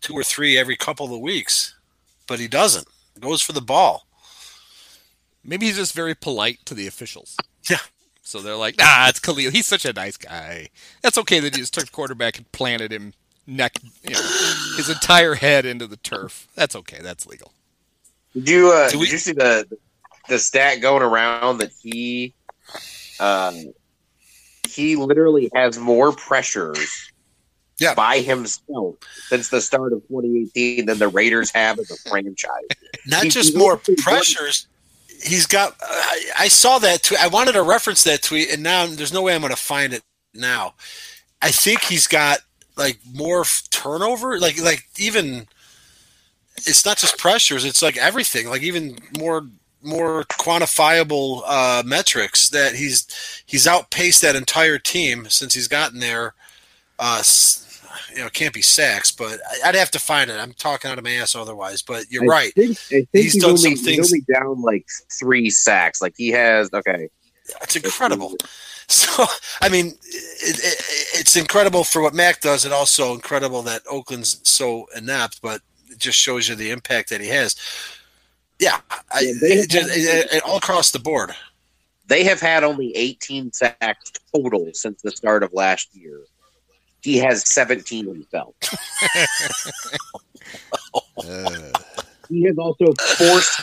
two 0.01 0.13
or 0.13 0.23
three 0.23 0.57
every 0.57 0.75
couple 0.75 1.13
of 1.13 1.19
weeks, 1.21 1.75
but 2.27 2.39
he 2.39 2.47
doesn't. 2.47 2.87
He 3.15 3.19
goes 3.21 3.41
for 3.41 3.53
the 3.53 3.61
ball. 3.61 4.05
Maybe 5.43 5.65
he's 5.65 5.75
just 5.77 5.93
very 5.93 6.15
polite 6.15 6.59
to 6.65 6.73
the 6.73 6.87
officials. 6.87 7.35
Yeah. 7.69 7.77
So 8.21 8.39
they're 8.39 8.55
like, 8.55 8.77
nah, 8.77 9.07
it's 9.09 9.19
Khalil. 9.19 9.51
He's 9.51 9.65
such 9.67 9.83
a 9.85 9.91
nice 9.93 10.15
guy. 10.17 10.69
That's 11.01 11.17
okay 11.19 11.39
that 11.41 11.53
he 11.53 11.59
just 11.61 11.73
took 11.73 11.85
the 11.85 11.91
quarterback 11.91 12.37
and 12.37 12.49
planted 12.53 12.91
him 12.93 13.13
neck, 13.45 13.73
you 14.03 14.11
know, 14.13 14.21
his 14.77 14.89
entire 14.89 15.35
head 15.35 15.65
into 15.65 15.85
the 15.87 15.97
turf. 15.97 16.47
That's 16.55 16.75
okay. 16.77 16.99
That's 17.01 17.25
legal. 17.27 17.51
Did 18.33 18.47
you 18.49 18.71
uh, 18.71 18.89
Do 18.89 18.99
we- 18.99 19.05
did 19.05 19.11
you 19.13 19.17
see 19.19 19.33
the 19.33 19.65
the 19.69 19.77
stat 20.39 20.81
going 20.81 21.03
around 21.03 21.57
that 21.59 21.71
he 21.81 22.33
um, 23.19 23.73
he 24.69 24.95
literally 24.95 25.49
has 25.53 25.77
more 25.77 26.11
pressures 26.11 27.11
Yeah. 27.79 27.93
by 27.93 28.19
himself 28.19 28.95
since 29.27 29.49
the 29.49 29.61
start 29.61 29.93
of 29.93 29.99
2018 30.07 30.85
than 30.85 30.97
the 30.99 31.07
Raiders 31.07 31.51
have 31.51 31.79
as 31.79 31.91
a 31.91 32.09
franchise. 32.09 32.49
Not 33.05 33.23
He- 33.23 33.29
just 33.29 33.53
he 33.53 33.57
more 33.59 33.77
pressures. 33.97 34.67
He's 35.23 35.45
got. 35.45 35.75
I, 35.81 36.21
I 36.39 36.47
saw 36.49 36.79
that 36.79 37.03
tweet. 37.03 37.23
I 37.23 37.27
wanted 37.27 37.53
to 37.53 37.61
reference 37.63 38.03
that 38.03 38.21
tweet, 38.23 38.51
and 38.51 38.61
now 38.61 38.85
there's 38.87 39.13
no 39.13 39.21
way 39.21 39.33
I'm 39.33 39.39
going 39.41 39.51
to 39.51 39.55
find 39.57 39.93
it 39.93 40.01
now. 40.33 40.73
I 41.41 41.49
think 41.51 41.81
he's 41.81 42.07
got 42.07 42.39
like 42.75 42.99
more 43.13 43.41
f- 43.41 43.63
turnover. 43.69 44.37
Like 44.39 44.59
like 44.61 44.83
even. 44.97 45.47
It's 46.57 46.85
not 46.85 46.97
just 46.97 47.17
pressures. 47.17 47.63
It's 47.63 47.81
like 47.81 47.95
everything. 47.97 48.49
Like 48.49 48.63
even 48.63 48.97
more 49.17 49.47
more 49.83 50.23
quantifiable 50.23 51.41
uh, 51.45 51.83
metrics 51.85 52.49
that 52.49 52.75
he's 52.75 53.07
he's 53.45 53.67
outpaced 53.67 54.21
that 54.21 54.35
entire 54.35 54.79
team 54.79 55.27
since 55.29 55.53
he's 55.53 55.67
gotten 55.67 55.99
there. 55.99 56.33
Uh, 56.99 57.21
you 58.13 58.19
know, 58.19 58.27
it 58.27 58.33
can't 58.33 58.53
be 58.53 58.61
sacks, 58.61 59.11
but 59.11 59.39
I'd 59.65 59.75
have 59.75 59.91
to 59.91 59.99
find 59.99 60.29
it. 60.29 60.39
I'm 60.39 60.53
talking 60.53 60.89
out 60.89 60.97
of 60.97 61.03
my 61.03 61.11
ass 61.11 61.35
otherwise. 61.35 61.81
But 61.81 62.05
you're 62.09 62.23
I 62.23 62.27
right. 62.27 62.53
Think, 62.53 62.71
I 62.71 62.83
think 62.91 63.09
He's 63.11 63.33
he's, 63.33 63.41
done 63.41 63.51
only, 63.51 63.75
some 63.75 63.93
he's 63.93 64.13
only 64.13 64.25
down 64.31 64.61
like 64.61 64.85
three 65.19 65.49
sacks. 65.49 66.01
Like 66.01 66.13
he 66.17 66.29
has. 66.29 66.69
Okay, 66.73 67.09
It's 67.61 67.75
incredible. 67.75 68.35
So, 68.85 69.25
I 69.61 69.69
mean, 69.69 69.87
it, 69.87 70.59
it, 70.59 70.85
it's 71.21 71.37
incredible 71.37 71.85
for 71.85 72.01
what 72.01 72.13
Mack 72.13 72.41
does, 72.41 72.65
and 72.65 72.73
also 72.73 73.13
incredible 73.13 73.61
that 73.61 73.81
Oakland's 73.89 74.41
so 74.43 74.87
inept. 74.95 75.41
But 75.41 75.61
it 75.89 75.99
just 75.99 76.17
shows 76.19 76.49
you 76.49 76.55
the 76.55 76.69
impact 76.69 77.09
that 77.09 77.21
he 77.21 77.29
has. 77.29 77.55
Yeah, 78.63 78.79
I, 79.11 79.19
Yeah, 79.21 79.33
they- 79.41 79.47
it 79.59 79.69
just, 79.69 79.89
it- 79.89 80.31
it- 80.33 80.43
all 80.43 80.57
across 80.57 80.91
the 80.91 80.99
board. 80.99 81.35
They 82.07 82.23
have 82.25 82.39
had 82.41 82.63
only 82.63 82.95
18 82.95 83.51
sacks 83.53 84.11
total 84.35 84.69
since 84.73 85.01
the 85.01 85.11
start 85.11 85.43
of 85.43 85.53
last 85.53 85.93
year. 85.95 86.19
He 87.01 87.17
has 87.17 87.47
17 87.49 88.05
himself. 88.07 88.55
He 92.29 92.43
has 92.43 92.57
also 92.57 92.85
forced 93.17 93.59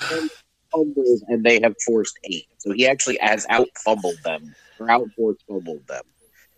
fumbles, 0.70 1.24
and 1.28 1.42
they 1.42 1.60
have 1.62 1.74
forced 1.84 2.16
eight. 2.24 2.46
So 2.58 2.72
he 2.72 2.86
actually 2.86 3.18
has 3.20 3.46
out 3.48 3.66
fumbled 3.84 4.18
them 4.22 4.54
or 4.78 4.90
out 4.90 5.08
forced 5.16 5.42
fumbled 5.48 5.86
them. 5.88 6.02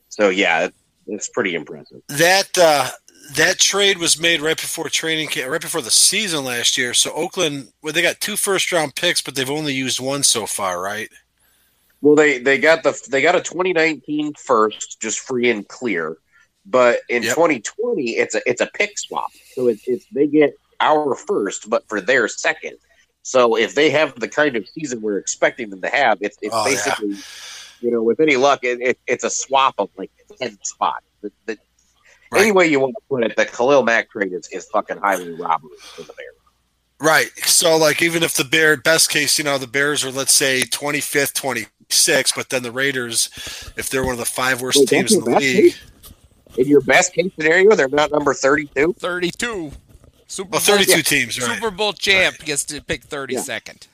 So 0.09 0.29
yeah, 0.29 0.65
it, 0.65 0.75
it's 1.07 1.29
pretty 1.29 1.55
impressive. 1.55 2.03
That 2.09 2.51
uh, 2.59 2.91
that 3.35 3.59
trade 3.59 3.99
was 3.99 4.19
made 4.21 4.41
right 4.41 4.57
before 4.61 4.89
training 4.89 5.29
camp, 5.29 5.51
right 5.51 5.61
before 5.61 5.83
the 5.83 5.91
season 5.91 6.45
last 6.45 6.77
year. 6.77 6.95
So 6.95 7.13
Oakland, 7.13 7.69
well, 7.83 7.93
they 7.93 8.03
got 8.03 8.21
two 8.21 8.37
first 8.37 8.73
round 8.73 8.95
picks, 8.95 9.23
but 9.23 9.35
they've 9.35 9.49
only 9.51 9.75
used 9.75 10.01
one 10.01 10.23
so 10.23 10.47
far, 10.47 10.81
right? 10.81 11.09
Well, 12.01 12.17
they 12.17 12.39
they 12.39 12.59
got 12.59 12.83
the 12.83 13.01
they 13.11 13.23
got 13.23 13.37
a 13.37 13.41
2019 13.41 14.35
first, 14.35 15.01
just 15.01 15.21
free 15.21 15.51
and 15.51 15.67
clear. 15.67 16.17
But 16.67 17.01
in 17.09 17.23
Yep. 17.23 17.35
2020, 17.35 18.11
it's 18.13 18.35
a 18.35 18.43
it's 18.49 18.61
a 18.61 18.67
pick 18.75 18.99
swap. 18.99 19.31
So 19.55 19.69
it's, 19.69 19.87
it's 19.87 20.07
they 20.13 20.27
get 20.27 20.55
our 20.81 21.15
first, 21.15 21.71
but 21.71 21.89
for 21.89 22.01
their 22.01 22.29
second. 22.29 22.77
So 23.23 23.57
if 23.57 23.75
they 23.77 23.91
have 23.91 24.19
the 24.19 24.29
kind 24.29 24.57
of 24.57 24.69
season 24.69 25.01
we're 25.01 25.19
expecting 25.19 25.71
them 25.71 25.81
to 25.83 25.89
have, 25.89 26.19
it's 26.21 26.37
it's 26.43 26.53
Oh, 26.57 26.67
yeah. 26.67 26.75
basically, 26.75 27.17
you 27.81 27.91
know, 27.93 28.03
with 28.03 28.19
any 28.21 28.37
luck, 28.37 28.61
it, 28.65 28.81
it, 28.81 28.99
it's 29.07 29.23
a 29.25 29.31
swap 29.31 29.75
of 29.79 29.91
like 29.97 30.11
10 30.41 30.59
spots. 30.65 31.05
The, 31.21 31.31
the, 31.47 31.59
Right. 32.33 32.43
Any 32.43 32.53
way 32.53 32.67
you 32.67 32.81
want 32.81 32.95
to 32.97 33.03
put 33.11 33.25
it, 33.25 33.37
the 33.37 33.45
Khalil 33.45 33.83
Mack 33.83 34.11
trade 34.11 34.33
is, 34.33 34.49
is 34.49 34.65
fucking 34.71 34.97
highly 34.97 35.33
robbery 35.33 35.77
for 35.79 36.01
the 36.01 36.15
Bears. 36.15 36.35
Right. 36.99 37.31
So, 37.41 37.77
like, 37.77 38.01
even 38.01 38.23
if 38.23 38.35
the 38.35 38.45
Bear, 38.45 38.77
best 38.79 39.11
case, 39.11 39.37
you 39.37 39.45
know, 39.45 39.59
the 39.59 39.67
Bears 39.67 40.03
are, 40.03 40.11
let's 40.11 40.33
say, 40.33 40.63
25th, 40.63 41.35
26th, 41.35 42.35
but 42.35 42.49
then 42.49 42.63
the 42.63 42.73
Raiders, 42.73 43.29
if 43.77 43.91
they're 43.91 44.03
one 44.03 44.13
of 44.13 44.19
the 44.19 44.25
five 44.25 44.63
worst 44.63 44.79
Wait, 44.79 44.89
teams 44.89 45.13
in 45.13 45.19
your 45.19 45.25
the 45.27 45.31
best 45.33 45.45
league, 45.45 45.75
In 46.57 46.69
your 46.69 46.81
best 46.81 47.13
case 47.13 47.31
scenario, 47.39 47.75
they're 47.75 47.89
not 47.89 48.11
number 48.13 48.33
32. 48.33 48.95
32. 48.95 49.73
Super 50.27 50.49
well, 50.49 50.61
Bowl, 50.61 50.79
32 50.79 51.03
teams, 51.03 51.39
right? 51.39 51.55
Super 51.55 51.71
Bowl 51.71 51.93
champ 51.93 52.39
gets 52.39 52.65
to 52.65 52.81
pick 52.81 53.07
32nd. 53.07 53.89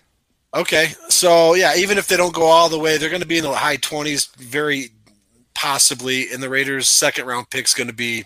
Okay. 0.55 0.93
So, 1.09 1.55
yeah, 1.55 1.75
even 1.77 1.99
if 1.99 2.07
they 2.07 2.17
don't 2.17 2.35
go 2.35 2.45
all 2.45 2.69
the 2.69 2.79
way, 2.79 2.99
they're 2.99 3.11
going 3.11 3.23
to 3.23 3.27
be 3.27 3.39
in 3.39 3.45
the 3.45 3.53
high 3.53 3.79
20s, 3.79 4.35
very 4.37 4.91
possibly, 5.59 6.31
and 6.33 6.41
the 6.41 6.49
Raiders' 6.49 6.89
second 6.89 7.27
round 7.27 7.51
pick's 7.51 7.75
going 7.75 7.89
to 7.89 7.95
be, 7.95 8.25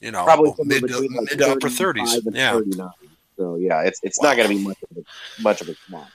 you 0.00 0.10
know, 0.10 0.24
Probably 0.24 0.52
somewhere 0.56 0.80
mid, 0.80 0.90
to, 0.90 0.98
like 0.98 1.10
mid 1.10 1.38
to 1.38 1.50
upper 1.52 1.68
30s. 1.68 2.20
Yeah. 2.32 2.52
39. 2.54 2.90
So 3.36 3.54
yeah, 3.56 3.82
it's 3.82 4.00
it's 4.02 4.18
Wow. 4.20 4.30
not 4.30 4.36
going 4.36 4.48
to 4.50 4.54
be 4.56 4.64
much 4.64 4.78
of 4.82 4.96
a 4.96 5.42
much 5.42 5.60
of 5.60 5.68
a 5.68 5.74
swap. 5.86 6.08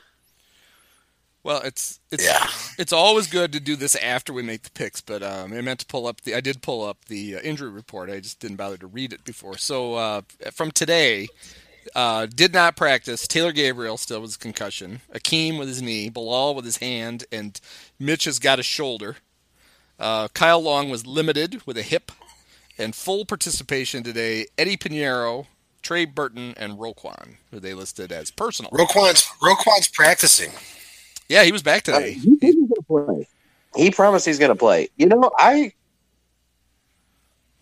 Well, 1.43 1.61
it's 1.63 2.01
it's 2.11 2.25
Yeah. 2.25 2.45
it's 2.77 2.91
always 2.91 3.27
good 3.27 3.53
to 3.53 3.61
do 3.61 3.77
this 3.77 3.95
after 3.95 4.33
we 4.33 4.43
make 4.43 4.63
the 4.63 4.71
picks, 4.71 4.99
but 4.99 5.23
um, 5.23 5.53
I 5.53 5.61
meant 5.61 5.79
to 5.79 5.85
pull 5.85 6.07
up 6.07 6.21
the 6.21 6.35
I 6.35 6.41
did 6.41 6.61
pull 6.61 6.83
up 6.83 7.05
the 7.05 7.37
uh, 7.37 7.39
injury 7.39 7.69
report. 7.69 8.09
I 8.09 8.19
just 8.19 8.39
didn't 8.41 8.57
bother 8.57 8.77
to 8.77 8.87
read 8.87 9.13
it 9.13 9.23
before. 9.23 9.57
So 9.57 9.95
uh, 9.95 10.21
from 10.51 10.71
today, 10.71 11.29
uh, 11.95 12.25
did 12.25 12.53
not 12.53 12.75
practice. 12.75 13.27
Taylor 13.27 13.53
Gabriel 13.53 13.97
still 13.97 14.19
with 14.21 14.31
his 14.31 14.37
concussion. 14.37 14.99
Akiem 15.13 15.57
with 15.57 15.69
his 15.69 15.81
knee. 15.81 16.09
Bilal 16.09 16.55
with 16.55 16.65
his 16.65 16.77
hand, 16.77 17.23
and 17.31 17.59
Mitch 17.97 18.25
has 18.25 18.39
got 18.39 18.59
a 18.59 18.63
shoulder. 18.63 19.15
Uh, 20.03 20.27
Kyle 20.33 20.61
Long 20.61 20.89
was 20.89 21.07
limited 21.07 21.65
with 21.65 21.77
a 21.77 21.81
hip, 21.81 22.11
and 22.77 22.93
full 22.93 23.23
participation 23.23 24.03
today. 24.03 24.47
Eddy 24.57 24.75
Piñeiro, 24.75 25.47
Trey 25.81 26.03
Burton, 26.03 26.53
and 26.57 26.73
Roquan, 26.73 27.35
who 27.51 27.59
they 27.61 27.73
listed 27.73 28.11
as 28.11 28.29
personal. 28.29 28.69
Roquan's, 28.71 29.25
Roquan's 29.41 29.87
practicing. 29.87 30.51
Yeah, 31.29 31.43
he 31.45 31.53
was 31.53 31.63
back 31.63 31.87
Uh, 31.87 31.93
today. 31.99 32.11
he 32.13 32.37
he's 32.41 32.55
going 32.55 32.67
to 32.67 32.81
play. 32.85 33.27
He 33.77 33.91
promised 33.91 34.25
he's 34.25 34.39
going 34.39 34.49
to 34.49 34.55
play. 34.55 34.89
You 34.97 35.05
know, 35.05 35.31
I 35.39 35.71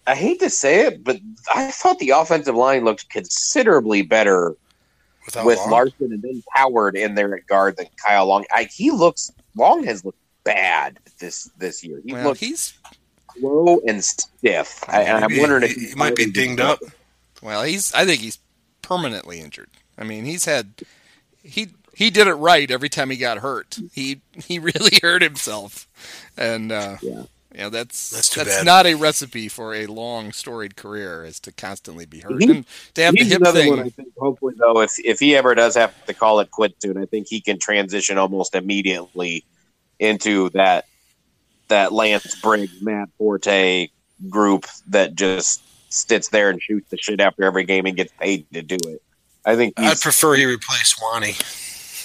I 0.07 0.15
hate 0.15 0.39
to 0.39 0.49
say 0.49 0.87
it, 0.87 1.03
but 1.03 1.19
I 1.53 1.69
thought 1.69 1.99
the 1.99 2.09
offensive 2.09 2.55
line 2.55 2.83
looked 2.85 3.07
considerably 3.11 4.01
better 4.01 4.55
Without 5.27 5.45
with 5.45 5.59
Long. 5.59 5.69
Larsen 5.69 6.11
and 6.11 6.21
then 6.23 6.41
Howard 6.55 6.95
in 6.97 7.13
there 7.13 7.35
at 7.35 7.45
guard 7.45 7.77
than 7.77 7.85
Kyle 8.03 8.25
Long. 8.25 8.45
I, 8.51 8.63
he 8.63 8.89
looks 8.89 9.31
Long 9.55 9.83
has 9.83 10.03
looked 10.03 10.17
bad 10.43 10.99
this 11.19 11.49
this 11.57 11.83
year. 11.83 12.01
He 12.05 12.13
Well, 12.13 12.23
looks 12.29 12.39
he's 12.39 12.73
slow 13.37 13.81
and 13.87 14.03
stiff. 14.03 14.83
I, 14.87 15.03
and 15.03 15.23
I'm 15.23 15.29
Maybe 15.31 15.41
wondering 15.41 15.63
if 15.63 15.71
he, 15.73 15.79
he's 15.81 15.89
he 15.93 15.95
might 15.95 16.15
be 16.15 16.31
dinged 16.31 16.59
up. 16.61 16.79
Well, 17.41 17.63
he's. 17.63 17.93
I 17.93 18.05
think 18.05 18.21
he's 18.21 18.39
permanently 18.81 19.39
injured. 19.39 19.69
I 19.97 20.03
mean, 20.03 20.25
he's 20.25 20.45
had. 20.45 20.73
He 21.43 21.69
he 21.95 22.09
did 22.09 22.27
it 22.27 22.33
right 22.35 22.69
every 22.69 22.89
time 22.89 23.09
he 23.09 23.17
got 23.17 23.39
hurt. 23.39 23.77
He 23.93 24.21
he 24.35 24.59
really 24.59 24.97
hurt 25.01 25.21
himself, 25.21 25.87
and 26.37 26.71
uh, 26.71 26.97
Yeah. 27.01 27.23
you 27.53 27.57
know 27.57 27.69
that's 27.69 28.11
That's 28.11 28.29
too 28.29 28.43
that's 28.43 28.57
bad. 28.57 28.65
not 28.65 28.85
a 28.85 28.93
recipe 28.95 29.47
for 29.47 29.73
a 29.73 29.87
long 29.87 30.31
storied 30.33 30.75
career. 30.75 31.23
Is 31.25 31.39
to 31.41 31.51
constantly 31.51 32.05
be 32.05 32.19
hurt 32.19 32.41
He- 32.43 32.49
and 32.51 32.65
to 32.95 33.03
have 33.03 33.15
the 33.15 33.23
hip 33.23 33.39
another 33.41 33.59
thing. 33.61 33.69
one. 33.71 33.79
I 33.79 33.89
think 33.89 34.09
hopefully 34.17 34.53
though, 34.57 34.81
if 34.81 34.93
if 35.03 35.19
he 35.19 35.35
ever 35.35 35.55
does 35.55 35.75
have 35.75 36.05
to 36.05 36.13
call 36.13 36.39
it 36.41 36.51
quits 36.51 36.75
soon, 36.81 36.97
I 36.97 37.05
think 37.05 37.27
he 37.27 37.41
can 37.41 37.57
transition 37.59 38.17
almost 38.19 38.53
immediately 38.55 39.43
into 40.01 40.49
that 40.49 40.85
that 41.69 41.93
Lance 41.93 42.35
Briggs, 42.41 42.81
Matt 42.81 43.07
Forte 43.17 43.87
group 44.29 44.65
that 44.87 45.15
just 45.15 45.61
sits 45.93 46.27
there 46.29 46.49
and 46.49 46.61
shoots 46.61 46.89
the 46.89 46.97
shit 46.97 47.21
after 47.21 47.43
every 47.43 47.63
game 47.63 47.85
and 47.85 47.95
gets 47.95 48.11
paid 48.19 48.45
to 48.51 48.61
do 48.61 48.75
it. 48.89 49.01
I 49.45 49.55
think 49.55 49.73
I'd 49.77 49.99
prefer 49.99 50.35
he 50.35 50.45
replace 50.45 50.95
Wanny. 51.01 51.31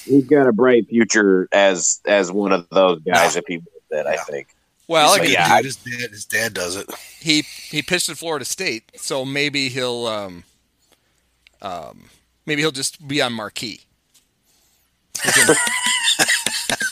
he's 0.04 0.26
got 0.26 0.46
a 0.46 0.52
bright 0.52 0.88
future 0.88 1.48
as 1.52 2.00
as 2.06 2.30
one 2.30 2.52
of 2.52 2.68
those 2.70 3.00
guys 3.00 3.34
Yeah. 3.34 3.38
if 3.40 3.44
he 3.48 3.56
wins 3.56 3.68
it. 3.90 4.06
I 4.06 4.16
think. 4.18 4.48
well, 4.88 5.08
He's 5.08 5.16
a 5.16 5.18
like, 5.18 5.28
good 5.28 5.32
yeah, 5.32 5.56
dude. 5.56 5.64
his 5.66 5.76
dad, 5.76 6.10
his 6.10 6.24
dad 6.24 6.54
does 6.54 6.76
it. 6.76 6.86
he 7.20 7.42
he 7.42 7.82
pitched 7.82 8.08
at 8.08 8.16
Florida 8.18 8.44
State, 8.44 8.84
so 8.96 9.24
maybe 9.24 9.68
he'll 9.68 10.06
um, 10.06 10.44
um, 11.60 12.04
maybe 12.46 12.62
he'll 12.62 12.70
just 12.70 13.06
be 13.06 13.20
on 13.20 13.32
marquee. 13.32 13.80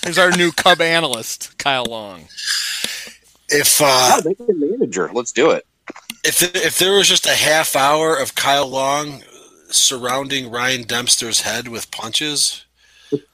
Here's 0.05 0.19
our 0.19 0.31
new 0.33 0.53
Cub 0.53 0.83
analyst, 0.83 1.57
Kyle 1.57 1.87
Long. 1.87 2.27
If 3.49 3.81
uh, 3.81 3.87
oh, 3.87 4.21
they 4.21 4.37
manager. 4.53 5.11
Let's 5.11 5.33
do 5.33 5.51
it. 5.51 5.67
if 6.23 6.43
if 6.55 6.79
there 6.79 6.93
was 6.93 7.09
just 7.09 7.25
a 7.25 7.35
half 7.35 7.75
hour 7.75 8.15
of 8.15 8.35
Kyle 8.35 8.69
Long 8.69 9.23
surrounding 9.69 10.51
Ryan 10.51 10.83
Dempster's 10.83 11.41
head 11.41 11.69
with 11.69 11.91
punches, 11.91 12.67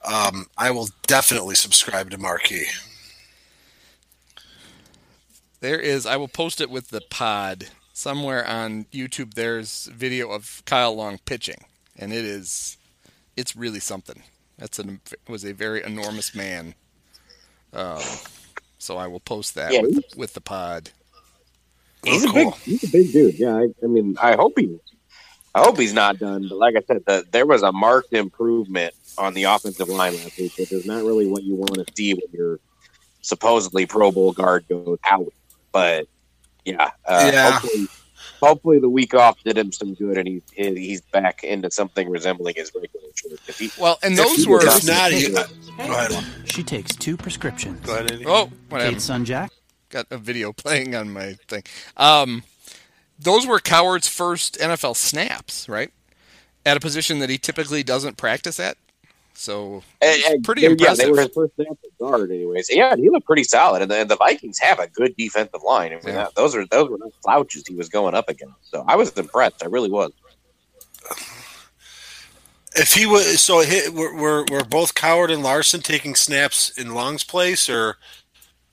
um, 0.04 0.46
I 0.56 0.70
will 0.70 0.88
definitely 1.08 1.56
subscribe 1.56 2.08
to 2.10 2.18
Marquee. 2.18 2.66
There 5.58 5.80
is. 5.80 6.06
I 6.06 6.16
will 6.18 6.28
post 6.28 6.60
it 6.60 6.70
with 6.70 6.90
the 6.90 7.00
pod 7.00 7.66
somewhere 7.92 8.46
on 8.46 8.84
YouTube. 8.92 9.34
There's 9.34 9.86
video 9.86 10.30
of 10.30 10.62
Kyle 10.66 10.94
Long 10.94 11.18
pitching, 11.24 11.64
and 11.96 12.12
it 12.12 12.24
is, 12.24 12.76
it's 13.36 13.56
really 13.56 13.80
something. 13.80 14.22
That's 14.60 14.78
an 14.78 15.00
was 15.28 15.44
a 15.44 15.52
very 15.52 15.82
enormous 15.82 16.34
man. 16.34 16.74
Um, 17.72 18.00
so 18.78 18.96
I 18.96 19.06
will 19.08 19.20
post 19.20 19.54
that 19.56 19.72
Yeah, 19.72 19.80
with, 19.82 19.94
the, 19.94 20.02
with 20.16 20.34
the 20.34 20.40
pod. 20.40 20.90
He's 22.04 22.24
Oh, 22.26 22.30
a 22.30 22.32
big, 22.32 22.54
he's 22.54 22.84
a 22.84 22.88
big 22.88 23.12
dude. 23.12 23.38
Yeah, 23.38 23.56
I, 23.56 23.68
I 23.82 23.86
mean, 23.86 24.16
I 24.22 24.34
hope 24.36 24.54
he, 24.58 24.78
I 25.54 25.60
hope 25.60 25.78
he's 25.78 25.92
not 25.92 26.18
done. 26.18 26.46
But 26.48 26.58
like 26.58 26.76
I 26.76 26.82
said, 26.86 27.02
the, 27.06 27.24
there 27.30 27.46
was 27.46 27.62
a 27.62 27.72
marked 27.72 28.12
improvement 28.12 28.94
on 29.18 29.34
the 29.34 29.44
offensive 29.44 29.88
line 29.88 30.14
last 30.14 30.38
week, 30.38 30.52
which 30.58 30.72
is 30.72 30.86
not 30.86 31.04
really 31.04 31.26
what 31.26 31.42
you 31.42 31.54
want 31.56 31.74
to 31.74 31.84
see 31.96 32.14
when 32.14 32.24
your 32.32 32.60
supposedly 33.22 33.86
Pro 33.86 34.10
Bowl 34.12 34.32
guard 34.32 34.66
goes 34.68 34.98
out 35.10 35.32
but 35.72 36.06
yeah, 36.64 36.90
uh, 37.06 37.30
Yeah. 37.32 37.50
Hopefully, 37.52 37.86
hopefully 38.40 38.78
the 38.80 38.88
week 38.88 39.14
off 39.14 39.42
did 39.44 39.56
him 39.58 39.70
some 39.72 39.94
good, 39.94 40.18
and 40.18 40.26
he 40.28 40.42
he's 40.56 41.00
back 41.00 41.44
into 41.44 41.70
something 41.70 42.08
resembling 42.08 42.54
his 42.56 42.72
regular 42.74 43.06
shirt. 43.14 43.38
If 43.48 43.58
he, 43.58 43.70
Well, 43.80 43.98
and 44.02 44.14
if 44.18 44.18
those 44.18 44.46
were. 44.46 44.62
not, 44.64 45.12
he- 45.12 45.20
something- 45.32 45.56
Go 45.76 45.84
ahead. 45.84 46.24
She 46.44 46.62
takes 46.62 46.94
two 46.96 47.16
prescriptions. 47.16 47.80
Go 47.86 47.94
ahead, 47.94 48.10
Eddie. 48.12 48.24
Oh, 48.26 48.50
what 48.68 48.78
Kate's 48.78 48.82
happened? 48.84 49.02
son 49.02 49.24
Jack. 49.24 49.52
Got 49.88 50.06
a 50.10 50.18
video 50.18 50.52
playing 50.52 50.94
on 50.94 51.12
my 51.12 51.34
thing. 51.48 51.62
Um, 51.96 52.42
those 53.18 53.46
were 53.46 53.58
Coward's 53.60 54.08
first 54.08 54.58
NFL 54.58 54.94
snaps, 54.96 55.68
right? 55.68 55.90
At 56.66 56.76
a 56.76 56.80
position 56.80 57.18
that 57.20 57.30
he 57.30 57.38
typically 57.38 57.82
doesn't 57.82 58.16
practice 58.16 58.60
at. 58.60 58.76
So 59.40 59.82
And- 60.02 60.22
and 60.24 60.44
pretty 60.44 60.62
Yeah, 60.62 60.68
impressive. 60.70 60.98
they 61.06 61.10
were 61.10 61.20
his 61.22 61.30
first 61.34 61.54
at 61.60 61.66
guard, 61.98 62.30
anyways. 62.30 62.68
Yeah, 62.70 62.94
he 62.94 63.08
looked 63.08 63.24
pretty 63.24 63.44
solid. 63.44 63.80
And 63.80 63.90
the, 63.90 64.04
the 64.04 64.16
Vikings 64.16 64.58
have 64.58 64.78
a 64.78 64.86
good 64.86 65.16
defensive 65.16 65.62
line. 65.62 65.92
I 65.92 65.94
mean, 65.94 66.02
Yeah. 66.08 66.12
that, 66.24 66.34
those 66.34 66.54
are 66.54 66.66
those 66.66 66.90
were 66.90 66.98
not 66.98 67.10
slouches 67.22 67.64
he 67.66 67.74
was 67.74 67.88
going 67.88 68.14
up 68.14 68.28
against. 68.28 68.70
So 68.70 68.84
I 68.86 68.96
was 68.96 69.10
impressed. 69.12 69.62
I 69.62 69.66
really 69.68 69.88
was. 69.88 70.12
If 72.76 72.92
he 72.92 73.06
was 73.06 73.40
so, 73.40 73.60
he, 73.60 73.88
were, 73.88 74.14
were 74.14 74.44
were 74.50 74.62
both 74.64 74.94
Coward 74.94 75.30
and 75.30 75.42
Larsen 75.42 75.80
taking 75.80 76.14
snaps 76.14 76.68
in 76.78 76.94
Long's 76.94 77.24
place, 77.24 77.68
or 77.70 77.96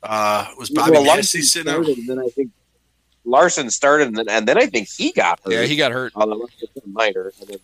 uh, 0.04 0.48
was 0.60 0.70
Bobby 0.70 0.92
Well, 0.92 1.06
Massey 1.06 1.42
sitting 1.44 1.72
out? 1.72 1.88
and 1.88 2.08
then 2.08 2.20
I 2.20 2.28
think 2.28 2.52
Larsen 3.24 3.70
started, 3.72 4.10
and 4.10 4.18
then, 4.18 4.30
and 4.30 4.46
then 4.48 4.58
I 4.58 4.66
think 4.68 4.90
he 4.90 5.14
got 5.14 5.40
hurt. 5.46 5.54
yeah, 5.54 5.64
he 5.64 5.78
got 5.78 5.94
hurt. 5.94 6.12
on 6.16 6.30
the 6.30 6.36
left 6.36 6.62
of 6.62 6.86
minor, 6.88 7.32
and 7.40 7.48
then 7.50 7.58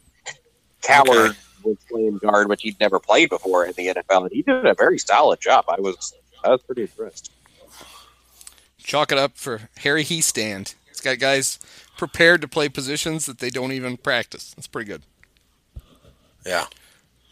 Coward 0.82 1.32
Okay. 1.32 1.38
Was 1.64 1.78
playing 1.90 2.18
guard, 2.18 2.50
which 2.50 2.62
he'd 2.62 2.80
never 2.80 3.00
played 3.00 3.30
before 3.30 3.66
in 3.66 3.74
the 3.74 3.88
NFL, 3.88 4.24
and 4.24 4.32
he 4.32 4.42
did 4.42 4.66
a 4.66 4.74
very 4.74 4.98
solid 4.98 5.40
job. 5.40 5.66
I 5.68 5.80
was 5.80 6.14
I 6.44 6.50
was 6.50 6.62
pretty 6.62 6.84
impressed. 6.84 7.32
Chalk 8.78 9.12
it 9.12 9.18
up 9.18 9.38
for 9.38 9.70
Harry 9.78 10.04
Hiestand. 10.04 10.76
He's 10.90 11.00
got 11.00 11.20
guys 11.20 11.58
prepared 11.98 12.42
to 12.42 12.48
play 12.48 12.68
positions 12.70 13.26
that 13.26 13.40
they 13.40 13.50
don't 13.50 13.72
even 13.72 13.98
practice. 13.98 14.54
That's 14.54 14.68
pretty 14.68 14.90
good. 14.90 15.04
Yeah. 16.46 16.66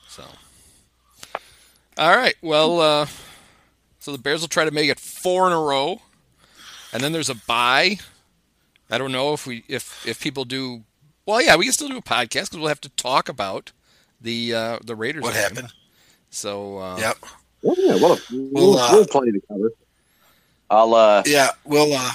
So, 0.07 0.23
all 1.97 2.15
right. 2.15 2.35
Well, 2.41 2.79
uh, 2.79 3.07
so 3.99 4.11
the 4.11 4.17
Bears 4.17 4.41
will 4.41 4.47
try 4.47 4.65
to 4.65 4.71
make 4.71 4.89
it 4.89 4.99
four 4.99 5.47
in 5.47 5.53
a 5.53 5.59
row, 5.59 6.01
and 6.93 7.03
then 7.03 7.11
there's 7.11 7.29
a 7.29 7.35
bye. 7.35 7.97
I 8.89 8.97
don't 8.97 9.11
know 9.11 9.33
if 9.33 9.45
we 9.45 9.63
if 9.67 10.05
if 10.07 10.21
people 10.21 10.45
do. 10.45 10.83
Well, 11.25 11.41
yeah, 11.41 11.55
we 11.55 11.65
can 11.65 11.73
still 11.73 11.89
do 11.89 11.97
a 11.97 12.01
podcast 12.01 12.49
because 12.49 12.57
we'll 12.57 12.67
have 12.67 12.81
to 12.81 12.89
talk 12.89 13.29
about 13.29 13.71
the 14.21 14.53
uh, 14.53 14.79
the 14.85 14.95
Raiders. 14.95 15.23
What 15.23 15.33
game. 15.33 15.43
happened? 15.43 15.73
So 16.29 16.77
uh, 16.77 16.97
Yep. 16.97 17.17
Well, 17.63 17.75
yeah, 17.77 17.95
well, 17.95 18.19
we'll, 18.31 18.73
Well, 18.73 18.77
uh, 18.79 18.89
we'll 18.93 19.05
plenty 19.05 19.31
to 19.33 19.41
cover. 19.47 19.71
I'll 20.69 20.93
uh, 20.95 21.21
Yeah. 21.25 21.49
we'll 21.65 21.93
uh, 21.93 22.11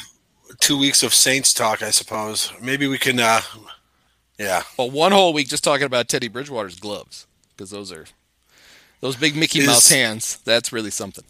two 0.60 0.78
weeks 0.78 1.02
of 1.02 1.12
Saints 1.14 1.52
talk, 1.54 1.82
I 1.82 1.90
suppose. 1.90 2.52
Maybe 2.60 2.86
we 2.88 2.98
can. 2.98 3.20
Uh, 3.20 3.40
yeah. 4.38 4.62
well, 4.78 4.90
one 4.90 5.12
whole 5.12 5.32
week 5.32 5.48
just 5.48 5.62
talking 5.62 5.86
about 5.86 6.08
Teddy 6.08 6.28
Bridgewater's 6.28 6.78
gloves 6.80 7.26
because 7.56 7.70
those 7.70 7.92
are 7.92 8.06
those 9.00 9.14
big 9.16 9.36
Mickey 9.36 9.60
Is- 9.60 9.66
Mouse 9.66 9.88
hands. 9.88 10.38
That's 10.44 10.72
really 10.72 10.90
something. 10.90 11.24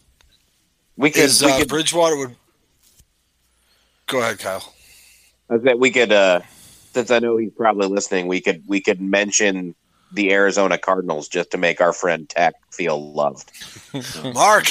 we 0.95 1.11
could 1.11 1.23
Is 1.25 1.43
we 1.43 1.51
uh, 1.51 1.59
could 1.59 1.67
Bridgewater 1.67 2.17
would? 2.17 2.35
Go 4.07 4.19
ahead, 4.19 4.39
Kyle. 4.39 4.73
I 5.49 5.57
think 5.57 5.79
we 5.79 5.91
could 5.91 6.11
uh, 6.11 6.41
since 6.93 7.11
I 7.11 7.19
know 7.19 7.37
he's 7.37 7.51
probably 7.51 7.87
listening, 7.87 8.27
we 8.27 8.41
could 8.41 8.63
we 8.67 8.79
could 8.81 8.99
mention 9.01 9.75
the 10.11 10.31
Arizona 10.31 10.77
Cardinals 10.77 11.27
just 11.27 11.51
to 11.51 11.57
make 11.57 11.81
our 11.81 11.93
friend 11.93 12.27
Tech 12.29 12.53
feel 12.71 13.13
loved. 13.13 13.51
Mark. 14.33 14.67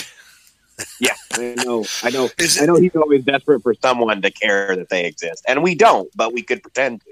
Yeah, 1.00 1.14
I 1.32 1.54
know, 1.64 1.84
I 2.02 2.10
know, 2.10 2.28
Is 2.38 2.58
I 2.60 2.64
it, 2.64 2.66
know. 2.66 2.76
He's 2.76 2.94
always 2.94 3.24
desperate 3.24 3.62
for 3.62 3.74
someone 3.74 4.20
to 4.22 4.30
care 4.30 4.76
that 4.76 4.90
they 4.90 5.06
exist, 5.06 5.42
and 5.48 5.62
we 5.62 5.74
don't, 5.74 6.10
but 6.14 6.34
we 6.34 6.42
could 6.42 6.62
pretend 6.62 7.00
to. 7.02 7.10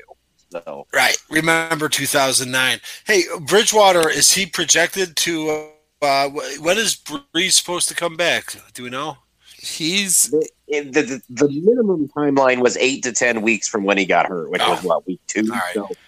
So 0.51 0.87
right. 0.93 1.16
Remember 1.31 1.89
2009. 1.89 2.79
Hey, 3.07 3.22
Bridgewater. 3.47 4.09
Is 4.09 4.33
he 4.33 4.47
projected 4.47 5.16
to? 5.16 5.70
Uh, 6.03 6.29
when 6.61 6.77
is 6.77 6.95
Brees 6.97 7.53
supposed 7.53 7.89
to 7.89 7.95
come 7.95 8.16
back? 8.16 8.55
Do 8.75 8.83
we 8.85 8.91
know? 8.91 9.16
He's 9.57 10.29
the, 10.31 10.47
the, 10.68 10.83
the 10.83 11.22
the 11.31 11.49
minimum 11.49 12.09
timeline 12.09 12.61
was 12.61 12.77
eight 12.77 13.03
to 13.05 13.12
ten 13.12 13.41
weeks 13.41 13.66
from 13.66 13.85
when 13.85 13.97
he 13.97 14.05
got 14.05 14.27
hurt, 14.27 14.51
which 14.51 14.61
was 14.61 14.85
Oh. 14.85 14.89
what 14.89 15.07
week 15.07 15.20
two. 15.27 15.41
All 15.51 15.57
right. 15.59 15.75
So 15.75 15.87
it, 15.87 15.99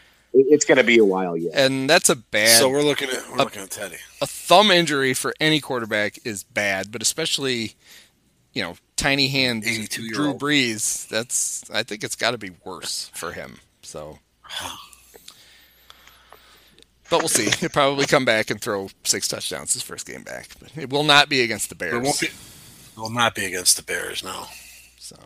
it's 0.48 0.64
going 0.64 0.78
to 0.78 0.84
be 0.84 0.98
a 0.98 1.04
while 1.04 1.36
yet. 1.36 1.52
and 1.54 1.88
that's 1.88 2.08
a 2.10 2.16
bad 2.16 2.58
So 2.58 2.68
we're 2.68 2.82
looking 2.82 3.08
at 3.10 3.26
we're 3.28 3.34
Uh, 3.40 3.44
looking 3.44 3.62
at 3.62 3.70
Teddy. 3.70 3.96
a 4.20 4.26
thumb 4.26 4.70
injury 4.70 5.14
for 5.14 5.34
any 5.40 5.60
quarterback 5.60 6.18
is 6.24 6.44
bad, 6.44 6.92
but 6.92 7.00
especially, 7.02 7.74
you 8.52 8.62
know, 8.62 8.76
tiny 8.96 9.28
hand 9.28 9.64
82 9.64 10.02
year 10.02 10.12
Drew 10.14 10.28
old. 10.28 10.40
Brees. 10.40 11.08
That's 11.08 11.68
I 11.70 11.82
think 11.82 12.04
it's 12.04 12.16
got 12.16 12.32
to 12.32 12.38
be 12.38 12.50
worse 12.64 13.10
for 13.14 13.32
him. 13.32 13.58
So, 13.82 14.18
but 17.08 17.20
we'll 17.20 17.28
see. 17.28 17.48
He'll 17.60 17.68
probably 17.68 18.06
come 18.06 18.24
back 18.24 18.50
and 18.50 18.60
throw 18.60 18.88
six 19.04 19.28
touchdowns 19.28 19.72
his 19.74 19.82
first 19.82 20.06
game 20.06 20.22
back, 20.22 20.48
but 20.58 20.70
it 20.76 20.90
will 20.90 21.04
not 21.04 21.28
be 21.28 21.40
against 21.42 21.68
the 21.68 21.74
It 21.74 21.78
Bears. 21.78 22.02
won't 22.04 22.20
be. 22.20 22.28
Will 22.96 23.10
not 23.10 23.34
be 23.34 23.44
against 23.44 23.76
the 23.76 23.82
Bears. 23.82 24.24
No. 24.24 24.46
So, 24.98 25.16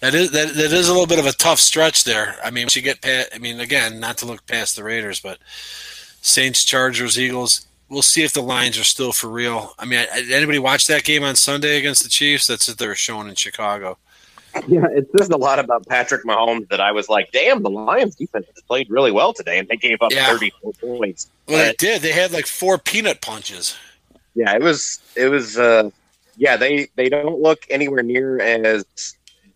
That 0.00 0.14
is 0.14 0.30
that, 0.32 0.54
that 0.54 0.72
is 0.72 0.88
a 0.88 0.92
little 0.92 1.06
bit 1.06 1.18
of 1.18 1.26
a 1.26 1.32
tough 1.32 1.58
stretch 1.58 2.04
there. 2.04 2.36
I 2.44 2.50
mean, 2.50 2.64
once 2.64 2.76
you 2.76 2.82
get 2.82 3.00
past, 3.00 3.30
I 3.34 3.38
mean, 3.38 3.60
again, 3.60 3.98
not 3.98 4.18
to 4.18 4.26
look 4.26 4.46
past 4.46 4.76
the 4.76 4.84
Raiders, 4.84 5.20
but 5.20 5.38
Saints, 6.20 6.64
Chargers, 6.64 7.18
Eagles. 7.18 7.66
We'll 7.88 8.02
see 8.02 8.24
if 8.24 8.32
the 8.32 8.42
lines 8.42 8.78
are 8.78 8.84
still 8.84 9.12
for 9.12 9.28
real. 9.28 9.72
I 9.78 9.84
mean, 9.84 10.04
I- 10.12 10.24
anybody 10.32 10.58
watch 10.58 10.86
that 10.88 11.04
game 11.04 11.22
on 11.22 11.36
Sunday 11.36 11.78
against 11.78 12.02
the 12.02 12.08
Chiefs? 12.08 12.46
That's 12.48 12.66
what 12.68 12.78
they're 12.78 12.94
showing 12.96 13.28
in 13.28 13.36
Chicago. 13.36 13.96
Yeah, 14.66 14.86
it 14.90 15.06
says 15.16 15.28
a 15.28 15.36
lot 15.36 15.58
about 15.58 15.86
Patrick 15.86 16.24
Mahomes 16.24 16.68
that 16.70 16.80
I 16.80 16.90
was 16.92 17.08
like, 17.08 17.30
damn, 17.30 17.62
the 17.62 17.70
Lions 17.70 18.16
defense 18.16 18.46
played 18.66 18.88
really 18.90 19.12
well 19.12 19.32
today, 19.34 19.58
and 19.58 19.68
they 19.68 19.76
gave 19.76 20.00
up 20.02 20.12
Yeah. 20.12 20.26
34 20.26 20.72
points. 20.74 21.28
Well, 21.46 21.58
they 21.58 21.74
did. 21.74 22.00
They 22.02 22.12
had 22.12 22.32
like 22.32 22.46
four 22.46 22.76
peanut 22.78 23.20
punches. 23.20 23.76
yeah, 24.34 24.54
it 24.54 24.62
was, 24.62 24.98
it 25.14 25.28
was, 25.28 25.56
uh, 25.58 25.90
yeah, 26.38 26.56
they 26.56 26.88
they 26.96 27.08
don't 27.08 27.40
look 27.40 27.66
anywhere 27.70 28.02
near 28.02 28.40
as 28.40 28.84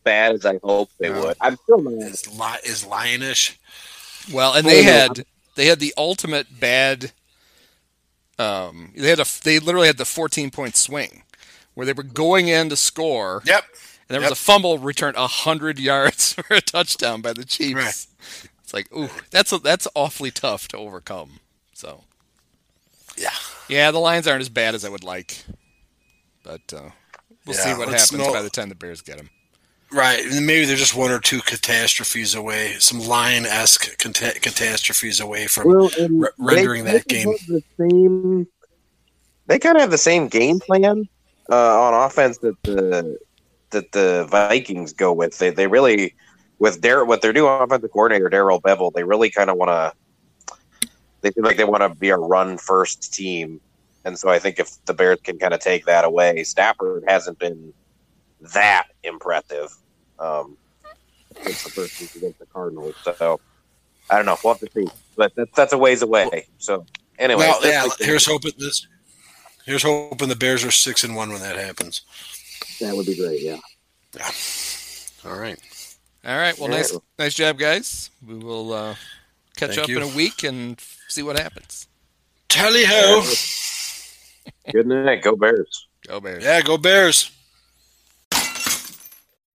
bad 0.05 0.35
as 0.35 0.47
I 0.47 0.59
hoped 0.63 0.99
they 0.99 1.11
No. 1.11 1.27
would. 1.27 1.37
I'm 1.41 1.57
still 1.65 1.79
not. 1.83 1.93
Is 2.07 2.29
li- 2.29 2.61
is 2.65 2.85
lionish. 2.85 3.57
well, 4.33 4.55
and 4.55 4.67
Oh, 4.67 4.71
they 4.71 4.83
had 4.83 5.25
they 5.57 5.67
had 5.67 5.81
the 5.81 5.95
ultimate 5.97 6.59
bad. 6.61 7.13
Um, 8.39 8.93
they 8.97 9.09
had 9.11 9.21
a 9.21 9.27
they 9.45 9.59
literally 9.59 9.87
had 9.87 9.99
the 9.99 10.05
14 10.05 10.51
point 10.51 10.77
swing 10.77 11.25
where 11.75 11.85
they 11.87 11.93
were 11.93 12.03
going 12.03 12.49
in 12.49 12.69
to 12.71 12.77
score. 12.77 13.43
Yep. 13.45 13.65
And 14.09 14.15
there 14.15 14.21
was 14.23 14.31
a 14.33 14.35
fumble 14.43 14.79
returned 14.79 15.17
hundred 15.17 15.79
yards 15.79 16.33
for 16.35 16.45
a 16.55 16.61
touchdown 16.61 17.21
by 17.21 17.33
the 17.33 17.45
Chiefs. 17.45 17.75
Right. 17.75 18.47
It's 18.65 18.75
like, 18.75 18.93
ooh, 18.97 19.09
that's 19.31 19.53
a, 19.53 19.59
that's 19.59 19.87
awfully 19.95 20.31
tough 20.31 20.69
to 20.69 20.77
overcome. 20.77 21.41
So, 21.75 22.03
Yeah. 23.17 23.31
yeah, 23.69 23.91
the 23.91 23.99
Lions 23.99 24.27
aren't 24.27 24.41
as 24.43 24.49
bad 24.49 24.75
as 24.75 24.85
I 24.85 24.89
would 24.89 25.05
like, 25.05 25.45
but 26.43 26.61
uh, 26.75 26.91
we'll 27.47 27.55
see 27.57 27.71
what 27.75 27.89
happens 27.89 28.13
know- 28.13 28.33
by 28.33 28.43
the 28.43 28.51
time 28.51 28.69
the 28.69 28.75
Bears 28.75 29.01
get 29.03 29.17
them. 29.19 29.31
Right. 29.93 30.25
And 30.25 30.47
maybe 30.47 30.67
they're 30.67 30.77
just 30.77 30.97
one 30.97 31.11
or 31.11 31.19
two 31.19 31.41
catastrophes 31.41 32.35
away, 32.35 32.77
some 32.79 33.01
lion 33.01 33.45
esque 33.45 33.99
cata- 33.99 34.39
catastrophes 34.41 35.21
away 35.21 35.47
from. 35.47 35.69
Well, 35.69 35.91
and 35.99 36.23
re- 36.23 36.29
rendering 36.39 36.85
they 36.85 36.93
that 36.93 37.09
kind 37.09 37.25
game. 37.25 37.35
The 37.49 37.63
same, 37.79 38.47
they 39.47 39.59
kind 39.59 39.77
of 39.77 39.81
have 39.81 39.91
the 39.91 39.99
same 39.99 40.29
game 40.29 40.61
plan 40.61 41.09
uh, 41.51 41.83
on 41.83 42.07
offense 42.07 42.39
that 42.39 42.63
the 42.63 43.19
that 43.71 43.93
the 43.93 44.27
Vikings 44.31 44.93
go 44.93 45.13
with. 45.13 45.39
They 45.39 45.51
they 45.51 45.67
really 45.67 46.15
with 46.61 46.81
Dar- 46.81 47.05
with 47.05 47.21
their 47.21 47.33
new 47.33 47.47
offensive 47.47 47.91
coordinator 47.91 48.29
Darrell 48.29 48.61
Bevell, 48.61 48.93
they 48.93 49.03
really 49.03 49.31
kind 49.31 49.51
of 49.51 49.57
want 49.57 49.71
to. 49.71 49.93
They 51.23 51.31
feel 51.33 51.45
like 51.45 51.57
they 51.57 51.65
want 51.65 51.83
to 51.83 51.95
be 51.99 52.11
a 52.11 52.17
run 52.17 52.57
first 52.59 53.13
team, 53.13 53.61
and 54.05 54.19
so 54.19 54.29
I 54.29 54.39
think 54.39 54.59
if 54.59 54.83
the 54.85 54.95
Bears 54.95 55.19
can 55.23 55.39
kind 55.39 55.53
of 55.53 55.61
take 55.61 55.85
that 55.87 56.05
away, 56.05 56.45
Stafford 56.45 57.05
hasn't 57.07 57.39
been 57.39 57.75
that 58.41 58.89
impressive. 59.03 59.75
Um, 60.19 60.57
since 61.43 61.63
the 61.65 61.71
first 61.71 62.01
week 62.01 62.15
against 62.17 62.39
the 62.41 62.47
Cardinals, 62.47 62.95
so 63.05 63.41
I 64.11 64.17
don't 64.17 64.27
know. 64.27 64.37
We'll 64.43 64.55
have 64.55 64.61
to 64.61 64.71
see, 64.75 64.87
but 65.17 65.33
that's 65.37 65.51
that's 65.55 65.73
a 65.73 65.79
ways 65.79 66.03
away. 66.03 66.47
So 66.59 66.85
anyway, 67.19 67.41
well, 67.47 67.61
that's 67.61 67.73
yeah. 67.73 67.83
like 67.85 67.99
Here's 67.99 68.27
hoping 68.27 68.53
this. 68.59 68.87
Here's 69.65 69.83
hoping 69.83 70.29
the 70.29 70.37
Bears 70.37 70.65
are 70.65 70.71
six 70.71 71.05
and 71.05 71.15
one 71.15 71.31
when 71.31 71.41
that 71.41 71.57
happens. 71.57 72.03
that 72.81 72.95
would 72.97 73.07
be 73.07 73.17
great. 73.17 73.41
Yeah. 73.43 73.59
Yeah. 74.17 74.31
All 75.25 75.39
right. 75.39 75.59
All 76.25 76.37
right, 76.37 76.59
well, 76.59 76.69
Yeah. 76.69 76.77
nice 76.77 76.97
nice 77.19 77.35
job, 77.35 77.59
guys. 77.59 78.11
We 78.27 78.35
will 78.35 78.73
uh, 78.73 78.95
catch 79.57 79.71
Thank 79.71 79.83
up 79.83 79.89
you. 79.89 79.99
in 79.99 80.03
a 80.03 80.09
week 80.17 80.43
and 80.43 80.79
see 81.09 81.23
what 81.23 81.39
happens. 81.39 81.87
Tally 82.49 82.85
ho! 82.85 83.23
Good 84.73 84.87
night. 84.87 85.23
Go 85.23 85.37
Bears. 85.37 85.87
Go 86.07 86.21
Bears. 86.21 86.43
Yeah, 86.43 86.61
go 86.63 86.77
Bears. 86.77 87.31